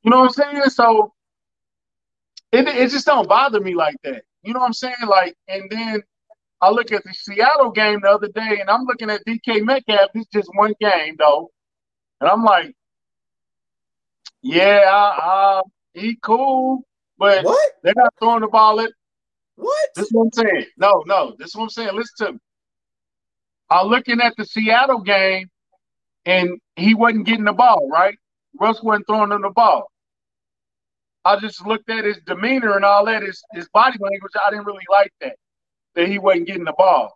You 0.04 0.12
know 0.12 0.22
what 0.22 0.38
I'm 0.40 0.54
saying? 0.54 0.64
So 0.72 1.14
it 2.52 2.68
it 2.68 2.92
just 2.92 3.06
don't 3.08 3.30
bother 3.30 3.62
me 3.62 3.76
like 3.76 3.98
that. 4.04 4.24
You 4.44 4.54
know 4.54 4.62
what 4.62 4.68
I'm 4.68 4.74
saying? 4.74 4.96
Like, 5.08 5.36
and 5.48 5.72
then 5.72 6.04
I 6.62 6.72
look 6.72 6.92
at 6.92 7.04
the 7.06 7.14
Seattle 7.14 7.72
game 7.72 8.02
the 8.04 8.10
other 8.12 8.30
day, 8.30 8.60
and 8.62 8.70
I'm 8.70 8.86
looking 8.86 9.10
at 9.12 9.26
DK 9.26 9.64
Metcalf. 9.64 10.12
It's 10.16 10.30
just 10.34 10.50
one 10.56 10.74
game 10.82 11.16
though, 11.20 11.52
and 12.22 12.30
I'm 12.30 12.44
like, 12.44 12.74
yeah, 14.44 15.12
uh, 15.22 15.64
he 15.94 16.18
cool, 16.24 16.84
but 17.18 17.46
What? 17.46 17.72
they're 17.84 17.94
not 17.96 18.14
throwing 18.20 18.42
the 18.42 18.48
ball 18.50 18.82
at. 18.82 18.92
What? 19.56 19.90
This 19.96 20.08
is 20.08 20.14
what 20.14 20.26
I'm 20.26 20.32
saying. 20.34 20.66
No, 20.78 21.04
no, 21.08 21.36
this 21.40 21.50
is 21.50 21.56
what 21.56 21.64
I'm 21.64 21.70
saying. 21.70 21.96
Listen 21.96 22.28
to 22.28 22.34
me. 22.34 22.40
I'm 23.70 23.88
looking 23.88 24.22
at 24.22 24.36
the 24.38 24.46
Seattle 24.46 25.02
game, 25.02 25.50
and 26.26 26.60
he 26.76 26.96
wasn't 26.96 27.26
getting 27.26 27.46
the 27.46 27.54
ball, 27.54 27.88
right? 27.90 28.16
Russ 28.60 28.82
wasn't 28.82 29.08
throwing 29.08 29.32
him 29.32 29.42
the 29.42 29.52
ball. 29.52 29.90
I 31.26 31.40
just 31.40 31.66
looked 31.66 31.90
at 31.90 32.06
his 32.06 32.20
demeanor 32.26 32.76
and 32.76 32.86
all 32.86 33.06
that, 33.06 33.24
his, 33.24 33.44
his 33.54 33.68
body 33.70 33.98
language. 34.00 34.32
I 34.46 34.50
didn't 34.52 34.66
really 34.66 34.86
like 34.92 35.12
that, 35.22 35.36
that 35.96 36.08
he 36.08 36.18
wasn't 36.18 36.48
getting 36.48 36.64
the 36.64 36.74
ball. 36.78 37.14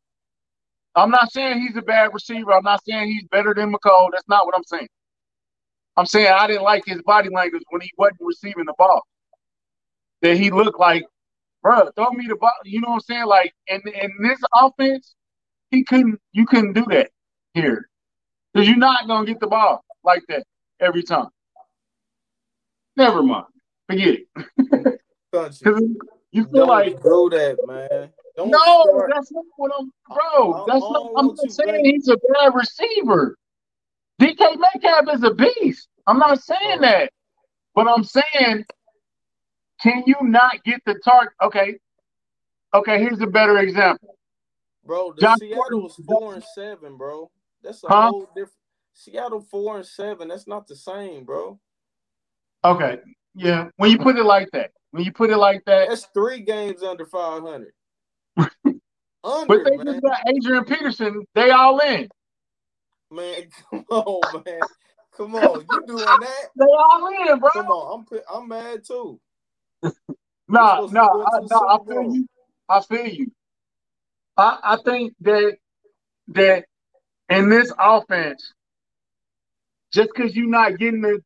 I'm 0.96 1.10
not 1.10 1.32
saying 1.32 1.62
he's 1.62 1.76
a 1.76 1.82
bad 1.82 2.14
receiver. 2.14 2.54
I'm 2.54 2.64
not 2.64 2.84
saying 2.88 3.08
he's 3.08 3.28
better 3.30 3.54
than 3.54 3.74
Mecole. 3.74 4.10
That's 4.12 4.28
not 4.28 4.46
what 4.46 4.56
I'm 4.56 4.64
saying. 4.66 4.88
I'm 5.98 6.06
saying 6.06 6.32
I 6.32 6.48
didn't 6.48 6.64
like 6.64 6.84
his 6.86 7.02
body 7.04 7.30
language 7.30 7.64
when 7.70 7.82
he 7.82 7.92
wasn't 7.98 8.20
receiving 8.22 8.66
the 8.66 8.74
ball. 8.78 9.02
That 10.22 10.38
he 10.38 10.52
looked 10.52 10.80
like, 10.80 11.06
bro, 11.62 11.90
throw 11.96 12.12
me 12.12 12.28
the 12.28 12.36
ball. 12.36 12.52
You 12.64 12.82
know 12.82 12.90
what 12.90 12.96
I'm 12.96 13.02
saying? 13.02 13.26
Like 13.26 13.54
in 13.68 13.82
in 13.88 14.12
this 14.22 14.40
offense, 14.56 15.16
he 15.74 15.84
couldn't. 15.84 16.20
You 16.32 16.46
couldn't 16.46 16.74
do 16.74 16.86
that 16.90 17.10
here 17.54 17.90
because 18.54 18.68
you're 18.68 18.78
not 18.78 19.08
gonna 19.08 19.26
get 19.26 19.40
the 19.40 19.48
ball 19.48 19.84
like 20.04 20.24
that 20.30 20.44
every 20.80 21.04
time. 21.04 21.28
Never 22.96 23.24
mind. 23.24 23.46
Forget 23.90 24.20
it. 24.36 25.00
You 26.32 26.46
feel 26.46 26.66
Don't 26.66 26.68
like 26.68 27.02
do 27.04 27.30
that, 27.32 27.58
man. 27.68 28.10
Don't 28.36 28.50
no, 28.50 28.58
start- 28.58 29.12
that's 29.14 29.32
not 29.32 29.46
what 29.58 29.72
I'm, 29.80 29.92
bro. 30.10 30.54
I- 30.54 30.66
That's 30.68 30.84
I 30.86 30.90
not. 30.90 31.12
I'm 31.16 31.36
saying 31.50 31.86
he's 31.86 32.08
a 32.08 32.18
bad 32.34 32.54
receiver. 32.56 33.36
DK 34.20 34.58
Metcalf 34.60 35.14
is 35.16 35.24
a 35.24 35.34
beast. 35.34 35.88
I'm 36.08 36.18
not 36.20 36.42
saying 36.42 36.78
Oh. 36.80 36.82
that, 36.82 37.12
but 37.76 37.88
I'm 37.88 38.04
saying, 38.04 38.66
can 39.82 40.04
you 40.08 40.16
not 40.22 40.64
get 40.64 40.82
the 40.88 40.96
target? 41.06 41.34
Okay, 41.44 41.78
okay. 42.74 43.00
Here's 43.00 43.22
a 43.22 43.28
better 43.28 43.60
example. 43.60 44.16
Bro, 44.86 45.14
the 45.14 45.22
Josh 45.22 45.40
Seattle 45.40 45.62
Gordon- 45.62 45.84
was 45.84 45.96
four 46.06 46.34
and 46.36 46.44
seven, 46.44 46.98
bro. 46.98 47.32
That's 47.62 47.84
a 47.84 47.88
Huh? 47.88 48.10
whole 48.10 48.26
different. 48.36 48.58
Seattle 48.94 49.42
four 49.42 49.78
and 49.78 49.86
seven. 49.86 50.28
That's 50.28 50.48
not 50.48 50.68
the 50.68 50.76
same, 50.76 51.24
bro. 51.26 51.60
Okay, 52.64 53.00
yeah. 53.36 53.70
When 53.78 53.90
you 53.92 53.98
put 53.98 54.18
it 54.18 54.24
like 54.24 54.50
that, 54.52 54.72
when 54.92 55.04
you 55.04 55.12
put 55.12 55.30
it 55.32 55.38
like 55.38 55.64
that, 55.66 55.90
That's 55.90 56.06
three 56.14 56.42
games 56.42 56.84
under 56.84 57.06
five 57.06 57.42
hundred. 57.42 57.74
but 58.36 59.48
they 59.48 59.78
man. 59.78 59.86
just 59.86 60.02
got 60.02 60.20
Adrian 60.28 60.66
Peterson. 60.66 61.26
They 61.34 61.52
all 61.52 61.80
in. 61.80 62.08
man, 63.10 63.50
come 63.72 63.86
on, 63.90 64.44
man. 64.46 64.64
Come 65.18 65.36
on, 65.36 65.66
you 65.70 65.86
doing 65.88 66.20
that? 66.20 66.50
They 66.56 66.66
all 66.66 67.08
in, 67.32 67.40
bro. 67.40 67.50
Come 67.52 67.68
on, 67.68 68.06
I'm 68.12 68.20
I'm 68.34 68.48
mad 68.48 68.84
too. 68.86 69.20
To 69.84 69.92
no, 70.48 70.60
I, 70.62 70.86
no. 70.92 71.68
I 71.68 71.78
feel 71.88 72.14
you. 72.14 72.28
I 72.70 72.82
feel 72.82 73.08
you. 73.08 73.32
I, 74.38 74.58
I 74.64 74.78
think 74.84 75.14
that 75.22 75.58
that 76.30 76.66
in 77.30 77.50
this 77.50 77.72
offense, 77.78 78.54
just 79.92 80.10
because 80.16 80.36
you're 80.36 80.50
not 80.50 80.78
getting 80.78 81.02
the, 81.02 81.22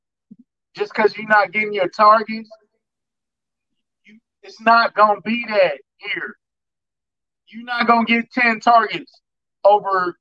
just 0.76 0.94
because 0.94 1.16
you're 1.16 1.28
not 1.28 1.52
getting 1.52 1.74
your 1.74 1.90
targets, 1.90 2.50
you, 4.06 4.20
it's 4.44 4.60
not 4.62 4.94
gonna 4.94 5.22
be 5.22 5.46
that 5.48 5.80
here. 5.98 6.36
You're 7.48 7.64
not 7.64 7.88
gonna 7.88 8.06
get 8.06 8.32
ten 8.32 8.60
targets 8.60 9.22
over 9.64 10.18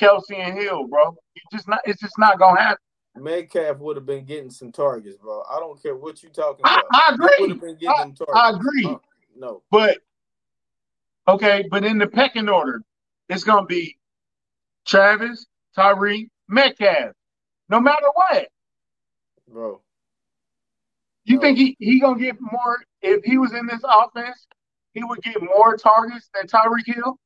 Kelce 0.00 0.34
and 0.34 0.56
Hill, 0.56 0.86
bro. 0.86 1.16
You 1.34 1.42
just 1.52 1.68
not. 1.68 1.80
It's 1.84 2.00
just 2.00 2.18
not 2.18 2.38
gonna 2.38 2.60
happen. 2.60 2.78
Metcalf 3.16 3.78
would 3.78 3.96
have 3.96 4.06
been 4.06 4.24
getting 4.24 4.50
some 4.50 4.70
targets, 4.70 5.16
bro. 5.16 5.42
I 5.50 5.58
don't 5.58 5.82
care 5.82 5.96
what 5.96 6.22
you're 6.22 6.30
talking 6.30 6.62
I, 6.64 6.74
about. 6.74 6.84
I 6.92 7.16
would 7.18 7.20
agree. 7.20 7.48
have 7.48 7.60
been 7.60 7.76
getting 7.76 7.98
them 7.98 8.14
targets. 8.14 8.36
I 8.36 8.50
agree. 8.50 8.84
Uh, 8.86 8.98
no, 9.36 9.62
But 9.72 9.98
okay, 11.28 11.64
but 11.70 11.84
in 11.84 11.98
the 11.98 12.06
pecking 12.06 12.48
order, 12.48 12.82
it's 13.28 13.44
gonna 13.44 13.66
be 13.66 13.98
Travis, 14.86 15.46
Tyreek, 15.76 16.28
Metcalf. 16.48 17.12
No 17.68 17.80
matter 17.80 18.06
what. 18.14 18.48
bro. 19.46 19.82
You 21.24 21.36
No. 21.36 21.40
think 21.42 21.58
he, 21.58 21.76
he 21.78 22.00
gonna 22.00 22.18
get 22.18 22.36
more 22.40 22.82
if 23.02 23.22
he 23.24 23.38
was 23.38 23.52
in 23.52 23.66
this 23.66 23.82
offense, 23.84 24.46
he 24.94 25.04
would 25.04 25.22
get 25.22 25.42
more 25.42 25.76
targets 25.76 26.30
than 26.34 26.46
Tyreek 26.46 26.86
Hill? 26.86 27.18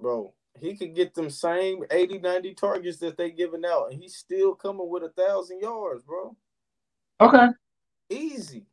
Bro, 0.00 0.32
he 0.60 0.76
could 0.76 0.94
get 0.94 1.14
them 1.14 1.28
same 1.28 1.84
80, 1.90 2.18
90 2.18 2.54
targets 2.54 2.98
that 2.98 3.16
they 3.16 3.30
giving 3.30 3.64
out, 3.64 3.90
and 3.90 4.00
he's 4.00 4.16
still 4.16 4.54
coming 4.54 4.88
with 4.88 5.02
a 5.02 5.08
thousand 5.10 5.60
yards, 5.60 6.02
bro. 6.04 6.36
Okay. 7.20 7.48
Easy. 8.10 8.66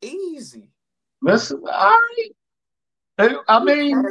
Easy. 0.00 0.70
Let's 1.20 1.50
all 1.50 1.60
right. 1.64 2.28
I 3.18 3.64
mean, 3.64 4.04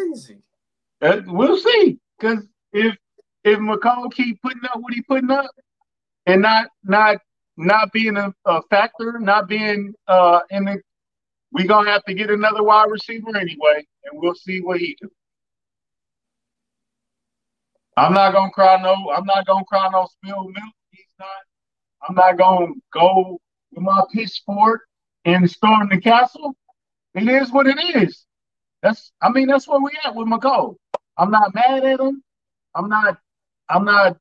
uh, 1.02 1.22
we'll 1.28 1.58
see. 1.58 2.00
Cause 2.22 2.48
if 2.72 2.96
if 3.44 3.60
Mecole 3.60 4.12
keep 4.14 4.42
putting 4.42 4.64
up 4.66 4.80
what 4.80 4.94
he 4.94 5.02
putting 5.02 5.30
up 5.32 5.52
and 6.26 6.42
not 6.42 6.68
not 6.84 7.18
not 7.58 7.92
being 7.92 8.18
a, 8.18 8.34
a 8.46 8.62
factor, 8.70 9.20
not 9.20 9.48
being 9.48 9.94
uh, 10.08 10.40
in 10.50 10.66
the. 10.66 10.82
We 11.52 11.68
gonna 11.68 11.92
have 11.92 12.04
to 12.06 12.16
get 12.16 12.32
another 12.32 12.64
wide 12.64 12.90
receiver 12.90 13.36
anyway, 13.38 13.86
and 14.06 14.22
we'll 14.22 14.34
see 14.34 14.62
what 14.62 14.80
he 14.80 14.98
do. 15.00 15.10
I'm 17.96 18.14
not 18.14 18.34
gonna 18.34 18.52
cry 18.52 18.82
no. 18.82 19.12
I'm 19.16 19.26
not 19.26 19.46
gonna 19.46 19.66
cry 19.66 19.88
no 19.92 20.08
spilled 20.08 20.48
milk. 20.48 20.74
He's 20.92 21.06
not. 21.20 21.28
I'm 22.08 22.16
not 22.16 22.38
gonna 22.38 22.74
go 22.92 23.40
with 23.72 23.84
my 23.84 24.04
pitchfork 24.14 24.82
and 25.26 25.50
storm 25.50 25.90
the 25.90 26.02
castle. 26.02 26.56
It 27.14 27.28
is 27.28 27.52
what 27.52 27.68
it 27.68 27.78
is. 27.96 28.26
That's. 28.84 29.12
I 29.22 29.30
mean, 29.30 29.48
that's 29.48 29.68
where 29.68 29.80
we 29.80 29.92
at 30.06 30.14
with 30.14 30.28
Mecole. 30.28 30.76
I'm 31.18 31.32
not 31.32 31.56
mad 31.56 31.86
at 31.86 32.00
him. 32.00 32.22
I'm 32.76 32.90
not. 32.90 33.18
I'm 33.70 33.86
not 33.86 34.18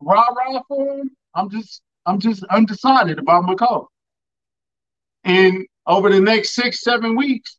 rah 0.00 0.28
rah 0.28 0.62
for 0.68 1.00
him. 1.00 1.10
I'm 1.34 1.50
just. 1.50 1.82
I'm 2.06 2.20
just 2.20 2.44
undecided 2.44 3.18
about 3.18 3.44
Mecole. 3.44 3.88
And 5.24 5.66
over 5.86 6.08
the 6.08 6.20
next 6.20 6.54
six, 6.54 6.82
seven 6.82 7.16
weeks, 7.16 7.58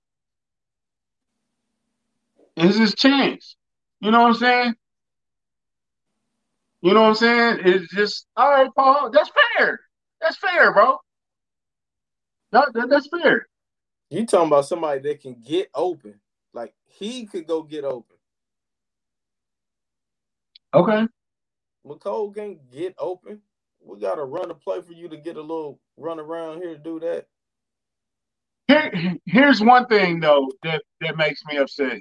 is 2.56 2.78
his 2.78 2.96
chance. 2.96 3.56
You 4.00 4.12
know 4.12 4.22
what 4.22 4.30
I'm 4.30 4.36
saying? 4.36 4.76
You 6.82 6.94
know 6.94 7.02
what 7.02 7.10
I'm 7.10 7.16
saying? 7.16 7.60
It's 7.66 7.94
just 7.94 8.26
all 8.36 8.50
right, 8.50 8.70
Paul. 8.76 9.12
That's 9.12 9.30
fair. 9.58 9.80
That's 10.22 10.38
fair, 10.38 10.74
bro. 10.74 10.98
That, 12.52 12.74
that, 12.74 12.90
that's 12.90 13.08
fair. 13.08 13.48
You 14.10 14.26
talking 14.26 14.48
about 14.48 14.66
somebody 14.66 15.02
that 15.02 15.22
can 15.22 15.36
get 15.46 15.70
open? 15.76 16.21
Like 16.54 16.74
he 16.86 17.26
could 17.26 17.48
go 17.48 17.64
get 17.64 17.84
open. 17.84 18.18
Okay. 20.74 21.08
Mecole 21.86 22.34
can't 22.36 22.60
get 22.72 22.96
open. 22.98 23.42
We 23.84 24.00
got 24.00 24.16
to 24.16 24.24
run 24.24 24.52
a 24.52 24.54
play 24.54 24.82
for 24.82 24.94
you 24.94 25.10
to 25.10 25.18
get 25.18 25.38
a 25.38 25.42
little 25.42 25.80
run 25.98 26.20
around 26.20 26.62
here 26.62 26.74
to 26.74 26.78
do 26.78 27.00
that. 27.00 27.26
Here, 28.68 29.18
here's 29.26 29.62
one 29.62 29.88
thing 29.88 30.20
though 30.20 30.52
that 30.64 30.84
that 31.02 31.18
makes 31.18 31.44
me 31.46 31.58
upset. 31.58 32.00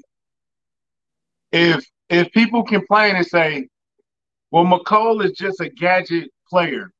If 1.52 1.84
if 2.08 2.30
people 2.32 2.62
complain 2.62 3.16
and 3.16 3.26
say, 3.26 3.68
"Well, 4.50 4.64
Mecole 4.64 5.24
is 5.24 5.32
just 5.32 5.60
a 5.60 5.68
gadget 5.70 6.30
player," 6.48 6.92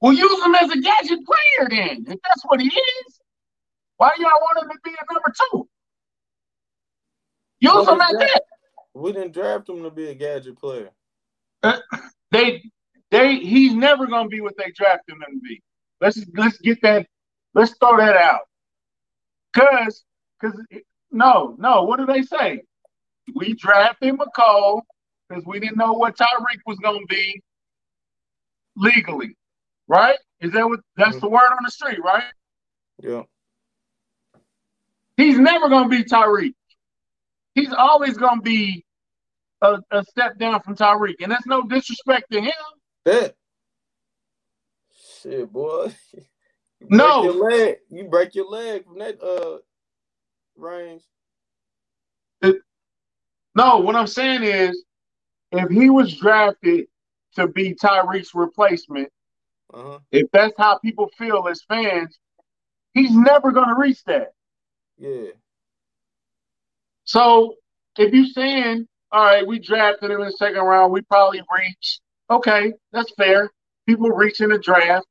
well, 0.00 0.12
use 0.12 0.44
him 0.44 0.54
as 0.54 0.70
a 0.70 0.80
gadget 0.80 1.20
player 1.24 1.68
then. 1.68 2.04
If 2.08 2.18
that's 2.22 2.44
what 2.46 2.60
he 2.60 2.68
is, 2.68 3.11
why 4.02 4.10
y'all 4.18 4.30
want 4.40 4.64
him 4.64 4.68
to 4.68 4.78
be 4.82 4.90
a 4.90 5.14
number 5.14 5.32
two? 5.38 5.68
Use 7.60 7.72
Well, 7.72 7.92
him 7.92 7.98
draft- 7.98 8.18
that. 8.18 8.42
We 8.94 9.12
didn't 9.12 9.32
draft 9.32 9.68
him 9.68 9.84
to 9.84 9.90
be 9.92 10.08
a 10.08 10.14
gadget 10.14 10.58
player. 10.58 10.90
Uh, 11.62 11.78
they 12.32 12.64
they 13.12 13.36
he's 13.36 13.74
never 13.74 14.08
gonna 14.08 14.28
be 14.28 14.40
what 14.40 14.56
they 14.56 14.72
drafted 14.72 15.14
him 15.14 15.20
to 15.20 15.40
be. 15.40 15.62
Let's 16.00 16.20
let's 16.34 16.58
get 16.58 16.82
that. 16.82 17.06
Let's 17.54 17.76
throw 17.78 17.96
that 17.98 18.16
out. 18.16 18.40
Cause 19.54 20.02
cause 20.40 20.60
no 21.12 21.54
no. 21.60 21.84
What 21.84 22.00
do 22.00 22.06
they 22.06 22.22
say? 22.22 22.62
We 23.36 23.54
drafted 23.54 24.18
Mecole 24.18 24.82
because 25.28 25.44
we 25.46 25.60
didn't 25.60 25.76
know 25.76 25.92
what 25.92 26.16
Tyreek 26.16 26.60
was 26.66 26.78
gonna 26.80 27.06
be 27.08 27.40
legally, 28.76 29.36
right? 29.86 30.18
Is 30.40 30.50
that 30.54 30.68
what 30.68 30.80
that's 30.96 31.10
mm-hmm. 31.10 31.20
the 31.20 31.28
word 31.28 31.52
on 31.52 31.62
the 31.64 31.70
street, 31.70 32.00
right? 32.02 32.24
Yeah. 33.00 33.22
He's 35.16 35.38
never 35.38 35.68
gonna 35.68 35.88
be 35.88 36.04
Tyreek. 36.04 36.54
He's 37.54 37.72
always 37.72 38.16
gonna 38.16 38.40
be 38.42 38.84
a, 39.60 39.78
a 39.90 40.04
step 40.04 40.38
down 40.38 40.60
from 40.62 40.74
Tyreek, 40.76 41.16
and 41.20 41.30
that's 41.30 41.46
no 41.46 41.62
disrespect 41.62 42.30
to 42.32 42.40
him. 42.40 42.52
That. 43.04 43.34
Shit, 45.22 45.52
boy. 45.52 45.92
You 46.80 46.88
No. 46.90 47.22
your 47.22 47.48
leg. 47.48 47.76
You 47.90 48.04
break 48.04 48.34
your 48.34 48.48
leg 48.50 48.84
from 48.84 48.98
that 48.98 49.22
uh 49.22 49.58
range. 50.56 51.02
No, 53.54 53.78
what 53.78 53.94
I'm 53.94 54.06
saying 54.08 54.42
is, 54.42 54.84
if 55.52 55.70
he 55.70 55.90
was 55.90 56.16
drafted 56.16 56.86
to 57.36 57.46
be 57.46 57.74
Tyreek's 57.74 58.34
replacement, 58.34 59.10
Uh 59.72 59.82
huh. 59.82 59.98
if 60.10 60.28
that's 60.32 60.54
how 60.58 60.78
people 60.78 61.08
feel 61.18 61.46
as 61.48 61.62
fans, 61.68 62.18
he's 62.94 63.14
never 63.14 63.52
going 63.52 63.68
to 63.68 63.76
reach 63.76 64.02
that. 64.04 64.32
Yeah. 65.02 65.32
So 67.04 67.56
if 67.98 68.14
you're 68.14 68.26
saying, 68.26 68.86
all 69.10 69.24
right, 69.24 69.44
we 69.46 69.58
drafted 69.58 70.12
him 70.12 70.20
in 70.20 70.26
the 70.26 70.32
second 70.32 70.62
round, 70.62 70.92
we 70.92 71.00
probably 71.02 71.42
reach. 71.58 71.98
Okay, 72.30 72.72
that's 72.92 73.12
fair. 73.16 73.50
People 73.86 74.10
reach 74.10 74.40
in 74.40 74.50
the 74.50 74.58
draft. 74.58 75.06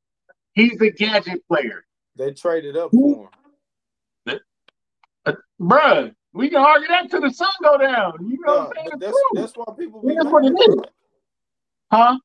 He's 0.53 0.79
a 0.81 0.89
gadget 0.91 1.45
player. 1.47 1.83
They 2.15 2.31
traded 2.31 2.77
up 2.77 2.91
for 2.91 3.29
him. 4.27 4.39
Uh, 5.25 5.33
bruh, 5.61 6.15
we 6.33 6.49
can 6.49 6.59
argue 6.63 6.87
that 6.87 7.11
till 7.11 7.21
the 7.21 7.29
sun 7.31 7.49
go 7.61 7.77
down. 7.77 8.13
You 8.27 8.39
know 8.39 8.53
No, 8.53 8.53
what 8.53 8.67
I'm 8.67 8.73
saying? 8.75 8.99
that's 8.99 9.17
that's 9.35 9.53
why 9.57 9.65
people 9.77 10.01
be 10.01 10.15
That's 10.15 10.23
mad. 10.23 10.33
what 10.33 10.45
it 10.45 10.53
is. 10.53 10.75
Huh? 11.91 12.17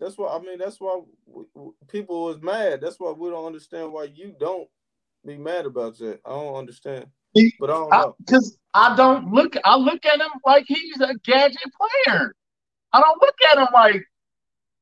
That's 0.00 0.18
why 0.18 0.36
I 0.36 0.40
mean. 0.40 0.58
That's 0.58 0.78
why 0.80 1.00
w- 1.26 1.48
w- 1.54 1.74
people 1.88 2.24
was 2.24 2.42
mad. 2.42 2.80
That's 2.82 2.98
why 3.00 3.12
we 3.12 3.30
don't 3.30 3.46
understand 3.46 3.92
why 3.92 4.04
you 4.14 4.34
don't 4.38 4.68
be 5.26 5.36
mad 5.36 5.66
about 5.66 5.98
that. 5.98 6.20
I 6.24 6.30
don't 6.30 6.54
understand, 6.54 7.06
but 7.58 7.70
I 7.70 7.72
don't 7.72 7.90
know. 7.90 8.16
Because 8.18 8.58
I, 8.74 8.94
don't 8.96 9.32
look, 9.32 9.56
I 9.64 9.76
look 9.76 10.04
at 10.04 10.20
him 10.20 10.30
like 10.44 10.64
he's 10.68 11.00
a 11.00 11.14
gadget 11.24 11.58
player. 12.06 12.34
I 12.92 13.00
don't 13.00 13.20
look 13.20 13.34
at 13.52 13.58
him 13.58 13.68
like 13.72 14.02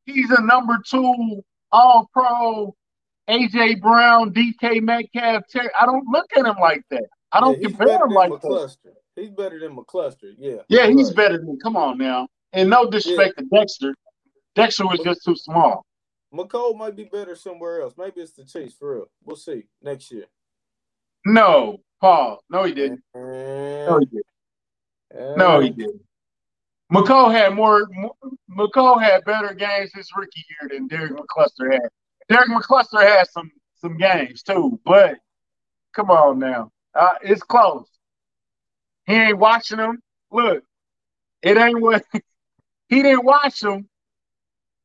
he's 0.07 0.31
a 0.31 0.43
number 0.43 0.79
two 0.87 1.43
All 1.71 2.09
Pro, 2.13 2.75
AJ 3.29 3.81
Brown, 3.81 4.33
DK 4.33 4.83
Metcalf. 4.83 5.45
Terry. 5.51 5.71
I 5.81 5.87
don't 5.87 6.07
look 6.09 6.27
at 6.37 6.45
him 6.45 6.57
like 6.61 6.83
that. 6.91 7.05
I 7.33 7.41
don't 7.41 7.61
yeah, 7.61 7.69
compare 7.69 8.05
him 8.05 8.11
like 8.11 8.31
that. 8.31 8.43
McCluster. 8.43 8.93
He's 9.17 9.31
better 9.31 9.61
than 9.61 9.77
McCluster. 9.77 10.35
Yeah. 10.39 10.57
Yeah, 10.69 10.87
he's 10.89 11.09
right. 11.09 11.17
better 11.17 11.39
than. 11.39 11.59
Come 11.63 11.77
on 11.77 11.99
now, 11.99 12.29
and 12.53 12.69
no 12.69 12.91
disrespect 12.91 13.39
to 13.39 13.45
Dexter. 13.45 13.95
Dexter 14.55 14.87
was 14.87 15.01
just 15.01 15.25
too 15.25 15.37
small. 15.37 15.85
Mecole 16.33 16.77
might 16.77 16.97
be 16.97 17.05
better 17.05 17.37
somewhere 17.37 17.83
else. 17.83 17.95
Maybe 17.99 18.21
it's 18.21 18.33
the 18.33 18.45
Chiefs 18.45 18.75
for 18.75 18.95
real. 18.95 19.11
We'll 19.25 19.37
see 19.37 19.65
next 19.83 20.11
year. 20.11 20.27
No, 21.27 21.79
Paul. 22.01 22.43
No, 22.51 22.65
he 22.65 22.73
didn't. 22.73 23.03
No, 23.15 23.99
he 24.01 24.07
didn't. 24.07 25.37
No, 25.37 25.61
he 25.61 25.71
didn't. 25.71 26.01
Mecole 26.93 27.33
had 27.33 27.55
more. 27.55 27.89
Mecole 28.51 29.01
had 29.01 29.25
better 29.25 29.55
games 29.55 29.91
his 29.95 30.09
rookie 30.17 30.45
year 30.51 30.71
than 30.71 30.89
Derek 30.89 31.13
McCluster 31.13 31.73
had. 31.73 31.89
Derek 32.29 32.49
McCluster 32.49 33.01
had 33.03 33.29
some 33.31 33.51
some 33.81 33.97
games 33.97 34.43
too, 34.43 34.79
but 34.85 35.17
come 35.95 36.11
on 36.11 36.39
now, 36.39 36.71
uh, 36.95 37.15
it's 37.23 37.43
close. 37.43 37.89
He 39.07 39.15
ain't 39.15 39.39
watching 39.39 39.79
them. 39.79 40.01
Look, 40.31 40.63
it 41.43 41.57
ain't 41.57 41.81
what 41.81 42.05
he 42.89 43.03
didn't 43.03 43.25
watch 43.25 43.61
them, 43.61 43.89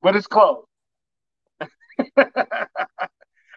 but 0.02 0.16
it's 0.16 0.28
close. 0.28 0.67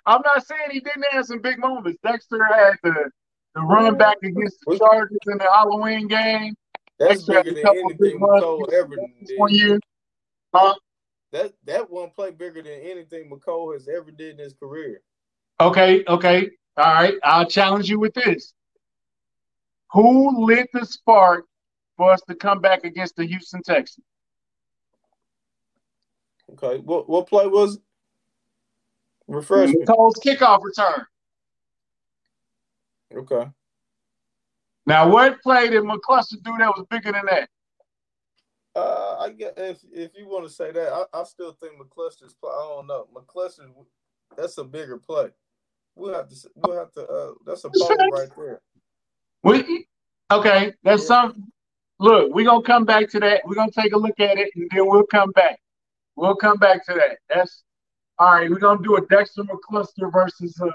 I'm 0.06 0.22
not 0.24 0.46
saying 0.46 0.70
he 0.70 0.80
didn't 0.80 1.06
have 1.10 1.26
some 1.26 1.40
big 1.40 1.58
moments. 1.58 1.98
Dexter 2.02 2.42
had 2.44 2.74
the 2.82 3.10
the 3.54 3.60
run 3.62 3.96
back 3.96 4.16
against 4.22 4.58
the 4.66 4.78
Chargers 4.78 5.18
in 5.26 5.38
the 5.38 5.48
Halloween 5.52 6.06
game. 6.06 6.54
That's 6.98 7.24
Dexter 7.24 7.42
bigger 7.44 7.62
than 7.62 7.78
anything 7.78 8.20
Mecole 8.20 8.72
ever 8.72 8.96
did. 8.96 9.38
one 9.38 9.52
year. 9.52 9.80
Huh? 10.54 10.74
That 11.32 11.52
that 11.64 11.90
one 11.90 12.10
play 12.10 12.30
bigger 12.30 12.62
than 12.62 12.72
anything 12.72 13.30
Mecole 13.30 13.72
has 13.74 13.88
ever 13.88 14.10
did 14.10 14.38
in 14.38 14.38
his 14.38 14.54
career. 14.54 15.00
Okay, 15.60 16.04
okay. 16.08 16.50
All 16.76 16.94
right. 16.94 17.14
I'll 17.22 17.46
challenge 17.46 17.88
you 17.88 17.98
with 18.00 18.14
this. 18.14 18.54
Who 19.92 20.46
lit 20.46 20.68
the 20.72 20.86
spark 20.86 21.44
for 21.96 22.12
us 22.12 22.20
to 22.28 22.34
come 22.34 22.60
back 22.60 22.84
against 22.84 23.16
the 23.16 23.26
Houston 23.26 23.62
Texans? 23.62 24.06
Okay, 26.52 26.78
what 26.78 27.08
what 27.08 27.28
play 27.28 27.46
was? 27.46 27.76
it? 27.76 27.82
Refresh 29.30 29.70
me. 29.70 29.84
Cole's 29.86 30.16
kickoff 30.16 30.62
return. 30.62 31.06
Okay. 33.14 33.48
Now, 34.86 35.08
what 35.08 35.40
play 35.40 35.68
did 35.68 35.84
McCluster 35.84 36.42
do 36.42 36.56
that 36.58 36.76
was 36.76 36.84
bigger 36.90 37.12
than 37.12 37.26
that? 37.26 37.48
Uh, 38.74 39.18
I 39.20 39.30
guess 39.30 39.52
if 39.56 39.78
if 39.92 40.10
you 40.16 40.26
want 40.28 40.46
to 40.46 40.52
say 40.52 40.72
that, 40.72 40.92
I, 40.92 41.20
I 41.20 41.24
still 41.24 41.52
think 41.52 41.74
McCluster's 41.74 42.34
play. 42.34 42.50
I 42.50 42.68
don't 42.74 42.86
know. 42.88 43.06
McCluster, 43.14 43.68
that's 44.36 44.58
a 44.58 44.64
bigger 44.64 44.96
play. 44.98 45.28
We'll 45.94 46.14
have 46.14 46.28
to. 46.28 46.50
We'll 46.56 46.78
have 46.78 46.92
to. 46.92 47.06
Uh, 47.06 47.32
that's 47.46 47.64
a 47.64 47.70
facts. 47.70 48.02
right 48.12 48.28
there. 48.36 48.60
We, 49.44 49.86
okay, 50.32 50.74
that's 50.82 51.02
Yeah. 51.02 51.06
some. 51.06 51.52
Look, 51.98 52.32
we're 52.32 52.46
gonna 52.46 52.62
come 52.62 52.84
back 52.84 53.08
to 53.10 53.20
that. 53.20 53.42
We're 53.44 53.54
gonna 53.56 53.70
take 53.70 53.92
a 53.92 53.98
look 53.98 54.18
at 54.18 54.38
it, 54.38 54.50
and 54.56 54.68
then 54.72 54.88
we'll 54.88 55.06
come 55.06 55.30
back. 55.32 55.60
We'll 56.16 56.36
come 56.36 56.56
back 56.56 56.84
to 56.86 56.94
that. 56.94 57.18
That's 57.28 57.62
all 58.20 58.32
right. 58.34 58.50
We're 58.50 58.58
gonna 58.58 58.82
do 58.82 58.96
a 58.96 59.06
Dexter 59.06 59.44
McCluster 59.44 60.12
versus 60.12 60.60
uh, 60.62 60.70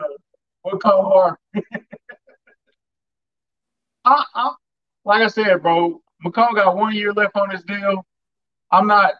what 0.63 0.81
Hart. 0.83 1.39
I, 4.03 4.23
I, 4.33 4.51
like 5.05 5.21
I 5.21 5.27
said, 5.27 5.61
bro, 5.61 6.01
Mecole 6.25 6.55
got 6.55 6.75
one 6.75 6.95
year 6.95 7.13
left 7.13 7.37
on 7.37 7.51
his 7.51 7.63
deal. 7.63 8.03
I'm 8.71 8.87
not, 8.87 9.13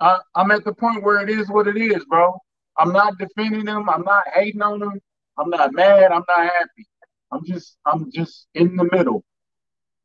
I, 0.00 0.20
I'm 0.36 0.52
at 0.52 0.64
the 0.64 0.72
point 0.72 1.02
where 1.02 1.20
it 1.20 1.30
is 1.30 1.50
what 1.50 1.66
it 1.66 1.76
is, 1.76 2.04
bro. 2.04 2.38
I'm 2.78 2.92
not 2.92 3.18
defending 3.18 3.64
them. 3.64 3.90
I'm 3.90 4.02
not 4.02 4.24
hating 4.34 4.62
on 4.62 4.78
them. 4.78 5.00
I'm 5.36 5.50
not 5.50 5.72
mad. 5.74 6.12
I'm 6.12 6.24
not 6.28 6.44
happy. 6.46 6.86
I'm 7.32 7.44
just 7.44 7.76
I'm 7.84 8.10
just 8.12 8.46
in 8.54 8.76
the 8.76 8.88
middle. 8.92 9.24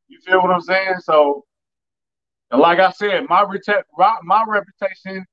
You 0.08 0.18
feel 0.26 0.42
what 0.42 0.50
I'm 0.50 0.60
saying? 0.60 0.96
So, 1.02 1.44
like 2.50 2.80
I 2.80 2.90
said, 2.90 3.26
my 3.28 3.42
rete- 3.42 3.84
my 4.24 4.44
reputation 4.46 5.24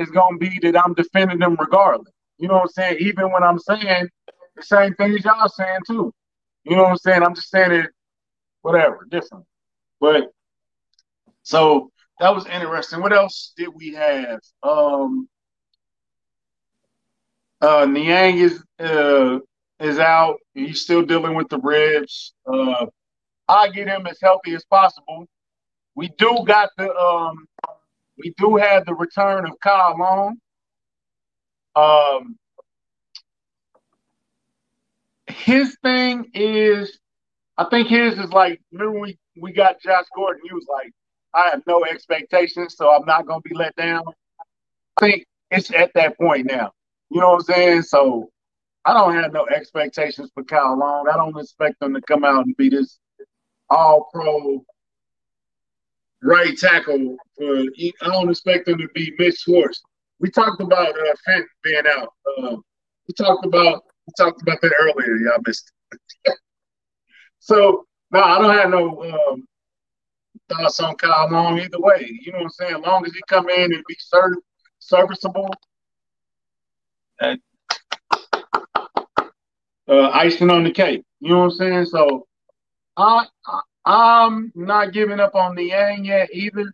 is 0.00 0.10
gonna 0.10 0.38
be 0.38 0.58
that 0.62 0.76
I'm 0.82 0.94
defending 0.94 1.38
them 1.38 1.56
regardless. 1.58 2.12
You 2.38 2.48
know 2.48 2.54
what 2.54 2.62
I'm 2.62 2.68
saying? 2.68 2.96
Even 3.00 3.30
when 3.32 3.42
I'm 3.42 3.58
saying 3.58 4.08
the 4.56 4.62
same 4.62 4.94
things 4.94 5.24
y'all 5.24 5.48
saying 5.48 5.80
too. 5.86 6.12
You 6.64 6.76
know 6.76 6.82
what 6.84 6.90
I'm 6.90 6.96
saying? 6.98 7.22
I'm 7.22 7.34
just 7.34 7.50
saying 7.50 7.72
it, 7.72 7.90
whatever, 8.62 9.06
different. 9.10 9.44
But 10.00 10.30
so 11.42 11.90
that 12.18 12.34
was 12.34 12.46
interesting. 12.46 13.00
What 13.00 13.12
else 13.12 13.52
did 13.56 13.68
we 13.74 13.94
have? 13.94 14.40
Um, 14.62 15.28
uh, 17.60 17.86
Niang 17.86 18.38
is 18.38 18.62
uh, 18.78 19.38
is 19.80 19.98
out. 19.98 20.38
He's 20.54 20.82
still 20.82 21.02
dealing 21.02 21.34
with 21.34 21.48
the 21.48 21.58
ribs. 21.58 22.34
Uh, 22.46 22.86
I 23.48 23.68
get 23.70 23.88
him 23.88 24.06
as 24.06 24.18
healthy 24.22 24.54
as 24.54 24.64
possible. 24.64 25.26
We 25.94 26.08
do 26.18 26.44
got 26.46 26.70
the 26.78 26.94
um, 26.94 27.46
we 28.22 28.34
do 28.36 28.56
have 28.56 28.86
the 28.86 28.94
return 28.94 29.46
of 29.46 29.58
Kyle 29.60 29.96
Long. 29.98 30.36
Um, 31.76 32.36
his 35.26 35.76
thing 35.82 36.30
is, 36.34 36.98
I 37.56 37.64
think 37.64 37.88
his 37.88 38.18
is 38.18 38.30
like. 38.32 38.60
Remember 38.72 39.00
we 39.00 39.18
we 39.40 39.52
got 39.52 39.80
Josh 39.80 40.06
Gordon. 40.14 40.42
He 40.44 40.54
was 40.54 40.66
like, 40.68 40.92
I 41.34 41.50
have 41.50 41.62
no 41.66 41.84
expectations, 41.84 42.76
so 42.76 42.94
I'm 42.94 43.06
not 43.06 43.26
gonna 43.26 43.40
be 43.42 43.54
let 43.54 43.74
down. 43.76 44.02
I 44.98 45.06
think 45.06 45.26
it's 45.50 45.72
at 45.72 45.92
that 45.94 46.18
point 46.18 46.46
now. 46.46 46.72
You 47.10 47.20
know 47.20 47.30
what 47.30 47.44
I'm 47.48 47.54
saying? 47.54 47.82
So 47.82 48.30
I 48.84 48.94
don't 48.94 49.14
have 49.14 49.32
no 49.32 49.46
expectations 49.46 50.30
for 50.34 50.44
Kyle 50.44 50.78
Long. 50.78 51.06
I 51.08 51.16
don't 51.16 51.38
expect 51.38 51.82
him 51.82 51.94
to 51.94 52.00
come 52.02 52.24
out 52.24 52.46
and 52.46 52.56
be 52.56 52.68
this 52.68 52.98
all 53.68 54.08
pro 54.12 54.64
right 56.22 56.56
tackle 56.56 57.16
for 57.36 57.56
I 57.56 57.92
don't 58.02 58.30
expect 58.30 58.66
them 58.66 58.78
to 58.78 58.88
be 58.94 59.12
Mitch 59.18 59.38
Schwartz. 59.38 59.82
We 60.18 60.30
talked 60.30 60.60
about 60.60 60.88
uh, 60.88 61.14
Fenton 61.24 61.48
being 61.62 61.82
out. 61.86 62.12
Uh, 62.38 62.56
we 63.08 63.14
talked 63.14 63.44
about 63.44 63.84
we 64.06 64.12
talked 64.16 64.42
about 64.42 64.60
that 64.60 64.72
earlier. 64.80 65.16
Y'all 65.16 65.40
missed. 65.46 65.72
It. 66.24 66.34
so 67.38 67.86
no, 68.10 68.20
I 68.20 68.38
don't 68.38 68.54
have 68.54 68.70
no 68.70 69.02
um, 69.02 69.46
thoughts 70.48 70.80
on 70.80 70.96
Kyle 70.96 71.30
Long 71.30 71.58
either 71.58 71.80
way. 71.80 72.10
You 72.22 72.32
know 72.32 72.38
what 72.38 72.44
I'm 72.44 72.50
saying? 72.50 72.76
As 72.76 72.82
long 72.82 73.06
as 73.06 73.12
he 73.12 73.20
come 73.28 73.48
in 73.48 73.72
and 73.72 73.84
be 73.86 73.96
ser- 73.98 74.42
serviceable, 74.78 75.50
uh, 77.20 77.36
icing 79.88 80.50
on 80.50 80.64
the 80.64 80.70
cake. 80.70 81.04
You 81.20 81.30
know 81.30 81.38
what 81.40 81.44
I'm 81.44 81.50
saying? 81.52 81.84
So 81.86 82.26
I, 82.96 83.26
I 83.46 83.60
am 83.86 84.52
not 84.54 84.92
giving 84.92 85.20
up 85.20 85.34
on 85.34 85.54
Niang 85.56 86.04
yet 86.04 86.28
either. 86.32 86.72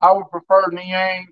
I 0.00 0.12
would 0.12 0.30
prefer 0.30 0.68
Niang 0.70 1.28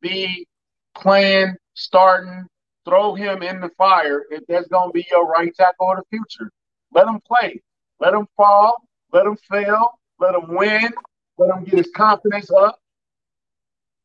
be 0.00 0.46
playing, 0.94 1.54
starting, 1.74 2.46
throw 2.84 3.14
him 3.14 3.42
in 3.42 3.60
the 3.60 3.70
fire 3.76 4.24
if 4.30 4.42
that's 4.48 4.68
gonna 4.68 4.92
be 4.92 5.06
your 5.10 5.26
right 5.26 5.54
tackle 5.54 5.92
of 5.92 5.98
the 5.98 6.04
future. 6.10 6.50
Let 6.92 7.06
him 7.06 7.20
play. 7.26 7.60
Let 8.00 8.14
him 8.14 8.26
fall. 8.36 8.82
Let 9.12 9.26
him 9.26 9.36
fail. 9.50 9.98
Let 10.18 10.34
him 10.34 10.54
win. 10.54 10.90
Let 11.38 11.56
him 11.56 11.64
get 11.64 11.78
his 11.78 11.90
confidence 11.94 12.50
up. 12.50 12.78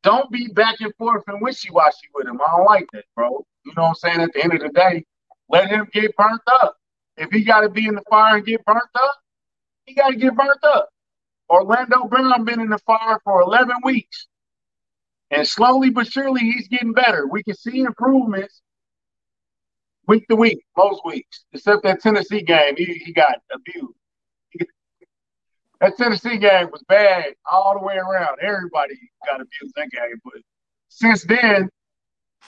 Don't 0.02 0.30
be 0.30 0.48
back 0.48 0.80
and 0.80 0.94
forth 0.96 1.24
and 1.26 1.40
wishy 1.40 1.70
washy 1.70 2.08
with 2.14 2.26
him. 2.26 2.40
I 2.40 2.56
don't 2.56 2.66
like 2.66 2.86
that, 2.92 3.04
bro. 3.14 3.44
You 3.64 3.72
know 3.76 3.82
what 3.82 3.88
I'm 3.88 3.94
saying? 3.96 4.20
At 4.20 4.32
the 4.32 4.44
end 4.44 4.54
of 4.54 4.60
the 4.60 4.68
day, 4.68 5.04
let 5.48 5.68
him 5.68 5.88
get 5.92 6.16
burnt 6.16 6.42
up. 6.62 6.76
If 7.16 7.30
he 7.30 7.42
got 7.42 7.62
to 7.62 7.68
be 7.68 7.86
in 7.86 7.94
the 7.94 8.02
fire 8.08 8.36
and 8.36 8.46
get 8.46 8.64
burnt 8.64 8.82
up, 8.94 9.16
he 9.86 9.94
got 9.94 10.10
to 10.10 10.16
get 10.16 10.36
burnt 10.36 10.62
up. 10.64 10.88
Orlando 11.48 12.04
Brown 12.04 12.44
been 12.44 12.60
in 12.60 12.68
the 12.68 12.78
fire 12.78 13.20
for 13.24 13.40
11 13.40 13.76
weeks. 13.84 14.26
And 15.30 15.46
slowly 15.46 15.90
but 15.90 16.06
surely, 16.06 16.40
he's 16.40 16.68
getting 16.68 16.92
better. 16.92 17.26
We 17.26 17.42
can 17.42 17.54
see 17.54 17.80
improvements 17.80 18.62
week 20.06 20.26
to 20.28 20.36
week, 20.36 20.64
most 20.76 21.04
weeks, 21.04 21.44
except 21.52 21.82
that 21.82 22.00
Tennessee 22.00 22.42
game. 22.42 22.76
He, 22.76 22.84
he 23.04 23.12
got 23.12 23.38
abused. 23.52 23.94
That 25.78 25.94
Tennessee 25.98 26.38
game 26.38 26.70
was 26.72 26.82
bad 26.88 27.34
all 27.52 27.78
the 27.78 27.84
way 27.84 27.96
around. 27.96 28.38
Everybody 28.40 28.94
got 29.26 29.42
abused 29.42 29.74
that 29.76 29.90
game. 29.90 30.18
But 30.24 30.40
since 30.88 31.22
then, 31.24 31.68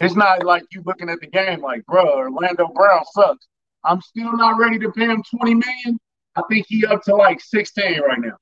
it's 0.01 0.14
not 0.14 0.47
like 0.47 0.62
you 0.72 0.82
looking 0.86 1.11
at 1.11 1.20
the 1.20 1.26
game 1.26 1.61
like, 1.61 1.84
bro, 1.84 2.09
Orlando 2.09 2.68
Brown 2.68 3.05
sucks. 3.12 3.47
I'm 3.84 4.01
still 4.01 4.34
not 4.34 4.59
ready 4.59 4.78
to 4.78 4.91
pay 4.93 5.05
him 5.05 5.22
20 5.36 5.55
million. 5.57 6.01
I 6.39 6.43
think 6.49 6.66
he 6.68 6.86
up 6.86 7.03
to 7.03 7.16
like 7.16 7.41
16 7.41 8.01
right 8.01 8.18
now. 8.20 8.36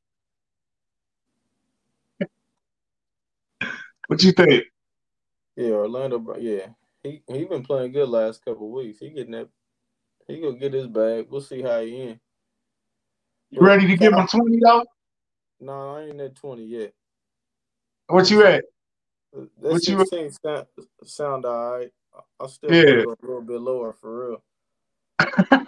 what 4.07 4.23
you 4.23 4.33
think? 4.33 4.65
Yeah, 5.57 5.71
Orlando. 5.71 6.37
Yeah, 6.39 6.67
he 7.03 7.23
he 7.27 7.45
been 7.45 7.63
playing 7.63 7.93
good 7.93 8.11
last 8.11 8.45
couple 8.45 8.71
weeks. 8.71 8.99
He 8.99 9.09
getting 9.09 9.33
that. 9.33 9.49
He 10.29 10.41
gonna 10.41 10.59
get 10.59 10.75
his 10.75 10.87
bag. 10.87 11.29
We'll 11.31 11.41
see 11.41 11.63
how 11.63 11.81
he 11.81 12.03
in. 12.03 12.21
You 13.51 13.63
ready 13.63 13.87
to 13.87 13.97
give 13.97 14.13
him 14.13 14.27
20 14.27 14.59
though? 14.63 14.85
No, 15.61 15.97
I 15.97 16.03
ain't 16.03 16.21
at 16.21 16.35
20 16.35 16.65
yet. 16.65 16.93
What 18.09 18.31
you 18.31 18.45
at? 18.45 18.65
Uh, 19.35 19.47
that 19.63 19.73
what 19.73 19.83
16 19.83 20.19
you 20.19 20.31
sound, 20.31 20.67
sound 21.05 21.45
all 21.47 21.79
right. 21.79 21.91
I'll 22.39 22.49
still 22.49 22.75
yeah. 22.75 23.05
go 23.05 23.15
a 23.23 23.27
little 23.27 23.43
bit 23.43 23.61
lower 23.61 23.95
for 23.95 24.29
real. 24.29 24.43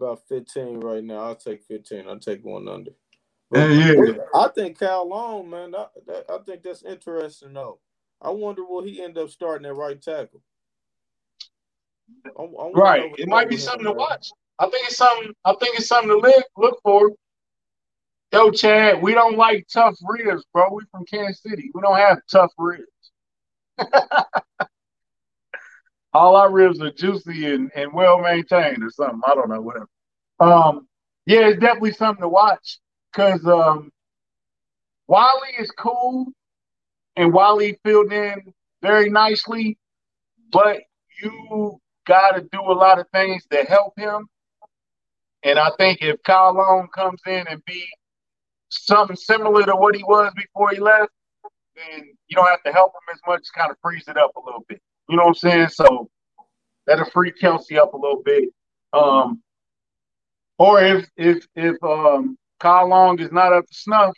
About 0.00 0.22
15 0.30 0.80
right 0.80 1.04
now. 1.04 1.18
I'll 1.18 1.36
take 1.36 1.62
15. 1.64 2.08
I'll 2.08 2.18
take 2.18 2.42
one 2.42 2.66
under. 2.68 2.92
But 3.50 3.68
yeah, 3.68 3.92
yeah. 3.92 4.12
I 4.34 4.48
think 4.48 4.78
Cal 4.78 5.06
Long, 5.06 5.50
man, 5.50 5.74
I, 5.74 5.86
that, 6.06 6.24
I 6.30 6.38
think 6.38 6.62
that's 6.62 6.84
interesting 6.84 7.52
though. 7.52 7.80
I 8.22 8.30
wonder 8.30 8.64
will 8.64 8.82
he 8.82 9.02
end 9.02 9.18
up 9.18 9.28
starting 9.28 9.66
at 9.66 9.76
right 9.76 10.00
tackle? 10.00 10.40
I, 12.38 12.42
I 12.42 12.70
right. 12.74 13.12
It 13.18 13.28
might 13.28 13.50
be 13.50 13.58
something 13.58 13.84
to 13.84 13.92
watch. 13.92 14.30
I 14.58 14.70
think 14.70 14.86
it's 14.86 14.96
something. 14.96 15.34
I 15.44 15.54
think 15.60 15.78
it's 15.78 15.88
something 15.88 16.08
to 16.08 16.16
look 16.16 16.44
look 16.56 16.80
for. 16.82 17.10
Yo, 18.32 18.50
Chad, 18.52 19.02
we 19.02 19.12
don't 19.12 19.36
like 19.36 19.66
tough 19.70 19.98
ribs, 20.02 20.46
bro. 20.54 20.72
We 20.72 20.84
from 20.90 21.04
Kansas 21.04 21.42
City. 21.42 21.70
We 21.74 21.82
don't 21.82 21.98
have 21.98 22.20
tough 22.30 22.52
ribs. 22.56 22.86
All 26.12 26.36
our 26.36 26.50
ribs 26.50 26.80
are 26.80 26.90
juicy 26.90 27.54
and, 27.54 27.70
and 27.74 27.92
well 27.92 28.18
maintained 28.20 28.82
or 28.82 28.90
something. 28.90 29.20
I 29.24 29.34
don't 29.34 29.48
know, 29.48 29.60
whatever. 29.60 29.88
Um, 30.40 30.88
yeah, 31.26 31.48
it's 31.48 31.60
definitely 31.60 31.92
something 31.92 32.22
to 32.22 32.28
watch 32.28 32.78
because 33.12 33.44
um, 33.46 33.92
Wylie 35.06 35.56
is 35.58 35.70
cool 35.70 36.26
and 37.16 37.32
Wylie 37.32 37.78
filled 37.84 38.12
in 38.12 38.52
very 38.82 39.10
nicely, 39.10 39.78
but 40.50 40.78
you 41.22 41.78
got 42.06 42.32
to 42.32 42.40
do 42.50 42.60
a 42.60 42.72
lot 42.72 42.98
of 42.98 43.06
things 43.12 43.44
to 43.50 43.64
help 43.64 43.92
him. 43.96 44.26
And 45.42 45.58
I 45.58 45.70
think 45.78 46.02
if 46.02 46.22
Kyle 46.22 46.54
Long 46.54 46.88
comes 46.94 47.20
in 47.26 47.46
and 47.48 47.64
be 47.64 47.84
something 48.68 49.16
similar 49.16 49.64
to 49.64 49.76
what 49.76 49.94
he 49.94 50.02
was 50.02 50.32
before 50.34 50.70
he 50.70 50.80
left, 50.80 51.12
then 51.76 52.04
you 52.28 52.36
don't 52.36 52.48
have 52.48 52.62
to 52.64 52.72
help 52.72 52.92
him 52.92 53.14
as 53.14 53.20
much, 53.26 53.42
kind 53.56 53.70
of 53.70 53.76
freeze 53.82 54.08
it 54.08 54.16
up 54.16 54.32
a 54.36 54.40
little 54.40 54.64
bit. 54.68 54.80
You 55.10 55.16
know 55.16 55.24
what 55.24 55.28
I'm 55.30 55.34
saying? 55.34 55.68
So 55.70 56.08
that'll 56.86 57.10
free 57.10 57.32
Kelce 57.32 57.76
up 57.76 57.94
a 57.94 57.96
little 57.96 58.22
bit. 58.24 58.48
Um, 58.92 59.42
or 60.56 60.80
if 60.80 61.08
if 61.16 61.46
if 61.56 61.82
um, 61.82 62.38
Kyle 62.60 62.88
Long 62.88 63.18
is 63.18 63.32
not 63.32 63.52
up 63.52 63.66
to 63.66 63.74
snuff, 63.74 64.14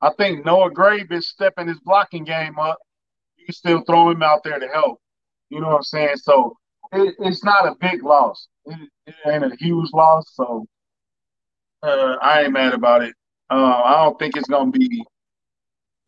I 0.00 0.10
think 0.16 0.46
Noah 0.46 0.70
Gray 0.70 1.04
is 1.10 1.28
stepping 1.28 1.68
his 1.68 1.78
blocking 1.80 2.24
game 2.24 2.58
up. 2.58 2.78
You 3.36 3.44
can 3.44 3.54
still 3.54 3.82
throw 3.82 4.10
him 4.10 4.22
out 4.22 4.44
there 4.44 4.58
to 4.58 4.68
help. 4.68 4.98
You 5.50 5.60
know 5.60 5.68
what 5.68 5.76
I'm 5.76 5.82
saying? 5.82 6.16
So 6.16 6.56
it, 6.92 7.14
it's 7.18 7.44
not 7.44 7.66
a 7.66 7.74
big 7.78 8.02
loss. 8.02 8.48
It, 8.64 8.88
it 9.06 9.14
ain't 9.26 9.44
a 9.44 9.54
huge 9.56 9.90
loss. 9.92 10.24
So 10.32 10.66
uh, 11.82 12.16
I 12.22 12.44
ain't 12.44 12.52
mad 12.52 12.72
about 12.72 13.02
it. 13.02 13.14
Uh, 13.50 13.82
I 13.84 14.04
don't 14.04 14.18
think 14.18 14.38
it's 14.38 14.48
gonna 14.48 14.70
be 14.70 15.04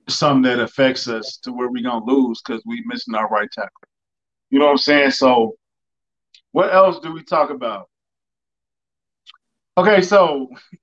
something 0.08 0.42
that 0.50 0.58
affects 0.58 1.06
us 1.06 1.38
to 1.42 1.52
where 1.52 1.68
we're 1.68 1.82
gonna 1.82 2.04
lose 2.04 2.40
because 2.40 2.62
we 2.64 2.82
missing 2.86 3.14
our 3.14 3.28
right 3.28 3.50
tackle. 3.52 3.82
You 4.57 4.61
know 4.61 4.68
what 4.68 4.72
I'm 4.72 4.78
saying? 4.78 5.11
So 5.11 5.54
what 6.52 6.72
else 6.72 6.98
do 7.00 7.12
we 7.12 7.22
talk 7.22 7.50
about? 7.50 7.90
Okay, 9.76 10.00
so 10.00 10.48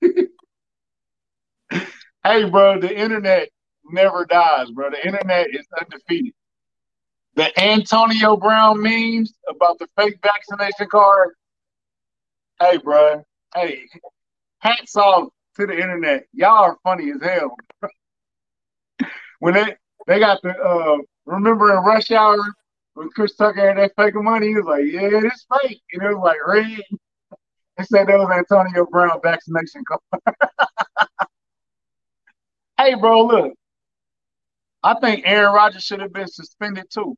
hey, 2.22 2.48
bro, 2.48 2.78
the 2.78 2.96
internet 2.96 3.48
never 3.84 4.26
dies, 4.26 4.70
bro. 4.70 4.90
The 4.90 5.04
internet 5.04 5.48
is 5.52 5.66
undefeated. 5.76 6.34
The 7.34 7.60
Antonio 7.60 8.36
Brown 8.36 8.80
memes 8.80 9.34
about 9.48 9.80
the 9.80 9.88
fake 9.98 10.20
vaccination 10.22 10.86
card. 10.88 11.30
Hey, 12.60 12.76
bro. 12.76 13.24
Hey, 13.56 13.88
hats 14.60 14.94
off 14.94 15.30
to 15.56 15.66
the 15.66 15.74
internet. 15.74 16.26
Y'all 16.32 16.62
are 16.62 16.78
funny 16.84 17.10
as 17.10 17.20
hell. 17.20 17.56
when 19.40 19.54
they 19.54 19.74
they 20.06 20.20
got 20.20 20.40
the 20.42 20.56
uh 20.56 20.98
remember 21.26 21.76
in 21.76 21.82
Rush 21.82 22.12
Hour 22.12 22.38
when 22.94 23.10
Chris 23.10 23.34
Tucker 23.36 23.68
had 23.68 23.78
that 23.78 23.92
fake 23.96 24.14
money, 24.14 24.48
he 24.48 24.54
was 24.54 24.64
like, 24.64 24.84
"Yeah, 24.84 25.20
it's 25.24 25.46
fake," 25.62 25.82
and 25.92 26.02
it 26.02 26.14
was 26.14 26.22
like 26.24 26.46
red. 26.46 26.80
They 27.76 27.84
said 27.84 28.06
that 28.06 28.18
was 28.18 28.30
Antonio 28.30 28.86
Brown 28.86 29.20
vaccination 29.22 29.84
card. 29.86 30.00
hey, 32.78 32.94
bro, 32.94 33.26
look, 33.26 33.54
I 34.82 34.94
think 35.00 35.22
Aaron 35.24 35.52
Rodgers 35.52 35.82
should 35.82 36.00
have 36.00 36.12
been 36.12 36.28
suspended 36.28 36.84
too. 36.90 37.16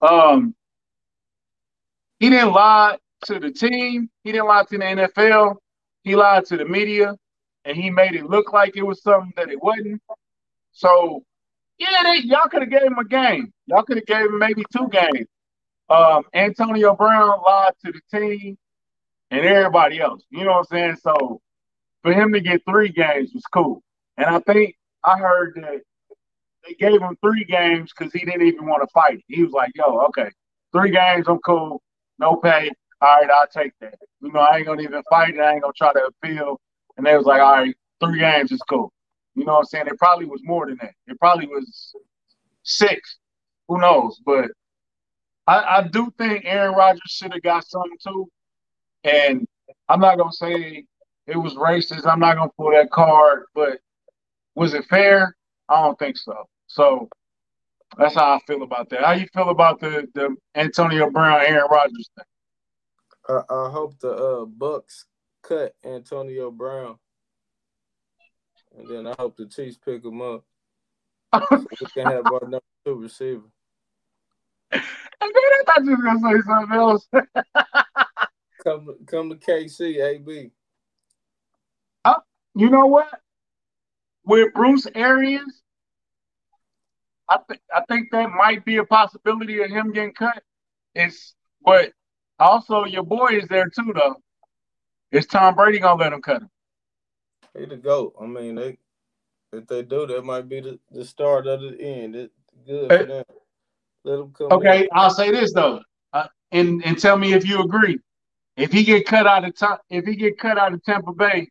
Um, 0.00 0.54
he 2.20 2.30
didn't 2.30 2.52
lie 2.52 2.96
to 3.26 3.38
the 3.38 3.50
team. 3.50 4.08
He 4.24 4.32
didn't 4.32 4.46
lie 4.46 4.64
to 4.64 4.78
the 4.78 4.84
NFL. 4.84 5.56
He 6.04 6.16
lied 6.16 6.46
to 6.46 6.56
the 6.56 6.64
media, 6.64 7.14
and 7.64 7.76
he 7.76 7.90
made 7.90 8.14
it 8.14 8.24
look 8.24 8.52
like 8.52 8.76
it 8.76 8.82
was 8.82 9.02
something 9.02 9.32
that 9.36 9.50
it 9.50 9.62
wasn't. 9.62 10.00
So, 10.72 11.24
yeah, 11.78 12.02
they, 12.04 12.18
y'all 12.24 12.48
could 12.48 12.62
have 12.62 12.70
gave 12.70 12.82
him 12.82 12.98
a 12.98 13.04
game. 13.04 13.52
Y'all 13.66 13.82
could 13.82 13.98
have 13.98 14.06
gave 14.06 14.26
him 14.26 14.38
maybe 14.38 14.64
two 14.76 14.88
games. 14.88 15.26
Um, 15.88 16.24
Antonio 16.34 16.94
Brown 16.94 17.40
lied 17.44 17.72
to 17.84 17.92
the 17.92 18.00
team 18.18 18.58
and 19.30 19.44
everybody 19.44 20.00
else. 20.00 20.22
You 20.30 20.44
know 20.44 20.52
what 20.52 20.66
I'm 20.70 20.76
saying? 20.78 20.96
So, 21.02 21.40
for 22.02 22.12
him 22.12 22.32
to 22.32 22.40
get 22.40 22.62
three 22.68 22.90
games 22.90 23.30
was 23.34 23.44
cool. 23.52 23.82
And 24.16 24.26
I 24.26 24.40
think 24.40 24.76
I 25.04 25.18
heard 25.18 25.54
that 25.56 25.82
they 26.66 26.74
gave 26.74 27.00
him 27.00 27.16
three 27.22 27.44
games 27.44 27.92
because 27.96 28.12
he 28.12 28.20
didn't 28.24 28.46
even 28.46 28.66
want 28.66 28.82
to 28.82 28.92
fight. 28.92 29.24
He 29.28 29.42
was 29.42 29.52
like, 29.52 29.72
"Yo, 29.74 29.84
okay, 30.08 30.30
three 30.72 30.90
games, 30.90 31.26
I'm 31.28 31.38
cool, 31.38 31.82
no 32.18 32.36
pay. 32.36 32.70
All 33.00 33.20
right, 33.20 33.30
I'll 33.30 33.46
take 33.46 33.72
that. 33.80 33.94
You 34.20 34.32
know, 34.32 34.40
I 34.40 34.58
ain't 34.58 34.66
gonna 34.66 34.82
even 34.82 35.02
fight. 35.08 35.38
I 35.38 35.52
ain't 35.52 35.62
gonna 35.62 35.72
try 35.76 35.92
to 35.92 36.06
appeal." 36.06 36.60
And 36.96 37.06
they 37.06 37.16
was 37.16 37.26
like, 37.26 37.40
"All 37.40 37.52
right, 37.52 37.76
three 38.00 38.18
games 38.18 38.52
is 38.52 38.62
cool." 38.68 38.92
You 39.38 39.44
know 39.44 39.52
what 39.52 39.58
I'm 39.60 39.64
saying? 39.66 39.86
It 39.86 39.98
probably 39.98 40.26
was 40.26 40.40
more 40.42 40.66
than 40.66 40.78
that. 40.80 40.94
It 41.06 41.18
probably 41.20 41.46
was 41.46 41.94
six. 42.64 43.18
Who 43.68 43.78
knows? 43.80 44.20
But 44.26 44.50
I, 45.46 45.78
I 45.78 45.88
do 45.88 46.12
think 46.18 46.44
Aaron 46.44 46.74
Rodgers 46.74 47.00
should 47.06 47.32
have 47.32 47.42
got 47.42 47.66
something 47.66 47.96
too. 48.04 48.28
And 49.04 49.46
I'm 49.88 50.00
not 50.00 50.18
gonna 50.18 50.32
say 50.32 50.84
it 51.26 51.36
was 51.36 51.54
racist. 51.54 52.06
I'm 52.06 52.18
not 52.18 52.36
gonna 52.36 52.50
pull 52.56 52.72
that 52.72 52.90
card, 52.90 53.44
but 53.54 53.78
was 54.56 54.74
it 54.74 54.84
fair? 54.86 55.36
I 55.68 55.82
don't 55.82 55.98
think 55.98 56.16
so. 56.16 56.48
So 56.66 57.08
that's 57.96 58.16
how 58.16 58.34
I 58.34 58.40
feel 58.46 58.62
about 58.62 58.90
that. 58.90 59.04
How 59.04 59.12
you 59.12 59.28
feel 59.32 59.50
about 59.50 59.78
the 59.78 60.08
the 60.14 60.34
Antonio 60.56 61.10
Brown, 61.10 61.42
Aaron 61.42 61.68
Rodgers 61.70 62.10
thing? 62.16 62.24
I, 63.28 63.54
I 63.54 63.70
hope 63.70 63.98
the 64.00 64.10
uh, 64.10 64.44
Bucks 64.46 65.06
cut 65.42 65.74
Antonio 65.84 66.50
Brown, 66.50 66.96
and 68.78 68.88
then 68.88 69.06
I 69.06 69.14
hope 69.18 69.36
the 69.36 69.46
Chiefs 69.46 69.78
pick 69.84 70.04
him 70.04 70.22
up. 70.22 70.44
so 71.50 71.66
we 71.80 71.86
can 71.92 72.06
have 72.06 72.26
our 72.26 72.40
number 72.42 72.60
two 72.84 72.94
receiver. 72.94 73.42
And 74.70 74.82
then 75.20 75.32
I 75.34 75.62
thought 75.66 75.84
you 75.84 75.90
were 75.90 76.02
gonna 76.02 76.20
say 76.20 76.40
something 76.46 76.76
else. 76.76 77.08
come, 78.64 78.96
come 79.06 79.30
to 79.30 79.36
KC, 79.36 80.02
AB. 80.02 80.50
Uh, 82.04 82.14
you 82.54 82.70
know 82.70 82.86
what? 82.86 83.20
With 84.24 84.54
Bruce 84.54 84.86
Arians, 84.94 85.62
I 87.28 87.38
think 87.48 87.60
I 87.74 87.82
think 87.88 88.10
that 88.12 88.30
might 88.30 88.64
be 88.64 88.76
a 88.76 88.84
possibility 88.84 89.60
of 89.62 89.70
him 89.70 89.92
getting 89.92 90.14
cut. 90.14 90.42
It's 90.94 91.34
but 91.64 91.92
also 92.38 92.84
your 92.84 93.02
boy 93.02 93.28
is 93.32 93.48
there 93.48 93.68
too 93.68 93.92
though. 93.94 94.16
Is 95.10 95.26
Tom 95.26 95.54
Brady 95.54 95.78
gonna 95.78 96.00
let 96.00 96.12
him 96.12 96.22
cut 96.22 96.42
him? 96.42 96.50
He 97.58 97.66
the 97.66 97.76
goat. 97.76 98.14
I 98.20 98.26
mean, 98.26 98.54
they 98.54 98.78
if 99.52 99.66
they 99.66 99.82
do, 99.82 100.06
that 100.06 100.24
might 100.24 100.48
be 100.48 100.60
the, 100.60 100.78
the 100.90 101.04
start 101.04 101.46
of 101.46 101.60
the 101.60 101.80
end. 101.80 102.14
It's 102.16 102.34
good 102.66 102.88
for 102.88 103.06
them. 103.06 103.24
Let 104.04 104.18
him 104.20 104.32
come. 104.36 104.52
Okay, 104.52 104.82
in. 104.82 104.88
I'll 104.92 105.10
say 105.10 105.30
this 105.30 105.52
though, 105.52 105.80
uh, 106.12 106.26
and 106.52 106.84
and 106.84 106.98
tell 106.98 107.16
me 107.16 107.32
if 107.32 107.46
you 107.46 107.62
agree. 107.62 107.98
If 108.56 108.72
he 108.72 108.84
get 108.84 109.06
cut 109.06 109.26
out 109.26 109.44
of 109.44 109.56
top, 109.56 109.82
if 109.88 110.04
he 110.04 110.16
get 110.16 110.38
cut 110.38 110.58
out 110.58 110.72
of 110.72 110.82
Tampa 110.84 111.12
Bay, 111.12 111.48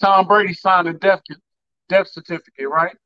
Tom 0.00 0.26
Brady 0.26 0.54
signed 0.54 0.88
a 0.88 0.92
death 0.92 1.20
death 1.88 2.08
certificate, 2.08 2.68
right? 2.68 2.96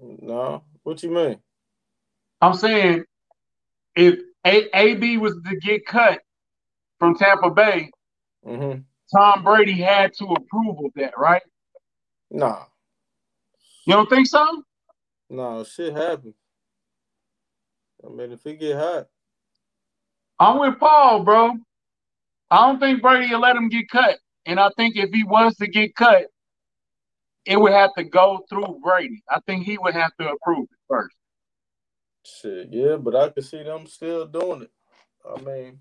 No, 0.00 0.64
what 0.82 1.02
you 1.02 1.10
mean? 1.10 1.38
I'm 2.40 2.54
saying 2.54 3.04
if 3.94 4.18
a- 4.44 4.76
AB 4.76 5.18
was 5.18 5.34
to 5.48 5.56
get 5.56 5.86
cut 5.86 6.20
from 6.98 7.16
Tampa 7.16 7.50
Bay, 7.50 7.90
mm-hmm. 8.46 8.80
Tom 9.14 9.44
Brady 9.44 9.80
had 9.80 10.12
to 10.14 10.24
approve 10.26 10.78
of 10.84 10.92
that, 10.96 11.14
right? 11.18 11.42
Nah. 12.30 12.64
You 13.86 13.94
don't 13.94 14.08
think 14.08 14.26
so? 14.26 14.62
No, 15.28 15.64
shit 15.64 15.94
happened. 15.94 16.34
I 18.04 18.10
mean, 18.10 18.32
if 18.32 18.42
he 18.42 18.54
get 18.54 18.76
hot. 18.76 19.08
I'm 20.38 20.58
with 20.58 20.78
Paul, 20.78 21.22
bro. 21.24 21.52
I 22.50 22.66
don't 22.66 22.80
think 22.80 23.00
Brady 23.00 23.32
will 23.32 23.40
let 23.40 23.56
him 23.56 23.68
get 23.68 23.88
cut. 23.88 24.18
And 24.44 24.58
I 24.58 24.70
think 24.76 24.96
if 24.96 25.10
he 25.10 25.24
was 25.24 25.54
to 25.56 25.66
get 25.66 25.94
cut, 25.94 26.26
it 27.44 27.60
would 27.60 27.72
have 27.72 27.94
to 27.94 28.04
go 28.04 28.44
through 28.48 28.80
Brady. 28.82 29.22
I 29.28 29.40
think 29.46 29.64
he 29.64 29.78
would 29.78 29.94
have 29.94 30.12
to 30.20 30.30
approve 30.30 30.64
it 30.64 30.78
first. 30.88 31.16
Shit, 32.24 32.68
yeah, 32.70 32.96
but 32.96 33.16
I 33.16 33.28
could 33.30 33.44
see 33.44 33.62
them 33.62 33.86
still 33.86 34.26
doing 34.26 34.62
it. 34.62 34.70
I 35.28 35.40
mean, 35.40 35.80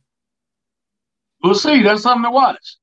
we'll 1.44 1.56
see. 1.56 1.84
That's 1.84 2.04
something 2.04 2.24
to 2.24 2.32
watch. 2.32 2.78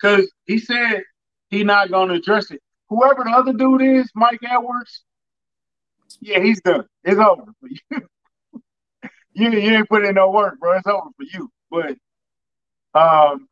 Because 0.00 0.30
he 0.44 0.58
said 0.58 1.02
he 1.50 1.64
not 1.64 1.88
to 1.88 2.02
address 2.02 2.50
it. 2.50 2.60
Whoever 2.88 3.24
the 3.24 3.30
other 3.30 3.52
dude 3.52 3.82
is, 3.82 4.10
Mike 4.14 4.40
Edwards, 4.42 5.02
yeah, 6.20 6.40
he's 6.40 6.60
done. 6.60 6.86
It's 7.04 7.18
over 7.18 7.52
for 7.60 7.68
you. 7.68 8.08
you, 9.32 9.50
you 9.50 9.76
ain't 9.76 9.88
put 9.88 10.04
in 10.04 10.14
no 10.14 10.30
work, 10.30 10.58
bro. 10.60 10.76
It's 10.76 10.86
over 10.86 11.10
for 11.16 11.24
you. 11.24 11.50
But, 11.70 11.96
um, 12.98 13.48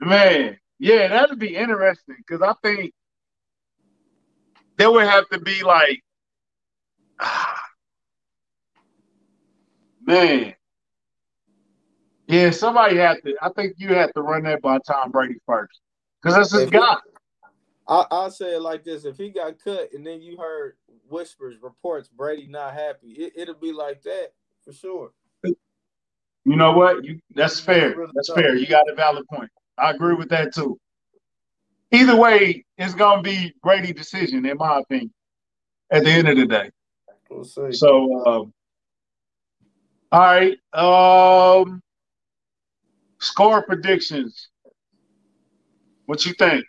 man, 0.00 0.58
yeah, 0.78 1.08
that'd 1.08 1.38
be 1.38 1.54
interesting 1.54 2.16
because 2.18 2.42
I 2.42 2.54
think 2.62 2.92
there 4.76 4.90
would 4.90 5.06
have 5.06 5.28
to 5.28 5.40
be 5.40 5.62
like, 5.62 6.02
ah, 7.20 7.62
man, 10.02 10.54
yeah, 12.26 12.50
somebody 12.50 12.96
had 12.96 13.22
to. 13.24 13.34
I 13.42 13.50
think 13.50 13.74
you 13.76 13.88
had 13.94 14.10
to 14.14 14.22
run 14.22 14.44
that 14.44 14.62
by 14.62 14.78
Tom 14.86 15.10
Brady 15.10 15.36
first 15.46 15.80
because 16.22 16.36
that's 16.36 16.52
his 16.52 16.62
if 16.62 16.70
guy. 16.70 16.80
He, 16.80 17.12
I, 17.86 18.06
I'll 18.10 18.30
say 18.30 18.54
it 18.54 18.62
like 18.62 18.84
this: 18.84 19.04
If 19.04 19.18
he 19.18 19.30
got 19.30 19.58
cut 19.62 19.92
and 19.92 20.06
then 20.06 20.22
you 20.22 20.36
heard 20.36 20.76
whispers, 21.08 21.56
reports, 21.60 22.08
Brady 22.08 22.46
not 22.46 22.74
happy, 22.74 23.08
it, 23.12 23.32
it'll 23.36 23.54
be 23.54 23.72
like 23.72 24.02
that 24.02 24.32
for 24.64 24.72
sure. 24.72 25.12
You 25.42 26.56
know 26.56 26.72
what? 26.72 27.04
You 27.04 27.20
that's 27.34 27.60
fair. 27.60 27.94
That's 28.14 28.32
fair. 28.32 28.54
You 28.54 28.66
got 28.66 28.88
a 28.88 28.94
valid 28.94 29.26
point. 29.28 29.50
I 29.78 29.90
agree 29.90 30.14
with 30.14 30.28
that 30.30 30.54
too. 30.54 30.78
Either 31.90 32.16
way, 32.16 32.64
it's 32.78 32.94
gonna 32.94 33.22
be 33.22 33.54
Brady 33.62 33.92
decision, 33.92 34.46
in 34.46 34.56
my 34.56 34.80
opinion. 34.80 35.12
At 35.90 36.04
the 36.04 36.10
end 36.10 36.28
of 36.28 36.36
the 36.36 36.46
day. 36.46 36.70
We'll 37.30 37.44
see. 37.44 37.72
So, 37.72 38.26
um, 38.26 38.52
all 40.10 40.20
right. 40.20 40.58
Um, 40.72 41.82
score 43.24 43.62
predictions. 43.62 44.48
What 46.06 46.24
you 46.26 46.34
think? 46.34 46.64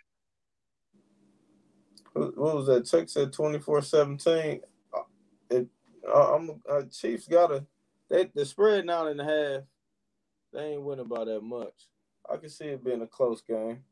What 2.14 2.36
was 2.36 2.66
that? 2.66 2.86
Chuck 2.86 3.08
said 3.08 3.32
24-17. 3.32 4.60
Uh, 6.08 6.34
I'm 6.34 6.62
uh, 6.70 6.82
Chiefs 6.82 7.26
got 7.26 7.50
a 7.50 7.66
they 8.08 8.30
the 8.34 8.44
spread 8.44 8.86
nine 8.86 9.08
and 9.08 9.20
a 9.20 9.24
half. 9.24 9.62
They 10.52 10.72
ain't 10.72 10.82
winning 10.82 11.08
by 11.08 11.24
that 11.24 11.42
much. 11.42 11.74
I 12.30 12.36
can 12.36 12.48
see 12.48 12.66
it 12.66 12.84
being 12.84 13.02
a 13.02 13.06
close 13.06 13.42
game. 13.42 13.82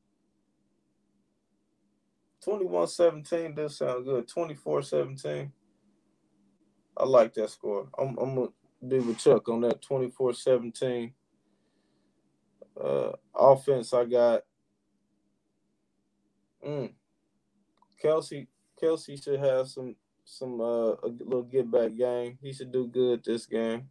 21-17 2.46 3.56
does 3.56 3.78
sound 3.78 4.04
good. 4.04 4.28
24-17. 4.28 5.50
I 6.96 7.04
like 7.04 7.34
that 7.34 7.50
score. 7.50 7.88
I'm, 7.98 8.16
I'm 8.18 8.34
gonna 8.34 8.48
be 8.86 8.98
with 9.00 9.18
Chuck 9.18 9.48
on 9.48 9.62
that 9.62 9.82
24-17. 9.82 11.12
Uh, 12.80 13.12
offense, 13.34 13.92
I 13.92 14.04
got 14.04 14.42
mm, 16.66 16.92
Kelsey. 18.00 18.48
Kelce 18.82 19.22
should 19.22 19.38
have 19.38 19.68
some 19.68 19.94
some 20.24 20.60
uh, 20.60 20.92
a 20.94 21.08
little 21.20 21.42
get 21.42 21.70
back 21.70 21.96
game. 21.96 22.38
He 22.42 22.52
should 22.52 22.72
do 22.72 22.86
good 22.86 23.24
this 23.24 23.46
game. 23.46 23.88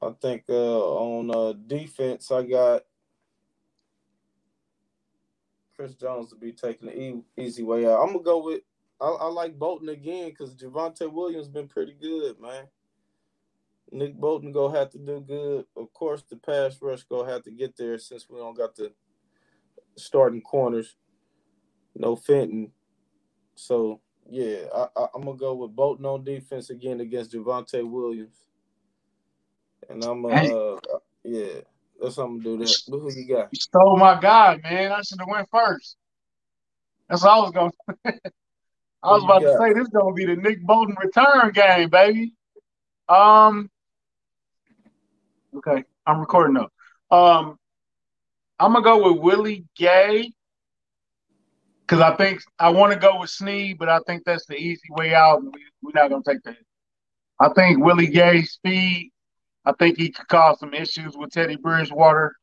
I 0.00 0.12
think 0.22 0.44
uh, 0.48 0.78
on 0.78 1.30
uh, 1.34 1.54
defense, 1.66 2.30
I 2.30 2.44
got 2.44 2.82
Chris 5.74 5.94
Jones 5.94 6.30
to 6.30 6.36
be 6.36 6.52
taking 6.52 6.88
the 6.88 7.42
easy 7.42 7.64
way 7.64 7.86
out. 7.86 8.00
I'm 8.00 8.12
gonna 8.12 8.22
go 8.22 8.44
with 8.44 8.60
I, 9.00 9.06
I 9.06 9.26
like 9.26 9.58
Bolton 9.58 9.88
again 9.88 10.30
because 10.30 10.54
Javonte 10.54 11.10
Williams 11.12 11.48
been 11.48 11.68
pretty 11.68 11.94
good, 12.00 12.40
man. 12.40 12.66
Nick 13.90 14.14
Bolton 14.14 14.52
go 14.52 14.68
have 14.68 14.90
to 14.90 14.98
do 14.98 15.20
good. 15.20 15.64
Of 15.76 15.92
course, 15.92 16.22
the 16.28 16.36
pass 16.36 16.78
rush 16.80 17.02
go 17.04 17.24
have 17.24 17.42
to 17.44 17.50
get 17.50 17.76
there 17.76 17.98
since 17.98 18.28
we 18.28 18.38
don't 18.38 18.56
got 18.56 18.74
the 18.74 18.92
starting 19.96 20.42
corners. 20.42 20.96
No 21.94 22.16
Fenton. 22.16 22.72
So 23.54 24.00
yeah, 24.30 24.66
I, 24.74 24.86
I, 24.96 25.06
am 25.14 25.22
gonna 25.24 25.36
go 25.36 25.54
with 25.54 25.74
Bolton 25.74 26.04
on 26.04 26.24
defense 26.24 26.70
again 26.70 27.00
against 27.00 27.32
Javonte 27.32 27.88
Williams, 27.88 28.36
and 29.88 30.04
I'm 30.04 30.24
uh, 30.24 30.28
uh 30.28 30.78
yeah, 31.24 31.60
that's 32.00 32.16
how 32.16 32.24
I'm 32.24 32.38
gonna 32.38 32.58
do 32.58 32.64
that. 32.64 32.76
But 32.88 32.98
who 32.98 33.12
you 33.12 33.26
got? 33.26 33.48
You 33.50 33.60
stole 33.60 33.96
my 33.96 34.20
guy, 34.20 34.60
man. 34.62 34.92
I 34.92 35.00
should 35.02 35.18
have 35.20 35.28
went 35.28 35.48
first. 35.50 35.96
That's 37.08 37.24
all 37.24 37.40
I 37.40 37.44
was 37.44 37.52
going. 37.52 37.72
I 39.02 39.12
was 39.12 39.24
about 39.24 39.40
to 39.40 39.56
say 39.58 39.72
this 39.72 39.84
is 39.84 39.88
gonna 39.88 40.12
be 40.12 40.26
the 40.26 40.36
Nick 40.36 40.62
Bolton 40.62 40.96
return 41.02 41.50
game, 41.52 41.88
baby. 41.88 42.34
Um. 43.08 43.70
Okay, 45.56 45.82
I'm 46.06 46.20
recording 46.20 46.54
now. 46.54 46.68
Um, 47.16 47.58
I'm 48.58 48.72
gonna 48.72 48.84
go 48.84 49.12
with 49.12 49.22
Willie 49.22 49.64
Gay 49.76 50.32
because 51.80 52.00
I 52.00 52.14
think 52.16 52.42
I 52.58 52.70
want 52.70 52.92
to 52.92 52.98
go 52.98 53.20
with 53.20 53.30
Sneed, 53.30 53.78
but 53.78 53.88
I 53.88 54.00
think 54.06 54.24
that's 54.24 54.46
the 54.46 54.56
easy 54.56 54.88
way 54.90 55.14
out. 55.14 55.42
We, 55.42 55.50
we're 55.82 55.92
not 55.94 56.10
gonna 56.10 56.22
take 56.26 56.42
that. 56.42 56.56
I 57.40 57.48
think 57.54 57.82
Willie 57.82 58.08
Gay 58.08 58.42
speed. 58.42 59.10
I 59.64 59.72
think 59.78 59.96
he 59.96 60.10
could 60.10 60.28
cause 60.28 60.60
some 60.60 60.74
issues 60.74 61.16
with 61.16 61.30
Teddy 61.30 61.56
Bridgewater. 61.56 62.34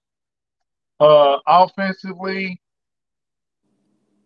Uh, 0.99 1.37
offensively, 1.45 2.59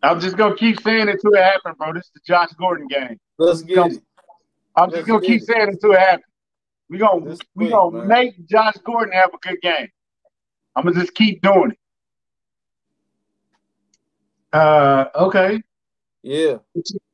I'm 0.02 0.20
just 0.22 0.38
gonna 0.38 0.56
keep 0.56 0.82
saying 0.82 1.10
it 1.10 1.16
until 1.16 1.34
it 1.34 1.44
happens, 1.44 1.76
bro. 1.78 1.94
This 1.94 2.06
is 2.06 2.12
the 2.14 2.22
Josh 2.26 2.52
Gordon 2.54 2.88
game. 2.88 3.18
Let's 3.38 3.62
get 3.62 3.92
it. 3.92 4.04
I'm 4.76 4.90
just 4.90 5.08
gonna 5.08 5.22
keep 5.22 5.42
it. 5.42 5.48
saying 5.48 5.64
it 5.64 5.70
until 5.70 5.92
it 5.94 6.00
happens. 6.00 6.24
We 6.90 6.98
gonna 6.98 7.38
we 7.56 7.70
gonna 7.70 8.00
man. 8.00 8.08
make 8.08 8.48
Josh 8.48 8.76
Gordon 8.84 9.14
have 9.14 9.32
a 9.34 9.38
good 9.38 9.62
game. 9.62 9.90
I'm 10.76 10.84
gonna 10.84 11.00
just 11.00 11.14
keep 11.14 11.42
doing 11.42 11.72
it. 11.72 11.78
Uh, 14.52 15.06
okay. 15.16 15.62
Yeah. 16.24 16.58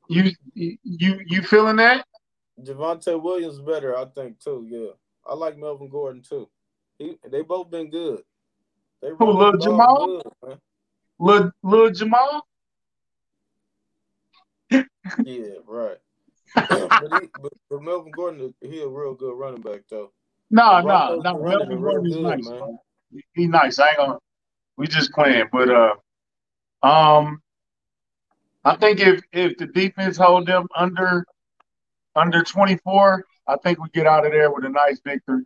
You 0.07 0.32
you 0.53 1.19
you 1.26 1.41
feeling 1.41 1.76
that? 1.78 2.05
Javonte 2.61 3.21
Williams 3.21 3.59
better, 3.59 3.97
I 3.97 4.05
think 4.05 4.39
too. 4.39 4.65
Yeah, 4.69 4.91
I 5.30 5.36
like 5.36 5.57
Melvin 5.57 5.89
Gordon 5.89 6.21
too. 6.21 6.49
He, 6.97 7.17
they 7.30 7.41
both 7.41 7.69
been 7.69 7.89
good. 7.89 8.21
They 9.01 9.09
Who, 9.09 9.32
little 9.32 9.57
Jamal? 9.57 10.21
Good, 10.41 10.57
little, 11.19 11.51
little 11.63 11.91
Jamal? 11.91 12.47
yeah, 14.71 15.57
right. 15.67 15.97
but, 16.70 17.12
he, 17.12 17.30
but, 17.41 17.53
but, 17.70 17.82
Melvin 17.82 18.12
Gordon, 18.12 18.53
he 18.62 18.82
a 18.82 18.88
real 18.88 19.14
good 19.14 19.36
running 19.36 19.62
back 19.62 19.82
though. 19.89 20.12
No, 20.49 20.82
no, 20.82 21.22
no. 21.24 21.38
Melvin 21.38 21.82
Gordon 21.82 22.12
is 22.12 22.18
nice. 22.18 22.47
Man. 22.47 22.78
He 23.34 23.47
nice. 23.47 23.80
I 23.80 23.89
ain't 23.89 23.97
gonna. 23.97 24.18
We 24.78 24.88
just 24.88 25.12
playing, 25.14 25.45
but 25.51 25.70
uh, 25.70 25.95
um, 26.86 27.41
I 28.64 28.76
think 28.76 28.99
if 28.99 29.22
if 29.32 29.58
the 29.58 29.68
defense 29.68 30.18
hold 30.18 30.47
them 30.47 30.68
under 30.76 31.26
under 32.16 32.43
24, 32.43 33.26
I 33.47 33.58
think 33.58 33.82
we 33.82 33.89
get 33.89 34.08
out 34.08 34.26
of 34.26 34.32
there 34.32 34.51
with 34.51 34.66
a 34.66 34.70
nice 34.70 34.99
victory. 35.06 35.43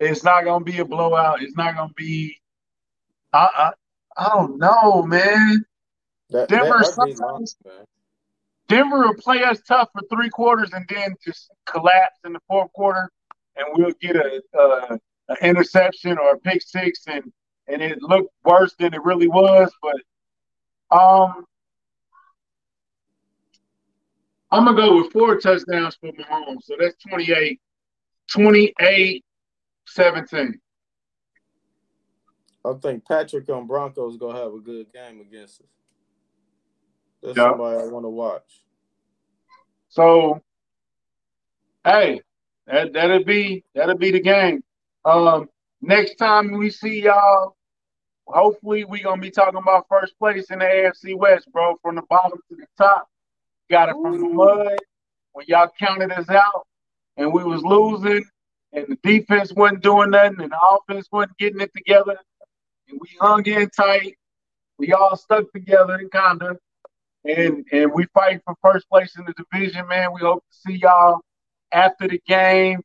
It's 0.00 0.24
not 0.24 0.44
gonna 0.44 0.64
be 0.64 0.78
a 0.78 0.84
blowout. 0.84 1.42
It's 1.42 1.56
not 1.56 1.76
gonna 1.76 1.92
be. 1.96 2.36
I 3.32 3.72
I, 4.16 4.24
I 4.24 4.28
don't 4.30 4.58
know, 4.58 5.02
man. 5.02 5.64
That, 6.30 6.48
Denver 6.48 6.78
that 6.78 6.86
sometimes. 6.86 7.56
man. 7.64 7.84
Denver 8.72 9.06
will 9.06 9.14
play 9.14 9.42
us 9.42 9.60
tough 9.68 9.90
for 9.92 10.00
three 10.10 10.30
quarters 10.30 10.70
and 10.72 10.86
then 10.88 11.14
just 11.22 11.50
collapse 11.66 12.18
in 12.24 12.32
the 12.32 12.40
fourth 12.48 12.72
quarter, 12.72 13.10
and 13.56 13.66
we'll 13.72 13.92
get 14.00 14.16
a, 14.16 14.42
a, 14.54 14.98
a 15.28 15.46
interception 15.46 16.16
or 16.16 16.32
a 16.32 16.38
pick 16.38 16.62
six, 16.62 17.00
and 17.06 17.30
and 17.68 17.82
it 17.82 18.00
looked 18.00 18.32
worse 18.44 18.74
than 18.78 18.94
it 18.94 19.02
really 19.04 19.28
was. 19.28 19.70
But 19.82 20.96
um, 20.96 21.44
I'm 24.50 24.64
gonna 24.64 24.74
go 24.74 25.02
with 25.02 25.12
four 25.12 25.38
touchdowns 25.38 25.96
for 25.96 26.10
Mahomes, 26.12 26.62
so 26.62 26.74
that's 26.78 26.96
28, 27.08 27.60
28, 28.30 29.24
17. 29.86 30.60
I 32.64 32.72
think 32.80 33.06
Patrick 33.06 33.50
on 33.50 33.66
Broncos 33.66 34.16
gonna 34.16 34.38
have 34.38 34.54
a 34.54 34.60
good 34.60 34.90
game 34.94 35.20
against 35.20 35.60
us. 35.60 35.66
That's 37.22 37.36
yep. 37.36 37.50
somebody 37.50 37.82
I 37.82 37.86
want 37.86 38.04
to 38.04 38.10
watch. 38.10 38.61
So, 39.92 40.40
hey, 41.84 42.22
that 42.66 42.94
that'll 42.94 43.24
be 43.24 43.62
that'll 43.74 43.98
be 43.98 44.10
the 44.10 44.20
game. 44.20 44.64
Um, 45.04 45.50
next 45.82 46.14
time 46.14 46.52
we 46.52 46.70
see 46.70 47.02
y'all, 47.02 47.56
hopefully 48.26 48.84
we 48.84 49.02
gonna 49.02 49.20
be 49.20 49.30
talking 49.30 49.60
about 49.60 49.84
first 49.90 50.18
place 50.18 50.50
in 50.50 50.60
the 50.60 50.64
AFC 50.64 51.14
West, 51.14 51.52
bro, 51.52 51.76
from 51.82 51.96
the 51.96 52.02
bottom 52.08 52.38
to 52.48 52.56
the 52.56 52.66
top. 52.78 53.06
Got 53.68 53.90
it 53.90 53.96
from 54.00 54.18
the 54.18 54.28
mud 54.30 54.78
when 55.32 55.44
y'all 55.46 55.68
counted 55.78 56.10
us 56.10 56.30
out, 56.30 56.66
and 57.18 57.30
we 57.30 57.44
was 57.44 57.62
losing, 57.62 58.24
and 58.72 58.86
the 58.88 58.96
defense 59.02 59.52
wasn't 59.52 59.82
doing 59.82 60.08
nothing, 60.08 60.40
and 60.40 60.52
the 60.52 60.58
offense 60.70 61.06
wasn't 61.12 61.36
getting 61.36 61.60
it 61.60 61.70
together, 61.76 62.16
and 62.88 62.98
we 62.98 63.08
hung 63.20 63.44
in 63.44 63.68
tight. 63.68 64.16
We 64.78 64.94
all 64.94 65.16
stuck 65.16 65.52
together, 65.52 65.96
and 65.96 66.10
kinda 66.10 66.56
and 67.24 67.64
and 67.72 67.92
we 67.92 68.06
fight 68.14 68.40
for 68.44 68.54
first 68.62 68.88
place 68.88 69.16
in 69.16 69.24
the 69.24 69.34
division, 69.34 69.86
man. 69.88 70.12
We 70.12 70.20
hope 70.20 70.44
to 70.50 70.56
see 70.70 70.78
y'all 70.78 71.20
after 71.72 72.08
the 72.08 72.20
game. 72.26 72.80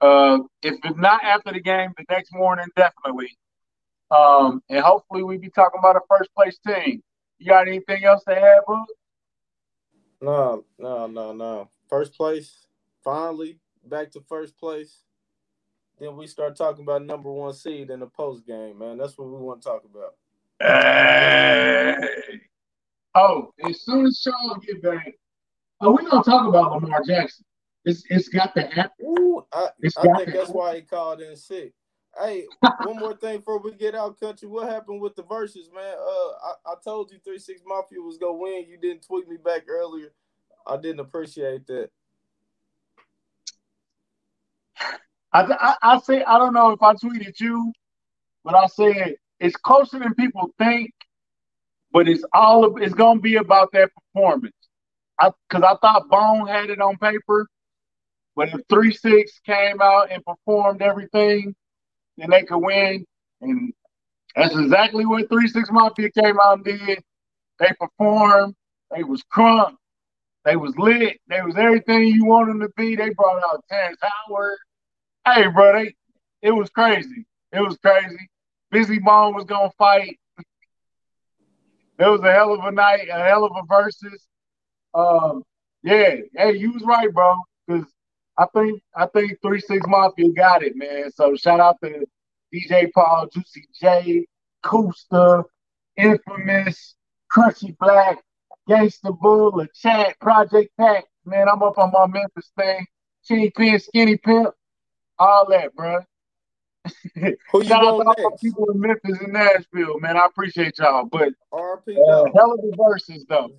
Uh, 0.00 0.40
if 0.62 0.76
it's 0.84 0.98
not 0.98 1.24
after 1.24 1.52
the 1.52 1.60
game, 1.60 1.92
the 1.96 2.04
next 2.08 2.32
morning 2.32 2.66
definitely. 2.76 3.36
Um, 4.10 4.62
and 4.70 4.82
hopefully 4.82 5.22
we 5.22 5.36
be 5.36 5.50
talking 5.50 5.78
about 5.78 5.96
a 5.96 6.00
first 6.08 6.30
place 6.34 6.58
team. 6.66 7.02
You 7.38 7.46
got 7.46 7.68
anything 7.68 8.04
else 8.04 8.24
to 8.24 8.36
add, 8.36 8.60
bro? 8.66 8.84
No, 10.20 10.64
no, 10.78 11.06
no, 11.06 11.32
no. 11.32 11.68
First 11.88 12.14
place, 12.14 12.66
finally 13.04 13.58
back 13.84 14.10
to 14.12 14.20
first 14.28 14.58
place. 14.58 15.02
Then 15.98 16.16
we 16.16 16.26
start 16.26 16.56
talking 16.56 16.84
about 16.84 17.04
number 17.04 17.30
one 17.30 17.52
seed 17.54 17.90
in 17.90 18.00
the 18.00 18.06
post 18.06 18.46
game, 18.46 18.78
man. 18.78 18.98
That's 18.98 19.18
what 19.18 19.28
we 19.28 19.36
want 19.36 19.62
to 19.62 19.68
talk 19.68 19.82
about. 19.84 20.14
Hey. 20.60 21.07
Oh, 23.18 23.52
as 23.68 23.82
soon 23.82 24.06
as 24.06 24.20
Charles 24.20 24.64
get 24.64 24.80
back, 24.80 25.12
oh, 25.80 25.90
we're 25.90 26.08
gonna 26.08 26.22
talk 26.22 26.46
about 26.46 26.70
Lamar 26.70 27.02
Jackson. 27.04 27.44
It's 27.84 28.04
it's 28.10 28.28
got 28.28 28.54
to 28.54 28.62
happen. 28.62 28.92
Ooh, 29.04 29.44
I, 29.52 29.68
I 29.82 29.88
think 29.88 30.26
that's 30.26 30.36
happen. 30.36 30.52
why 30.52 30.76
he 30.76 30.82
called 30.82 31.20
in 31.20 31.34
sick. 31.34 31.72
Hey, 32.16 32.46
one 32.84 32.98
more 32.98 33.16
thing 33.16 33.38
before 33.38 33.60
we 33.60 33.72
get 33.72 33.96
out, 33.96 34.20
country. 34.20 34.46
What 34.46 34.68
happened 34.68 35.00
with 35.00 35.16
the 35.16 35.24
verses, 35.24 35.68
man? 35.74 35.94
Uh, 35.98 36.30
I, 36.46 36.52
I 36.66 36.74
told 36.84 37.10
you 37.10 37.18
three 37.24 37.40
six 37.40 37.60
mafia 37.66 38.00
was 38.00 38.18
gonna 38.18 38.34
win. 38.34 38.66
You 38.68 38.78
didn't 38.78 39.04
tweet 39.04 39.28
me 39.28 39.36
back 39.36 39.62
earlier. 39.68 40.12
I 40.64 40.76
didn't 40.76 41.00
appreciate 41.00 41.66
that. 41.66 41.90
I, 45.32 45.42
I, 45.42 45.74
I 45.82 45.98
say 46.00 46.22
I 46.22 46.38
don't 46.38 46.54
know 46.54 46.70
if 46.70 46.82
I 46.82 46.94
tweeted 46.94 47.40
you, 47.40 47.72
but 48.44 48.54
I 48.54 48.66
said 48.66 49.16
it's 49.40 49.56
closer 49.56 49.98
than 49.98 50.14
people 50.14 50.50
think 50.56 50.92
but 51.92 52.08
it's 52.08 52.24
all 52.32 52.64
of, 52.64 52.82
it's 52.82 52.94
gonna 52.94 53.20
be 53.20 53.36
about 53.36 53.72
that 53.72 53.90
performance. 53.94 54.54
I 55.20 55.30
because 55.48 55.64
I 55.64 55.76
thought 55.80 56.08
Bone 56.08 56.46
had 56.46 56.70
it 56.70 56.80
on 56.80 56.96
paper, 56.98 57.46
but 58.36 58.48
if 58.50 58.60
three 58.68 58.92
six 58.92 59.40
came 59.44 59.80
out 59.80 60.10
and 60.12 60.24
performed 60.24 60.82
everything, 60.82 61.54
then 62.16 62.30
they 62.30 62.44
could 62.44 62.58
win. 62.58 63.04
And 63.40 63.72
that's 64.36 64.56
exactly 64.56 65.06
what 65.06 65.28
three 65.28 65.48
six 65.48 65.70
Mafia 65.70 66.10
came 66.10 66.38
out 66.40 66.58
and 66.58 66.64
did. 66.64 67.00
They 67.58 67.72
performed. 67.78 68.54
They 68.94 69.04
was 69.04 69.22
crunk. 69.34 69.76
They 70.44 70.56
was 70.56 70.76
lit. 70.78 71.18
They 71.28 71.42
was 71.42 71.56
everything 71.56 72.08
you 72.08 72.24
want 72.24 72.48
them 72.48 72.60
to 72.60 72.70
be. 72.76 72.96
They 72.96 73.10
brought 73.10 73.42
out 73.44 73.64
Terrence 73.70 73.98
Howard. 74.00 74.58
Hey, 75.26 75.48
bro, 75.48 75.72
they, 75.74 75.94
it 76.42 76.52
was 76.52 76.70
crazy. 76.70 77.26
It 77.52 77.60
was 77.60 77.76
crazy. 77.78 78.30
Bizzy 78.72 79.02
Bone 79.02 79.34
was 79.34 79.44
gonna 79.44 79.70
fight 79.78 80.18
it 81.98 82.06
was 82.06 82.20
a 82.22 82.32
hell 82.32 82.52
of 82.54 82.64
a 82.64 82.70
night, 82.70 83.08
a 83.10 83.24
hell 83.24 83.44
of 83.44 83.52
a 83.56 83.62
versus. 83.68 84.26
Um, 84.94 85.42
yeah, 85.82 86.16
hey, 86.36 86.56
you 86.56 86.72
was 86.72 86.82
right, 86.84 87.12
bro. 87.12 87.36
Because 87.66 87.86
I 88.38 88.46
think 88.54 88.82
I 88.96 89.06
think 89.06 89.38
Three 89.42 89.60
Six 89.60 89.86
Mafia 89.86 90.32
got 90.32 90.62
it, 90.62 90.76
man. 90.76 91.10
So 91.12 91.36
shout 91.36 91.60
out 91.60 91.76
to 91.82 92.06
DJ 92.54 92.90
Paul, 92.92 93.28
Juicy 93.32 93.66
J, 93.80 94.26
Kusta, 94.64 95.44
Infamous, 95.96 96.94
Crunchy 97.32 97.76
Black, 97.78 98.18
Gangsta 98.68 99.18
Boo, 99.18 99.60
a 99.60 99.68
Chat, 99.74 100.18
Project 100.20 100.70
Pat. 100.78 101.04
Man, 101.24 101.48
I'm 101.48 101.62
up 101.62 101.78
on 101.78 101.90
my 101.92 102.06
Memphis 102.06 102.50
thing. 102.56 102.86
Chinny 103.24 103.50
Pin, 103.50 103.78
Skinny 103.78 104.16
Pimp, 104.16 104.54
all 105.18 105.46
that, 105.50 105.74
bro. 105.74 106.00
Who 107.52 107.64
Shout 107.64 107.84
out 107.84 107.98
to 107.98 108.04
all 108.06 108.38
people 108.42 108.70
in 108.70 108.80
Memphis 108.80 109.18
and 109.20 109.32
Nashville, 109.32 109.98
man. 110.00 110.16
I 110.16 110.26
appreciate 110.26 110.78
y'all. 110.78 111.06
But 111.06 111.32
RP 111.52 111.96
uh, 111.96 112.30
hell 112.34 112.52
of 112.52 112.74
verses 112.88 113.24
though. 113.28 113.50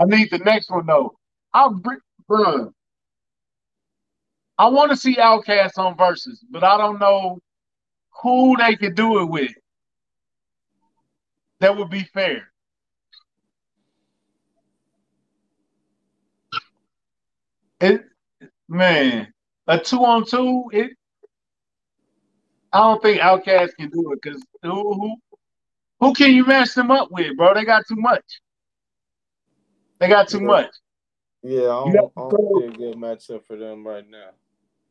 I 0.00 0.04
need 0.04 0.30
the 0.30 0.38
next 0.38 0.70
one 0.70 0.86
though. 0.86 1.16
I'm 1.52 1.82
bro. 2.26 2.72
I 4.58 4.68
want 4.68 4.90
to 4.90 4.96
see 4.96 5.16
Outkast 5.16 5.78
on 5.78 5.96
verses, 5.96 6.44
but 6.50 6.62
I 6.62 6.76
don't 6.76 6.98
know 6.98 7.40
who 8.22 8.56
they 8.56 8.76
could 8.76 8.94
do 8.94 9.20
it 9.20 9.26
with. 9.26 9.52
That 11.60 11.76
would 11.76 11.90
be 11.90 12.04
fair. 12.04 12.48
It 17.80 18.02
man, 18.68 19.32
a 19.66 19.78
two 19.78 20.04
on 20.04 20.24
two, 20.24 20.70
it 20.72 20.92
I 22.74 22.78
don't 22.78 23.00
think 23.02 23.20
Outkast 23.20 23.76
can 23.76 23.88
do 23.88 24.12
it 24.12 24.20
because 24.20 24.44
who, 24.62 24.70
who 24.72 25.16
who 26.00 26.12
can 26.12 26.32
you 26.32 26.44
match 26.44 26.74
them 26.74 26.90
up 26.90 27.08
with, 27.12 27.36
bro? 27.36 27.54
They 27.54 27.64
got 27.64 27.86
too 27.86 27.94
much. 27.96 28.24
They 30.00 30.08
got 30.08 30.28
too 30.28 30.40
Yeah. 30.40 30.46
much. 30.46 30.70
Yeah, 31.44 31.62
I 31.62 31.66
don't, 31.66 32.12
I 32.16 32.20
don't 32.20 32.58
see 32.58 32.64
a 32.64 32.70
good 32.76 32.96
matchup 32.96 33.46
for 33.46 33.56
them 33.56 33.86
right 33.86 34.08
now. 34.10 34.30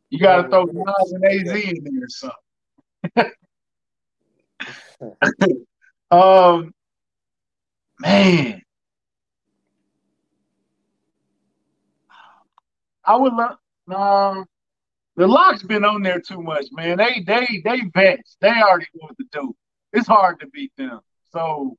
You 0.10 0.20
got 0.20 0.44
to 0.44 0.50
throw 0.50 0.64
Nas 0.64 1.12
and 1.12 1.26
AZ 1.26 1.54
in 1.54 1.84
there 1.84 2.04
or 2.04 3.32
something. 5.28 5.58
um, 6.12 6.74
man, 8.00 8.62
I 13.04 13.16
would 13.18 13.34
love. 13.34 13.58
Nah, 13.88 14.46
the 15.16 15.28
lock's 15.28 15.64
been 15.64 15.86
on 15.86 16.02
there 16.02 16.20
too 16.20 16.42
much, 16.42 16.66
man. 16.72 16.98
They 16.98 17.24
they 17.26 17.62
they 17.64 17.82
vets. 17.94 18.38
They 18.42 18.50
already 18.50 18.88
know 18.96 19.08
what 19.08 19.18
to 19.18 19.26
do. 19.32 19.56
It's 19.92 20.08
hard 20.08 20.40
to 20.40 20.48
beat 20.48 20.72
them. 20.78 21.02
So 21.32 21.78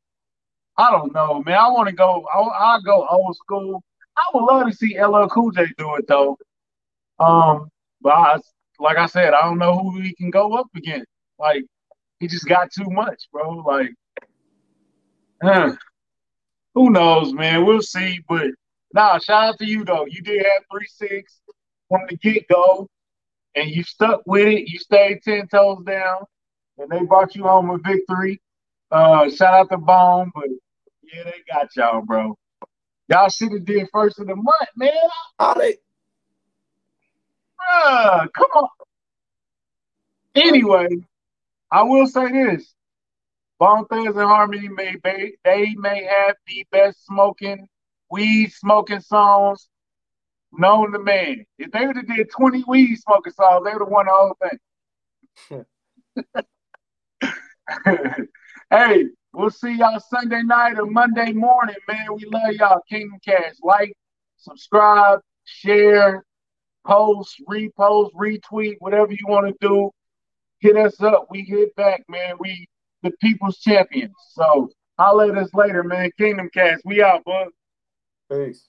I 0.76 0.90
don't 0.90 1.12
know, 1.14 1.42
man. 1.44 1.58
I 1.58 1.68
want 1.68 1.88
to 1.88 1.94
go. 1.94 2.24
I 2.32 2.40
I 2.40 2.78
go 2.84 3.06
old 3.08 3.36
school. 3.36 3.82
I 4.16 4.22
would 4.34 4.44
love 4.44 4.68
to 4.68 4.76
see 4.76 5.00
LL 5.00 5.28
Cool 5.28 5.50
J 5.50 5.66
do 5.76 5.96
it 5.96 6.06
though. 6.06 6.38
Um, 7.18 7.68
but 8.00 8.10
I, 8.10 8.38
like 8.78 8.96
I 8.98 9.06
said, 9.06 9.34
I 9.34 9.42
don't 9.42 9.58
know 9.58 9.78
who 9.78 10.00
he 10.00 10.14
can 10.14 10.30
go 10.30 10.54
up 10.54 10.68
against. 10.76 11.06
Like 11.38 11.64
he 12.20 12.28
just 12.28 12.46
got 12.46 12.70
too 12.72 12.88
much, 12.88 13.24
bro. 13.32 13.50
Like, 13.66 13.90
eh, 15.42 15.72
who 16.74 16.90
knows, 16.90 17.32
man? 17.32 17.64
We'll 17.64 17.82
see. 17.82 18.20
But 18.28 18.48
nah, 18.92 19.18
shout 19.18 19.44
out 19.44 19.58
to 19.58 19.66
you 19.66 19.84
though. 19.84 20.06
You 20.06 20.22
did 20.22 20.44
have 20.44 20.62
three 20.70 20.86
six 20.86 21.40
from 21.88 22.02
the 22.08 22.16
get 22.16 22.48
go, 22.48 22.88
and 23.54 23.70
you 23.70 23.82
stuck 23.82 24.22
with 24.26 24.46
it. 24.46 24.68
You 24.68 24.78
stayed 24.78 25.22
ten 25.22 25.46
toes 25.48 25.84
down, 25.84 26.24
and 26.78 26.90
they 26.90 27.04
brought 27.04 27.34
you 27.34 27.44
home 27.44 27.70
a 27.70 27.78
victory. 27.78 28.40
Uh, 28.90 29.30
shout 29.30 29.54
out 29.54 29.70
to 29.70 29.78
Bone, 29.78 30.30
but 30.34 30.48
yeah, 31.02 31.24
they 31.24 31.42
got 31.52 31.74
y'all, 31.76 32.02
bro. 32.02 32.36
Y'all 33.08 33.28
should 33.28 33.52
have 33.52 33.64
did 33.64 33.88
first 33.92 34.18
of 34.18 34.26
the 34.26 34.36
month, 34.36 34.68
man. 34.76 34.92
How 35.38 35.54
they? 35.54 35.76
Bruh, 37.60 38.28
come 38.32 38.50
on. 38.54 38.68
Anyway, 40.34 40.88
I 41.70 41.82
will 41.82 42.06
say 42.06 42.30
this. 42.32 42.74
Bone 43.58 43.86
Thugs 43.86 44.16
and 44.16 44.26
Harmony 44.26 44.68
may 44.68 44.96
they 45.44 45.74
may 45.76 46.04
have 46.04 46.34
the 46.46 46.66
best 46.72 47.04
smoking, 47.06 47.68
weed 48.10 48.52
smoking 48.52 49.00
songs 49.00 49.68
known 50.58 50.92
to 50.92 50.98
man. 50.98 51.44
If 51.58 51.70
they 51.72 51.86
would 51.86 51.96
have 51.96 52.06
did 52.06 52.30
20 52.30 52.64
weed 52.66 52.96
smoking 52.96 53.32
songs, 53.32 53.64
they 53.64 53.72
would 53.72 53.82
have 53.82 53.88
won 53.88 54.06
the 54.06 54.12
whole 54.12 54.36
thing. 54.42 54.58
hey, 58.70 59.04
we'll 59.32 59.50
see 59.50 59.76
y'all 59.76 60.00
Sunday 60.00 60.42
night 60.42 60.78
or 60.78 60.86
Monday 60.86 61.32
morning, 61.32 61.76
man. 61.88 62.14
We 62.14 62.24
love 62.26 62.54
y'all. 62.54 62.80
Kingdom 62.88 63.18
Kast. 63.24 63.60
Like, 63.62 63.94
subscribe, 64.36 65.20
share, 65.44 66.24
post, 66.86 67.42
repost, 67.48 68.12
retweet, 68.12 68.76
whatever 68.78 69.12
you 69.12 69.26
want 69.26 69.46
to 69.48 69.54
do. 69.60 69.90
Hit 70.60 70.76
us 70.76 71.00
up. 71.02 71.26
We 71.30 71.42
hit 71.42 71.74
back, 71.76 72.04
man. 72.08 72.36
We 72.38 72.66
the 73.02 73.10
people's 73.20 73.58
champions. 73.58 74.14
So 74.30 74.70
holler 74.98 75.32
at 75.32 75.42
us 75.42 75.50
later, 75.54 75.82
man. 75.82 76.10
Kingdom 76.18 76.50
Kast. 76.52 76.82
We 76.84 77.02
out, 77.02 77.24
bud. 77.24 77.48
Peace. 78.30 78.68